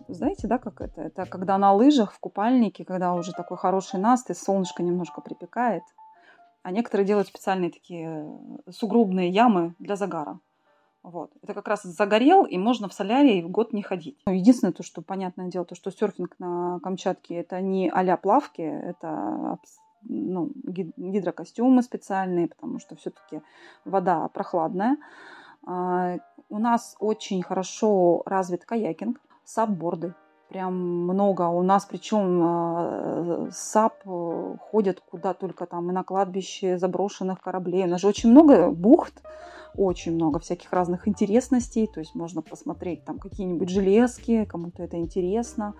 Знаете, 0.09 0.47
да, 0.47 0.59
как 0.59 0.81
это? 0.81 1.03
Это 1.03 1.27
когда 1.27 1.59
на 1.59 1.73
лыжах, 1.73 2.13
в 2.13 2.19
купальнике, 2.19 2.85
когда 2.85 3.15
уже 3.15 3.33
такой 3.33 3.57
хороший 3.57 4.01
наст, 4.01 4.31
и 4.31 4.35
солнышко 4.35 4.83
немножко 4.83 5.21
припекает. 5.21 5.83
А 6.63 6.71
некоторые 6.71 7.07
делают 7.07 7.29
специальные 7.29 7.71
такие 7.71 8.27
сугробные 8.71 9.29
ямы 9.29 9.75
для 9.79 9.97
загара. 9.97 10.39
Вот. 11.03 11.31
Это 11.43 11.53
как 11.53 11.69
раз 11.69 11.83
загорел, 11.83 12.45
и 12.45 12.57
можно 12.57 12.89
в 12.89 12.95
солярии 12.95 13.43
в 13.43 13.51
год 13.51 13.75
не 13.75 13.83
ходить. 13.83 14.19
Ну, 14.27 14.33
единственное, 14.33 14.73
то, 14.73 14.83
что 14.83 15.03
понятное 15.03 15.49
дело, 15.49 15.67
то, 15.67 15.75
что 15.75 15.91
серфинг 15.91 16.35
на 16.39 16.81
Камчатке 16.83 17.35
это 17.35 17.61
не 17.61 17.91
а 17.91 18.17
плавки, 18.17 18.63
это 18.63 19.59
ну, 20.03 20.51
гидрокостюмы 20.65 21.83
специальные, 21.83 22.49
потому 22.49 22.79
что 22.79 22.97
все-таки 22.97 23.43
вода 23.85 24.29
прохладная. 24.29 24.97
А, 25.67 26.17
у 26.49 26.59
нас 26.59 26.97
очень 26.99 27.43
хорошо 27.43 28.23
развит 28.25 28.65
каякинг, 28.65 29.21
сапборды. 29.45 30.15
Прям 30.49 30.75
много. 30.77 31.49
У 31.49 31.63
нас 31.63 31.85
причем 31.85 32.41
а, 32.43 33.49
SUP 33.51 33.95
э, 34.05 34.57
ходят 34.61 35.01
куда 35.01 35.35
только 35.35 35.67
там 35.67 35.91
и 35.91 35.93
на 35.93 36.05
кладбище 36.05 36.79
заброшенных 36.79 37.41
кораблей. 37.41 37.85
У 37.85 37.89
нас 37.89 38.01
же 38.03 38.09
очень 38.09 38.31
много 38.31 38.71
бухт, 38.71 39.23
очень 39.75 40.15
много 40.15 40.39
всяких 40.39 40.73
разных 40.73 41.09
интересностей. 41.09 41.87
То 41.87 42.01
есть 42.01 42.15
можно 42.15 42.43
посмотреть 42.43 43.05
там 43.05 43.19
какие-нибудь 43.19 43.69
железки, 43.69 44.45
кому-то 44.45 44.83
это 44.83 44.99
интересно. 44.99 45.75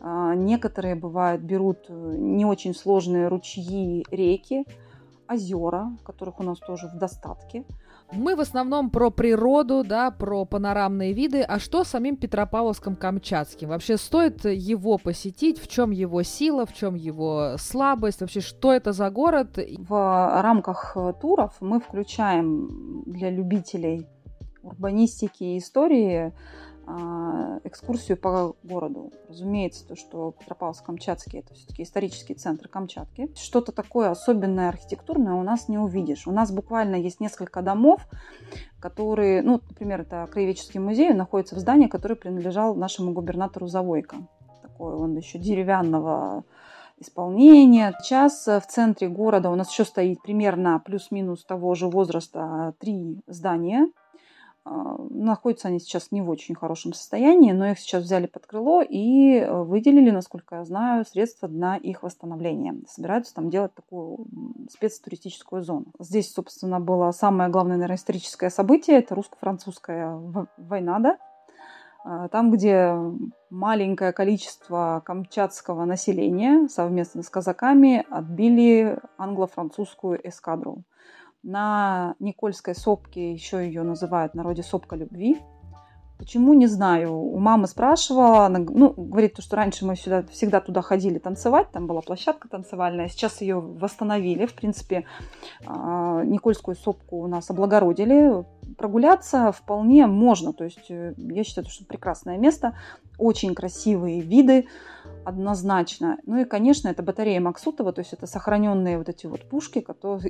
А, 0.00 0.34
некоторые 0.34 0.94
бывают 0.94 1.42
берут 1.42 1.86
э, 1.88 2.14
не 2.16 2.44
очень 2.44 2.74
сложные 2.74 3.28
ручьи, 3.28 4.04
реки, 4.10 4.66
озера, 5.30 5.96
которых 6.04 6.40
у 6.40 6.42
нас 6.42 6.58
тоже 6.58 6.88
в 6.88 6.98
достатке. 6.98 7.64
Мы 8.12 8.34
в 8.34 8.40
основном 8.40 8.90
про 8.90 9.10
природу, 9.10 9.84
да, 9.84 10.10
про 10.10 10.44
панорамные 10.44 11.12
виды. 11.12 11.42
А 11.42 11.60
что 11.60 11.84
с 11.84 11.88
самим 11.88 12.16
Петропавловском-Камчатским? 12.16 13.68
Вообще 13.68 13.96
стоит 13.96 14.44
его 14.44 14.98
посетить? 14.98 15.60
В 15.60 15.68
чем 15.68 15.92
его 15.92 16.22
сила, 16.22 16.66
в 16.66 16.74
чем 16.74 16.96
его 16.96 17.54
слабость? 17.58 18.20
Вообще, 18.20 18.40
что 18.40 18.72
это 18.72 18.92
за 18.92 19.10
город? 19.10 19.58
В 19.78 20.42
рамках 20.42 20.96
э, 20.96 21.12
туров 21.20 21.56
мы 21.60 21.78
включаем 21.78 23.04
для 23.06 23.30
любителей 23.30 24.08
урбанистики 24.62 25.44
и 25.44 25.58
истории 25.58 26.32
экскурсию 27.64 28.16
по 28.16 28.54
городу. 28.62 29.12
Разумеется, 29.28 29.86
то, 29.86 29.96
что 29.96 30.34
Петропавловск-Камчатский 30.40 31.40
это 31.40 31.54
все-таки 31.54 31.82
исторический 31.82 32.34
центр 32.34 32.68
Камчатки. 32.68 33.30
Что-то 33.36 33.72
такое 33.72 34.10
особенное 34.10 34.68
архитектурное 34.68 35.34
у 35.34 35.42
нас 35.42 35.68
не 35.68 35.78
увидишь. 35.78 36.26
У 36.26 36.32
нас 36.32 36.50
буквально 36.50 36.96
есть 36.96 37.20
несколько 37.20 37.62
домов, 37.62 38.06
которые, 38.80 39.42
ну, 39.42 39.60
например, 39.68 40.02
это 40.02 40.28
Краеведческий 40.30 40.80
музей, 40.80 41.12
находится 41.12 41.54
в 41.54 41.58
здании, 41.58 41.86
которое 41.86 42.16
принадлежал 42.16 42.74
нашему 42.74 43.12
губернатору 43.12 43.66
Завойко. 43.66 44.16
Такой 44.62 44.94
он 44.94 45.16
еще 45.16 45.38
деревянного 45.38 46.44
исполнения. 46.98 47.94
Сейчас 48.02 48.46
в 48.46 48.62
центре 48.68 49.08
города 49.08 49.50
у 49.50 49.54
нас 49.54 49.70
еще 49.70 49.84
стоит 49.84 50.22
примерно 50.22 50.80
плюс-минус 50.84 51.44
того 51.44 51.74
же 51.74 51.88
возраста 51.88 52.74
три 52.78 53.22
здания 53.26 53.86
а, 53.86 53.99
находятся 54.70 55.68
они 55.68 55.80
сейчас 55.80 56.12
не 56.12 56.22
в 56.22 56.30
очень 56.30 56.54
хорошем 56.54 56.92
состоянии, 56.92 57.52
но 57.52 57.70
их 57.70 57.78
сейчас 57.78 58.04
взяли 58.04 58.26
под 58.26 58.46
крыло 58.46 58.82
и 58.82 59.38
э, 59.38 59.62
выделили, 59.62 60.10
насколько 60.10 60.56
я 60.56 60.64
знаю, 60.64 61.04
средства 61.04 61.48
на 61.48 61.76
их 61.76 62.02
восстановление. 62.02 62.76
Собираются 62.88 63.34
там 63.34 63.50
делать 63.50 63.74
такую 63.74 64.26
спецтуристическую 64.70 65.62
зону. 65.62 65.86
Здесь, 65.98 66.32
собственно, 66.32 66.78
было 66.78 67.10
самое 67.10 67.50
главное, 67.50 67.76
наверное, 67.76 67.96
историческое 67.96 68.50
событие. 68.50 68.98
Это 68.98 69.14
русско-французская 69.14 70.20
война, 70.56 70.98
да? 71.00 71.18
А, 72.04 72.28
там, 72.28 72.50
где 72.50 72.94
маленькое 73.50 74.12
количество 74.12 75.02
камчатского 75.04 75.84
населения 75.84 76.68
совместно 76.68 77.22
с 77.22 77.28
казаками 77.28 78.06
отбили 78.08 78.98
англо-французскую 79.18 80.26
эскадру. 80.28 80.84
На 81.42 82.16
Никольской 82.18 82.74
сопке, 82.74 83.32
еще 83.32 83.64
ее 83.64 83.82
называют 83.82 84.32
в 84.32 84.36
народе 84.36 84.62
сопка 84.62 84.96
любви. 84.96 85.38
Почему, 86.20 86.52
не 86.52 86.66
знаю. 86.66 87.14
У 87.14 87.38
мамы 87.38 87.66
спрашивала, 87.66 88.44
она 88.44 88.58
ну, 88.58 88.92
говорит, 88.92 89.36
что 89.38 89.56
раньше 89.56 89.86
мы 89.86 89.96
сюда, 89.96 90.22
всегда 90.24 90.60
туда 90.60 90.82
ходили 90.82 91.18
танцевать, 91.18 91.70
там 91.72 91.86
была 91.86 92.02
площадка 92.02 92.46
танцевальная, 92.46 93.08
сейчас 93.08 93.40
ее 93.40 93.58
восстановили. 93.58 94.44
В 94.44 94.52
принципе, 94.52 95.06
а, 95.64 96.22
Никольскую 96.24 96.76
сопку 96.76 97.22
у 97.22 97.26
нас 97.26 97.48
облагородили. 97.48 98.44
Прогуляться 98.76 99.50
вполне 99.50 100.06
можно, 100.06 100.52
то 100.52 100.64
есть 100.64 100.90
э, 100.90 101.14
я 101.16 101.42
считаю, 101.42 101.66
что 101.68 101.86
прекрасное 101.86 102.36
место, 102.36 102.76
очень 103.16 103.54
красивые 103.54 104.20
виды, 104.20 104.68
однозначно. 105.24 106.18
Ну 106.26 106.36
и, 106.36 106.44
конечно, 106.44 106.88
это 106.88 107.02
батарея 107.02 107.40
Максутова, 107.40 107.94
то 107.94 108.00
есть 108.00 108.12
это 108.12 108.26
сохраненные 108.26 108.98
вот 108.98 109.08
эти 109.08 109.26
вот 109.26 109.48
пушки, 109.48 109.78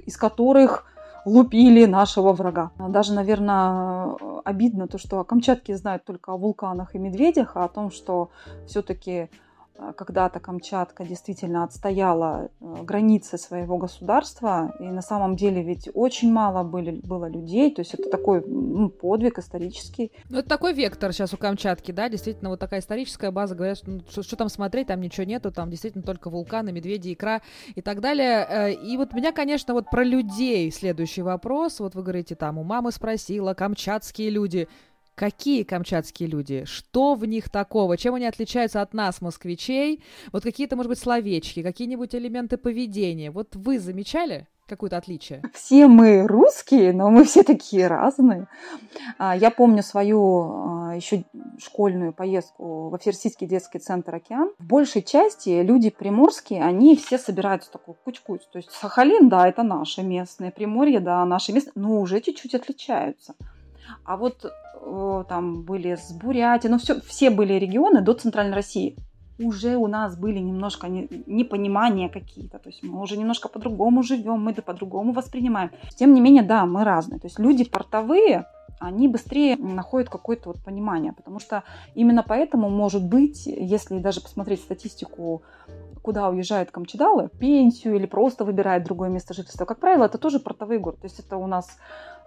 из 0.06 0.16
которых 0.16 0.86
лупили 1.24 1.86
нашего 1.86 2.32
врага. 2.32 2.70
Даже, 2.78 3.12
наверное, 3.12 4.16
обидно 4.44 4.88
то, 4.88 4.98
что 4.98 5.20
о 5.20 5.24
Камчатке 5.24 5.76
знают 5.76 6.04
только 6.04 6.32
о 6.32 6.36
вулканах 6.36 6.94
и 6.94 6.98
медведях, 6.98 7.56
а 7.56 7.64
о 7.64 7.68
том, 7.68 7.90
что 7.90 8.30
все-таки 8.66 9.30
когда-то 9.96 10.40
Камчатка 10.40 11.04
действительно 11.04 11.64
отстояла 11.64 12.50
э, 12.60 12.82
границы 12.82 13.38
своего 13.38 13.78
государства, 13.78 14.74
и 14.78 14.84
на 14.84 15.02
самом 15.02 15.36
деле 15.36 15.62
ведь 15.62 15.88
очень 15.94 16.32
мало 16.32 16.62
были, 16.62 17.00
было 17.00 17.28
людей, 17.28 17.74
то 17.74 17.80
есть 17.80 17.94
это 17.94 18.10
такой 18.10 18.42
ну, 18.46 18.88
подвиг 18.88 19.38
исторический. 19.38 20.12
Ну, 20.28 20.38
это 20.38 20.48
такой 20.48 20.74
вектор 20.74 21.12
сейчас 21.12 21.32
у 21.34 21.36
Камчатки, 21.36 21.92
да, 21.92 22.08
действительно, 22.08 22.50
вот 22.50 22.60
такая 22.60 22.80
историческая 22.80 23.30
база, 23.30 23.54
говорят, 23.54 23.78
что, 23.78 23.90
ну, 23.90 24.00
что, 24.08 24.22
что 24.22 24.36
там 24.36 24.48
смотреть, 24.48 24.88
там 24.88 25.00
ничего 25.00 25.24
нету, 25.24 25.50
там 25.50 25.70
действительно 25.70 26.04
только 26.04 26.30
вулканы, 26.30 26.72
медведи, 26.72 27.12
икра 27.12 27.40
и 27.74 27.80
так 27.80 28.00
далее. 28.00 28.46
Э, 28.48 28.72
и 28.72 28.96
вот 28.96 29.12
меня, 29.14 29.32
конечно, 29.32 29.74
вот 29.74 29.90
про 29.90 30.04
людей 30.04 30.70
следующий 30.70 31.22
вопрос, 31.22 31.80
вот 31.80 31.94
вы 31.94 32.02
говорите, 32.02 32.34
там, 32.34 32.58
у 32.58 32.64
мамы 32.64 32.92
спросила, 32.92 33.54
камчатские 33.54 34.30
люди– 34.30 34.68
Какие 35.20 35.64
камчатские 35.64 36.30
люди? 36.30 36.64
Что 36.64 37.14
в 37.14 37.26
них 37.26 37.50
такого? 37.50 37.98
Чем 37.98 38.14
они 38.14 38.24
отличаются 38.24 38.80
от 38.80 38.94
нас, 38.94 39.20
москвичей? 39.20 40.02
Вот 40.32 40.42
какие-то, 40.42 40.76
может 40.76 40.88
быть, 40.88 40.98
словечки, 40.98 41.62
какие-нибудь 41.62 42.14
элементы 42.14 42.56
поведения. 42.56 43.30
Вот 43.30 43.54
вы 43.54 43.78
замечали? 43.78 44.46
какое-то 44.66 44.96
отличие? 44.96 45.42
Все 45.52 45.88
мы 45.88 46.26
русские, 46.28 46.92
но 46.92 47.10
мы 47.10 47.24
все 47.24 47.42
такие 47.42 47.88
разные. 47.88 48.46
А, 49.18 49.36
я 49.36 49.50
помню 49.50 49.82
свою 49.82 50.20
а, 50.22 50.92
еще 50.94 51.24
школьную 51.58 52.12
поездку 52.12 52.88
во 52.88 52.96
Всероссийский 52.96 53.48
детский 53.48 53.80
центр 53.80 54.14
«Океан». 54.14 54.52
В 54.60 54.64
большей 54.64 55.02
части 55.02 55.60
люди 55.60 55.90
приморские, 55.90 56.62
они 56.62 56.96
все 56.96 57.18
собираются 57.18 57.70
такой 57.72 57.96
кучкуются. 58.04 58.48
То 58.52 58.58
есть 58.58 58.70
Сахалин, 58.70 59.28
да, 59.28 59.48
это 59.48 59.64
наше 59.64 60.02
местное, 60.02 60.52
Приморье, 60.52 61.00
да, 61.00 61.24
наше 61.24 61.52
местное, 61.52 61.72
но 61.74 62.00
уже 62.00 62.20
чуть-чуть 62.20 62.54
отличаются. 62.54 63.34
А 64.04 64.16
вот 64.16 64.44
там 65.28 65.62
были 65.62 65.94
с 65.96 66.12
Бурятией, 66.12 66.70
ну 66.72 66.78
все, 66.78 67.00
все 67.00 67.30
были 67.30 67.54
регионы 67.54 68.00
до 68.00 68.14
Центральной 68.14 68.54
России. 68.54 68.96
уже 69.40 69.76
у 69.76 69.86
нас 69.86 70.16
были 70.16 70.38
немножко 70.38 70.88
непонимания 70.88 72.08
какие-то, 72.08 72.58
то 72.58 72.68
есть 72.68 72.82
мы 72.82 73.00
уже 73.00 73.16
немножко 73.16 73.48
по-другому 73.48 74.02
живем, 74.02 74.42
мы 74.42 74.52
это 74.52 74.62
по-другому 74.62 75.12
воспринимаем. 75.12 75.70
Тем 75.96 76.14
не 76.14 76.20
менее, 76.20 76.42
да, 76.42 76.66
мы 76.66 76.84
разные. 76.84 77.18
То 77.18 77.26
есть 77.26 77.38
люди 77.38 77.64
портовые, 77.64 78.46
они 78.78 79.08
быстрее 79.08 79.56
находят 79.56 80.08
какое-то 80.08 80.50
вот 80.50 80.62
понимание, 80.62 81.12
потому 81.12 81.38
что 81.38 81.64
именно 81.94 82.22
поэтому, 82.26 82.70
может 82.70 83.04
быть, 83.06 83.46
если 83.46 83.98
даже 83.98 84.20
посмотреть 84.20 84.60
статистику, 84.60 85.42
куда 86.02 86.28
уезжают 86.30 86.70
камчедалы, 86.70 87.28
пенсию 87.38 87.96
или 87.96 88.06
просто 88.06 88.44
выбирают 88.44 88.84
другое 88.84 89.10
место 89.10 89.34
жительства, 89.34 89.64
как 89.64 89.80
правило, 89.80 90.04
это 90.04 90.18
тоже 90.18 90.38
портовые 90.40 90.80
город. 90.80 91.00
То 91.00 91.06
есть 91.06 91.18
это 91.18 91.36
у 91.36 91.46
нас 91.46 91.68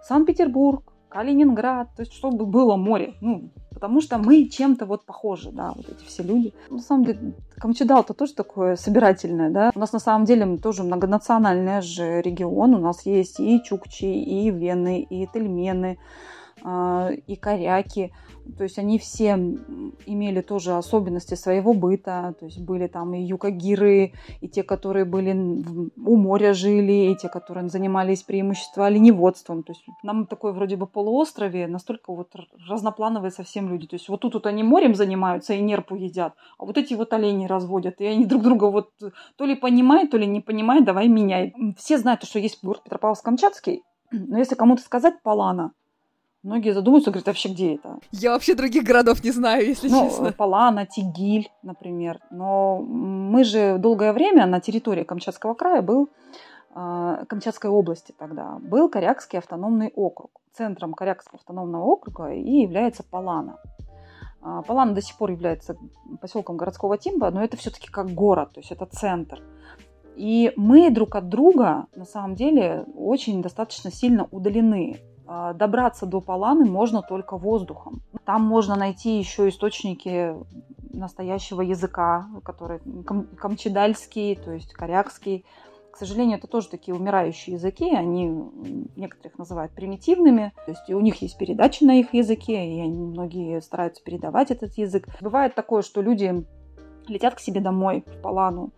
Санкт-Петербург, 0.02 0.84
Калининград, 1.14 1.90
то 1.94 2.02
есть 2.02 2.12
чтобы 2.12 2.44
было 2.44 2.74
море. 2.74 3.14
Ну, 3.20 3.50
потому 3.70 4.00
что 4.00 4.18
мы 4.18 4.48
чем-то 4.48 4.84
вот 4.84 5.06
похожи, 5.06 5.52
да, 5.52 5.72
вот 5.76 5.88
эти 5.88 6.04
все 6.04 6.24
люди. 6.24 6.52
На 6.70 6.80
самом 6.80 7.04
деле, 7.04 7.34
Камчедал 7.56 8.00
это 8.00 8.14
тоже 8.14 8.34
такое 8.34 8.74
собирательное, 8.74 9.50
да. 9.50 9.70
У 9.76 9.78
нас 9.78 9.92
на 9.92 10.00
самом 10.00 10.24
деле 10.24 10.58
тоже 10.58 10.82
многонациональный 10.82 11.82
же 11.82 12.20
регион. 12.20 12.74
У 12.74 12.78
нас 12.78 13.06
есть 13.06 13.38
и 13.38 13.62
чукчи, 13.62 14.06
и 14.06 14.50
вены, 14.50 15.06
и 15.08 15.28
тельмены, 15.32 15.98
и 16.64 17.36
коряки. 17.36 18.12
То 18.58 18.64
есть 18.64 18.78
они 18.78 18.98
все 18.98 19.32
имели 20.06 20.40
тоже 20.40 20.76
особенности 20.76 21.34
своего 21.34 21.72
быта. 21.72 22.34
То 22.38 22.46
есть 22.46 22.60
были 22.60 22.86
там 22.86 23.14
и 23.14 23.22
юкагиры, 23.22 24.12
и 24.40 24.48
те, 24.48 24.62
которые 24.62 25.04
были 25.04 25.32
у 25.32 26.16
моря 26.16 26.54
жили, 26.54 27.10
и 27.12 27.16
те, 27.16 27.28
которые 27.28 27.68
занимались 27.68 28.22
преимущественно 28.22 28.86
оленеводством. 28.86 29.62
То 29.62 29.72
есть 29.72 29.84
нам 30.02 30.26
такой 30.26 30.52
вроде 30.52 30.76
бы 30.76 30.86
полуострове 30.86 31.66
настолько 31.66 32.12
вот 32.14 32.32
разноплановые 32.68 33.30
совсем 33.30 33.68
люди. 33.68 33.86
То 33.86 33.96
есть 33.96 34.08
вот 34.08 34.20
тут 34.20 34.34
вот 34.34 34.46
они 34.46 34.62
морем 34.62 34.94
занимаются 34.94 35.54
и 35.54 35.60
нерпу 35.60 35.94
едят, 35.94 36.34
а 36.58 36.64
вот 36.64 36.78
эти 36.78 36.94
вот 36.94 37.12
олени 37.12 37.46
разводят. 37.46 38.00
И 38.00 38.06
они 38.06 38.26
друг 38.26 38.42
друга 38.42 38.64
вот 38.64 38.90
то 39.36 39.44
ли 39.44 39.54
понимают, 39.54 40.10
то 40.10 40.16
ли 40.16 40.26
не 40.26 40.40
понимают, 40.40 40.84
давай 40.84 41.08
меняй. 41.08 41.54
Все 41.76 41.98
знают, 41.98 42.24
что 42.24 42.38
есть 42.38 42.62
город 42.62 42.82
Петропавловск-Камчатский, 42.86 43.82
но 44.12 44.38
если 44.38 44.54
кому-то 44.54 44.82
сказать 44.82 45.22
Палана, 45.22 45.72
Многие 46.44 46.74
задумываются, 46.74 47.10
говорят, 47.10 47.26
а 47.26 47.30
вообще 47.30 47.48
где 47.48 47.76
это? 47.76 47.98
Я 48.12 48.32
вообще 48.32 48.54
других 48.54 48.84
городов 48.84 49.24
не 49.24 49.30
знаю, 49.30 49.66
если 49.66 49.88
ну, 49.88 50.04
честно. 50.04 50.30
Палана, 50.30 50.84
Тигиль, 50.84 51.50
например. 51.62 52.20
Но 52.30 52.82
мы 52.82 53.44
же 53.44 53.78
долгое 53.78 54.12
время 54.12 54.44
на 54.44 54.60
территории 54.60 55.04
Камчатского 55.04 55.54
края 55.54 55.80
был, 55.80 56.10
э, 56.74 57.24
Камчатской 57.26 57.70
области 57.70 58.14
тогда, 58.18 58.58
был 58.60 58.90
Корякский 58.90 59.38
автономный 59.38 59.90
округ. 59.96 60.30
Центром 60.52 60.92
Корякского 60.92 61.38
автономного 61.38 61.82
округа 61.84 62.34
и 62.34 62.60
является 62.60 63.02
Палана. 63.02 63.58
А, 64.42 64.60
Палана 64.60 64.92
до 64.92 65.00
сих 65.00 65.16
пор 65.16 65.30
является 65.30 65.78
поселком 66.20 66.58
городского 66.58 66.98
типа, 66.98 67.30
но 67.30 67.42
это 67.42 67.56
все-таки 67.56 67.88
как 67.88 68.10
город, 68.10 68.50
то 68.52 68.60
есть 68.60 68.70
это 68.70 68.84
центр. 68.84 69.42
И 70.14 70.52
мы 70.56 70.90
друг 70.90 71.16
от 71.16 71.30
друга, 71.30 71.86
на 71.96 72.04
самом 72.04 72.34
деле, 72.34 72.84
очень 72.94 73.40
достаточно 73.40 73.90
сильно 73.90 74.28
удалены. 74.30 75.00
А, 75.26 75.52
добраться 75.54 76.06
до 76.06 76.20
Паланы 76.20 76.64
можно 76.64 77.02
только 77.02 77.36
воздухом. 77.36 78.02
Там 78.24 78.42
можно 78.42 78.76
найти 78.76 79.18
еще 79.18 79.48
источники 79.48 80.34
настоящего 80.92 81.62
языка, 81.62 82.28
который 82.44 82.80
камчедальский, 83.36 84.36
то 84.36 84.52
есть 84.52 84.72
корякский. 84.72 85.44
К 85.90 85.96
сожалению, 85.96 86.38
это 86.38 86.48
тоже 86.48 86.68
такие 86.68 86.94
умирающие 86.94 87.54
языки, 87.54 87.94
они 87.94 88.26
некоторых 88.96 89.38
называют 89.38 89.72
примитивными, 89.72 90.52
то 90.66 90.72
есть 90.72 90.90
у 90.90 91.00
них 91.00 91.22
есть 91.22 91.38
передачи 91.38 91.84
на 91.84 92.00
их 92.00 92.12
языке, 92.12 92.66
и 92.66 92.80
они, 92.80 92.98
многие 92.98 93.60
стараются 93.60 94.02
передавать 94.02 94.50
этот 94.50 94.76
язык. 94.76 95.06
Бывает 95.20 95.54
такое, 95.54 95.82
что 95.82 96.02
люди 96.02 96.44
летят 97.06 97.36
к 97.36 97.40
себе 97.40 97.60
домой 97.60 98.04
в 98.06 98.20
Палану, 98.22 98.72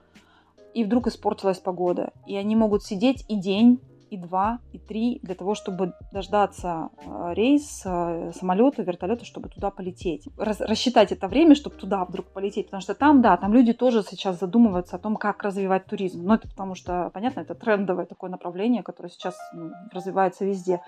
и 0.75 0.85
вдруг 0.85 1.07
испортилась 1.07 1.59
погода, 1.59 2.13
и 2.27 2.37
они 2.37 2.55
могут 2.55 2.83
сидеть 2.83 3.25
и 3.29 3.37
день, 3.37 3.81
и 4.11 4.17
два, 4.17 4.61
и 4.73 4.79
три 4.79 5.21
для 5.23 5.35
того, 5.35 5.55
чтобы 5.55 5.95
дождаться 6.13 6.91
э, 6.99 7.35
рейс 7.35 7.83
э, 7.85 8.33
самолета, 8.35 8.83
вертолета, 8.83 9.25
чтобы 9.25 9.49
туда 9.49 9.71
полететь. 9.71 10.29
Раз, 10.37 10.61
рассчитать 10.61 11.13
это 11.13 11.29
время, 11.29 11.55
чтобы 11.55 11.77
туда 11.77 12.05
вдруг 12.05 12.27
полететь, 12.27 12.67
потому 12.67 12.81
что 12.81 12.95
там, 12.95 13.23
да, 13.23 13.37
там 13.37 13.53
люди 13.53 13.73
тоже 13.73 14.03
сейчас 14.03 14.39
задумываются 14.39 14.97
о 14.97 14.99
том, 14.99 15.17
как 15.17 15.43
развивать 15.43 15.87
туризм. 15.87 16.25
Но 16.25 16.35
это 16.35 16.49
потому 16.49 16.75
что, 16.75 17.11
понятно, 17.13 17.41
это 17.41 17.55
трендовое 17.55 18.07
такое 18.07 18.31
направление, 18.31 18.83
которое 18.83 19.09
сейчас 19.09 19.37
ну, 19.53 19.71
развивается 19.93 20.45
везде. 20.45 20.81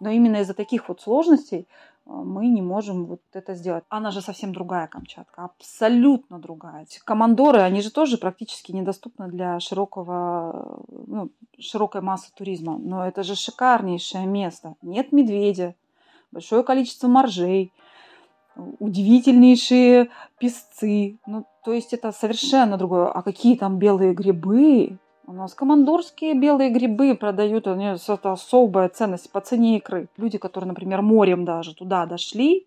Но 0.00 0.10
именно 0.10 0.36
из-за 0.36 0.54
таких 0.54 0.88
вот 0.88 1.00
сложностей 1.00 1.66
а, 1.66 1.93
мы 2.06 2.48
не 2.48 2.62
можем 2.62 3.06
вот 3.06 3.22
это 3.32 3.54
сделать. 3.54 3.84
Она 3.88 4.10
же 4.10 4.20
совсем 4.20 4.52
другая 4.52 4.86
Камчатка, 4.86 5.44
абсолютно 5.44 6.38
другая. 6.38 6.86
Командоры, 7.04 7.60
они 7.60 7.80
же 7.80 7.90
тоже 7.90 8.18
практически 8.18 8.72
недоступны 8.72 9.28
для 9.28 9.58
широкого, 9.60 10.82
ну, 10.88 11.30
широкой 11.58 12.02
массы 12.02 12.30
туризма. 12.34 12.78
Но 12.78 13.06
это 13.06 13.22
же 13.22 13.34
шикарнейшее 13.34 14.26
место. 14.26 14.74
Нет 14.82 15.12
медведя, 15.12 15.74
большое 16.30 16.62
количество 16.62 17.08
моржей, 17.08 17.72
удивительнейшие 18.56 20.10
песцы. 20.38 21.18
Ну, 21.26 21.46
то 21.64 21.72
есть 21.72 21.92
это 21.92 22.12
совершенно 22.12 22.76
другое. 22.76 23.08
А 23.08 23.22
какие 23.22 23.56
там 23.56 23.78
белые 23.78 24.14
грибы? 24.14 24.98
У 25.26 25.32
нас 25.32 25.54
командорские 25.54 26.34
белые 26.34 26.68
грибы 26.68 27.14
продают, 27.14 27.66
они 27.66 27.86
это 27.86 28.32
особая 28.32 28.90
ценность 28.90 29.32
по 29.32 29.40
цене 29.40 29.78
икры. 29.78 30.08
Люди, 30.18 30.36
которые, 30.36 30.68
например, 30.68 31.00
морем 31.00 31.46
даже 31.46 31.74
туда 31.74 32.04
дошли 32.04 32.66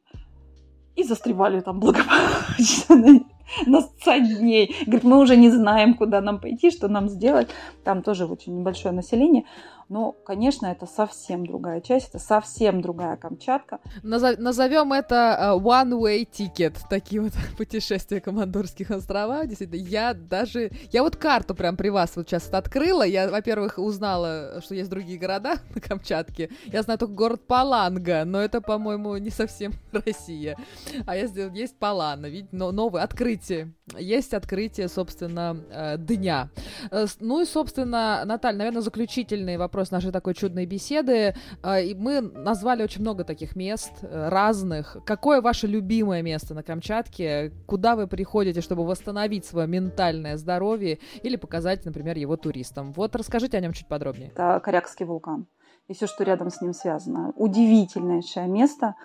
и 0.95 1.03
застревали 1.03 1.60
там 1.60 1.80
благополучно 1.80 3.24
на 3.68 3.82
100 3.82 4.18
дней. 4.39 4.76
Говорит, 4.88 5.03
мы 5.03 5.20
уже 5.20 5.38
не 5.38 5.51
знаем, 5.51 5.93
куда 5.93 6.20
нам 6.20 6.39
пойти, 6.39 6.72
что 6.72 6.88
нам 6.88 7.10
сделать. 7.10 7.47
Там 7.84 8.01
тоже 8.01 8.26
очень 8.26 8.58
небольшое 8.58 8.93
население. 8.93 9.43
Но, 9.90 10.12
конечно, 10.12 10.66
это 10.68 10.86
совсем 10.86 11.46
другая 11.46 11.80
часть, 11.80 12.10
это 12.10 12.20
совсем 12.20 12.82
другая 12.82 13.16
Камчатка. 13.16 13.80
Назовем 14.04 14.92
это 14.92 15.56
uh, 15.56 15.62
one-way 15.62 16.28
ticket, 16.30 16.76
такие 16.90 17.22
вот 17.22 17.32
путешествия 17.58 18.20
Командорских 18.20 18.92
островов. 18.92 19.48
Действительно, 19.48 19.82
я 19.82 20.14
даже... 20.14 20.72
Я 20.92 21.04
вот 21.04 21.16
карту 21.16 21.56
прям 21.56 21.78
при 21.78 21.90
вас 21.90 22.16
вот 22.16 22.28
сейчас 22.28 22.50
открыла. 22.52 23.04
Я, 23.04 23.30
во-первых, 23.30 23.78
узнала, 23.78 24.60
что 24.62 24.76
есть 24.76 24.90
другие 24.90 25.18
города 25.18 25.56
на 25.76 25.80
Камчатке. 25.80 26.50
Я 26.66 26.84
знаю 26.84 27.00
только 27.00 27.14
город 27.14 27.48
Паланга, 27.48 28.26
но 28.26 28.42
это, 28.42 28.60
по-моему, 28.60 29.16
не 29.18 29.30
совсем 29.30 29.74
Россия. 29.94 30.58
А 31.06 31.16
я 31.16 31.28
сделала, 31.28 31.54
есть 31.54 31.78
Палана, 31.78 32.26
видите, 32.26 32.50
но 32.52 32.74
новое 32.74 33.04
открытие. 33.04 33.74
Есть 33.98 34.34
открытие, 34.34 34.90
собственно, 34.90 35.58
э, 35.72 35.98
дня. 35.98 36.50
Э, 36.92 37.06
ну 37.22 37.42
и, 37.42 37.46
собственно, 37.46 38.24
Наталья, 38.26 38.58
наверное, 38.58 38.82
заключительный 38.82 39.56
вопрос 39.56 39.77
вопрос 39.78 39.92
нашей 39.92 40.12
такой 40.12 40.34
чудной 40.34 40.66
беседы. 40.66 41.36
А, 41.62 41.80
и 41.80 41.94
мы 41.94 42.22
назвали 42.22 42.82
очень 42.82 43.02
много 43.02 43.24
таких 43.24 43.56
мест 43.56 43.92
э, 44.02 44.30
разных. 44.30 44.98
Какое 45.06 45.40
ваше 45.40 45.68
любимое 45.68 46.24
место 46.24 46.56
на 46.56 46.64
Камчатке? 46.64 47.52
Куда 47.68 47.96
вы 47.96 48.08
приходите, 48.08 48.62
чтобы 48.62 48.84
восстановить 48.88 49.46
свое 49.46 49.68
ментальное 49.68 50.36
здоровье 50.38 50.98
или 51.22 51.36
показать, 51.36 51.86
например, 51.86 52.18
его 52.18 52.38
туристам? 52.38 52.92
Вот 52.94 53.16
расскажите 53.16 53.56
о 53.58 53.62
нем 53.62 53.74
чуть 53.74 53.88
подробнее. 53.88 54.32
Это 54.32 54.60
Корякский 54.64 55.06
вулкан 55.06 55.46
и 55.88 55.94
все, 55.94 56.08
что 56.08 56.24
рядом 56.24 56.50
с 56.50 56.60
ним 56.60 56.74
связано. 56.74 57.34
Удивительнейшее 57.36 58.48
место. 58.48 58.96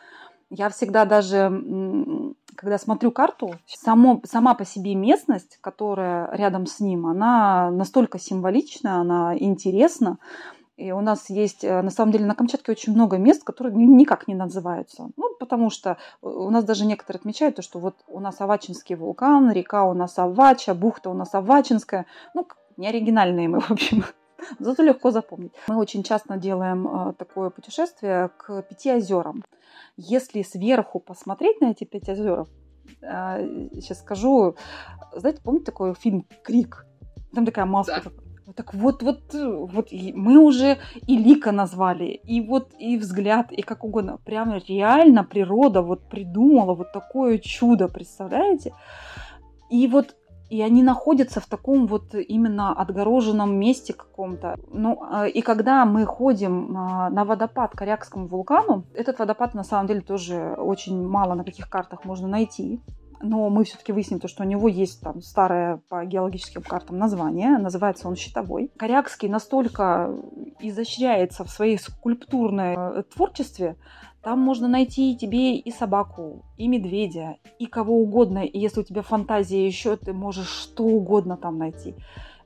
Я 0.48 0.70
всегда 0.70 1.04
даже, 1.04 1.52
когда 2.56 2.78
смотрю 2.78 3.10
карту, 3.12 3.54
само, 3.66 4.22
сама 4.24 4.54
по 4.54 4.64
себе 4.64 4.94
местность, 4.94 5.58
которая 5.60 6.34
рядом 6.34 6.64
с 6.64 6.80
ним, 6.80 7.06
она 7.06 7.70
настолько 7.70 8.18
символична, 8.18 9.00
она 9.02 9.36
интересна. 9.38 10.18
И 10.76 10.90
у 10.90 11.00
нас 11.00 11.28
есть, 11.28 11.64
э, 11.64 11.82
на 11.82 11.90
самом 11.90 12.12
деле, 12.12 12.24
на 12.24 12.34
Камчатке 12.34 12.72
очень 12.72 12.94
много 12.94 13.18
мест, 13.18 13.44
которые 13.44 13.74
никак 13.74 14.26
не 14.26 14.34
называются. 14.34 15.10
Ну, 15.16 15.34
потому 15.38 15.70
что 15.70 15.98
у 16.22 16.50
нас 16.50 16.64
даже 16.64 16.86
некоторые 16.86 17.20
отмечают 17.20 17.56
то, 17.56 17.62
что 17.62 17.78
вот 17.78 17.96
у 18.08 18.20
нас 18.20 18.40
Авачинский 18.40 18.96
вулкан, 18.96 19.52
река 19.52 19.84
у 19.84 19.92
нас 19.92 20.18
Авача, 20.18 20.74
бухта 20.74 21.10
у 21.10 21.14
нас 21.14 21.34
Авачинская. 21.34 22.06
Ну, 22.34 22.46
не 22.76 22.88
оригинальные 22.88 23.48
мы, 23.48 23.60
в 23.68 23.70
общем. 23.70 24.04
Зато 24.58 24.82
легко 24.82 25.10
запомнить. 25.10 25.52
Мы 25.68 25.76
очень 25.76 26.02
часто 26.02 26.36
делаем 26.36 26.88
э, 26.88 27.12
такое 27.14 27.50
путешествие 27.50 28.30
к 28.38 28.62
пяти 28.62 28.92
озерам. 28.92 29.44
Если 29.96 30.42
сверху 30.42 31.00
посмотреть 31.00 31.60
на 31.60 31.66
эти 31.66 31.84
пять 31.84 32.08
озер, 32.08 32.46
сейчас 33.00 33.98
э, 33.98 34.00
скажу, 34.00 34.56
знаете, 35.14 35.40
помните 35.42 35.66
такой 35.66 35.94
фильм 35.94 36.26
«Крик»? 36.42 36.86
Там 37.34 37.46
такая 37.46 37.66
маска, 37.66 38.02
да. 38.04 38.10
Так 38.54 38.74
вот, 38.74 39.02
вот, 39.02 39.34
вот 39.34 39.88
мы 39.92 40.38
уже 40.38 40.78
и 41.06 41.16
лика 41.16 41.52
назвали, 41.52 42.06
и 42.06 42.40
вот 42.40 42.72
и 42.78 42.98
взгляд, 42.98 43.52
и 43.52 43.62
как 43.62 43.84
угодно. 43.84 44.18
Прямо 44.24 44.60
реально 44.68 45.24
природа 45.24 45.82
вот 45.82 46.08
придумала 46.08 46.74
вот 46.74 46.92
такое 46.92 47.38
чудо, 47.38 47.88
представляете? 47.88 48.74
И 49.70 49.86
вот 49.88 50.14
и 50.52 50.60
они 50.60 50.82
находятся 50.82 51.40
в 51.40 51.46
таком 51.46 51.86
вот 51.86 52.14
именно 52.14 52.74
отгороженном 52.74 53.58
месте 53.58 53.94
каком-то. 53.94 54.58
Ну, 54.70 55.02
а, 55.02 55.26
и 55.26 55.40
когда 55.40 55.86
мы 55.86 56.04
ходим 56.04 56.76
а, 56.76 57.08
на 57.08 57.24
водопад 57.24 57.72
Корякскому 57.72 58.26
вулкану, 58.26 58.84
этот 58.92 59.18
водопад 59.18 59.54
на 59.54 59.64
самом 59.64 59.86
деле 59.86 60.02
тоже 60.02 60.54
очень 60.58 61.08
мало 61.08 61.34
на 61.34 61.44
каких 61.44 61.70
картах 61.70 62.04
можно 62.04 62.28
найти. 62.28 62.82
Но 63.22 63.48
мы 63.48 63.64
все-таки 63.64 63.92
выясним 63.92 64.20
то, 64.20 64.28
что 64.28 64.42
у 64.42 64.46
него 64.46 64.68
есть 64.68 65.00
там 65.00 65.22
старое 65.22 65.80
по 65.88 66.04
геологическим 66.04 66.62
картам 66.62 66.98
название, 66.98 67.58
называется 67.58 68.08
он 68.08 68.16
щитовой. 68.16 68.70
Корякский 68.76 69.28
настолько 69.28 70.14
изощряется 70.60 71.44
в 71.44 71.50
своей 71.50 71.78
скульптурной 71.78 72.74
э, 72.76 73.02
творчестве, 73.14 73.76
там 74.22 74.38
можно 74.38 74.68
найти 74.68 75.16
тебе 75.16 75.56
и 75.56 75.70
собаку, 75.72 76.44
и 76.56 76.68
медведя, 76.68 77.38
и 77.58 77.66
кого 77.66 78.00
угодно. 78.00 78.40
И 78.40 78.58
если 78.58 78.80
у 78.80 78.84
тебя 78.84 79.02
фантазия 79.02 79.66
еще, 79.66 79.96
ты 79.96 80.12
можешь 80.12 80.48
что 80.48 80.84
угодно 80.84 81.36
там 81.36 81.58
найти 81.58 81.96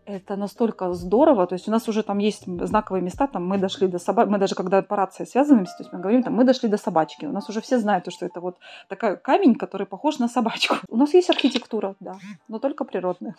это 0.07 0.37
настолько 0.37 0.93
здорово, 0.95 1.47
то 1.47 1.55
есть 1.55 1.69
у 1.69 1.71
нас 1.71 1.89
уже 1.89 2.03
там 2.03 2.19
есть 2.19 2.45
знаковые 2.47 3.03
места, 3.03 3.27
там 3.27 3.47
мы 3.47 3.59
дошли 3.59 3.89
до 3.89 3.99
собаки, 3.99 4.29
мы 4.29 4.39
даже 4.39 4.55
когда 4.55 4.83
по 4.83 4.97
рации 4.97 5.25
связываемся, 5.25 5.77
то 5.77 5.83
есть 5.83 5.93
мы 5.93 6.01
говорим, 6.01 6.23
там 6.23 6.35
мы 6.35 6.45
дошли 6.45 6.69
до 6.69 6.79
собачки, 6.79 7.27
у 7.27 7.33
нас 7.33 7.49
уже 7.49 7.61
все 7.61 7.79
знают, 7.79 8.11
что 8.13 8.27
это 8.27 8.41
вот 8.41 8.57
такой 8.89 9.17
камень, 9.17 9.57
который 9.57 9.87
похож 9.87 10.19
на 10.19 10.29
собачку. 10.29 10.77
У 10.89 10.97
нас 10.97 11.13
есть 11.15 11.31
архитектура, 11.31 11.97
да, 12.01 12.17
но 12.49 12.59
только 12.59 12.85
природная. 12.85 13.35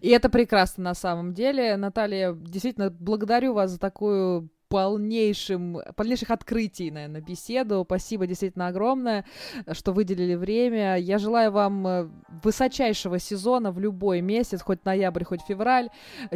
И 0.00 0.08
это 0.10 0.28
прекрасно 0.28 0.84
на 0.84 0.94
самом 0.94 1.32
деле. 1.32 1.76
Наталья, 1.76 2.32
действительно, 2.32 2.90
благодарю 2.90 3.54
вас 3.54 3.70
за 3.70 3.78
такую 3.78 4.50
полнейшим, 4.72 5.80
полнейших 5.96 6.30
открытий, 6.30 6.90
наверное, 6.90 7.20
беседу. 7.20 7.82
Спасибо 7.84 8.26
действительно 8.26 8.68
огромное, 8.68 9.26
что 9.72 9.92
выделили 9.92 10.34
время. 10.34 10.96
Я 10.96 11.18
желаю 11.18 11.52
вам 11.52 11.86
э, 11.86 12.08
высочайшего 12.42 13.18
сезона 13.18 13.70
в 13.70 13.78
любой 13.78 14.22
месяц, 14.22 14.62
хоть 14.62 14.82
ноябрь, 14.86 15.24
хоть 15.24 15.42
февраль, 15.42 15.90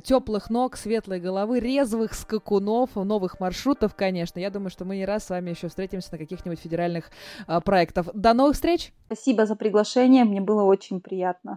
теплых 0.05 0.51
ног, 0.51 0.76
светлой 0.76 1.18
головы, 1.18 1.61
резвых 1.61 2.12
скакунов, 2.12 2.95
новых 2.95 3.41
маршрутов, 3.41 3.95
конечно. 3.95 4.39
Я 4.39 4.51
думаю, 4.51 4.68
что 4.68 4.84
мы 4.84 4.97
не 4.97 5.07
раз 5.07 5.24
с 5.24 5.30
вами 5.30 5.51
еще 5.51 5.68
встретимся 5.68 6.11
на 6.12 6.18
каких-нибудь 6.18 6.61
федеральных 6.61 7.11
а, 7.47 7.62
проектах. 7.62 8.09
До 8.12 8.34
новых 8.34 8.57
встреч! 8.57 8.93
Спасибо 9.07 9.47
за 9.47 9.57
приглашение, 9.57 10.24
мне 10.24 10.43
было 10.43 10.64
очень 10.64 11.01
приятно. 11.01 11.55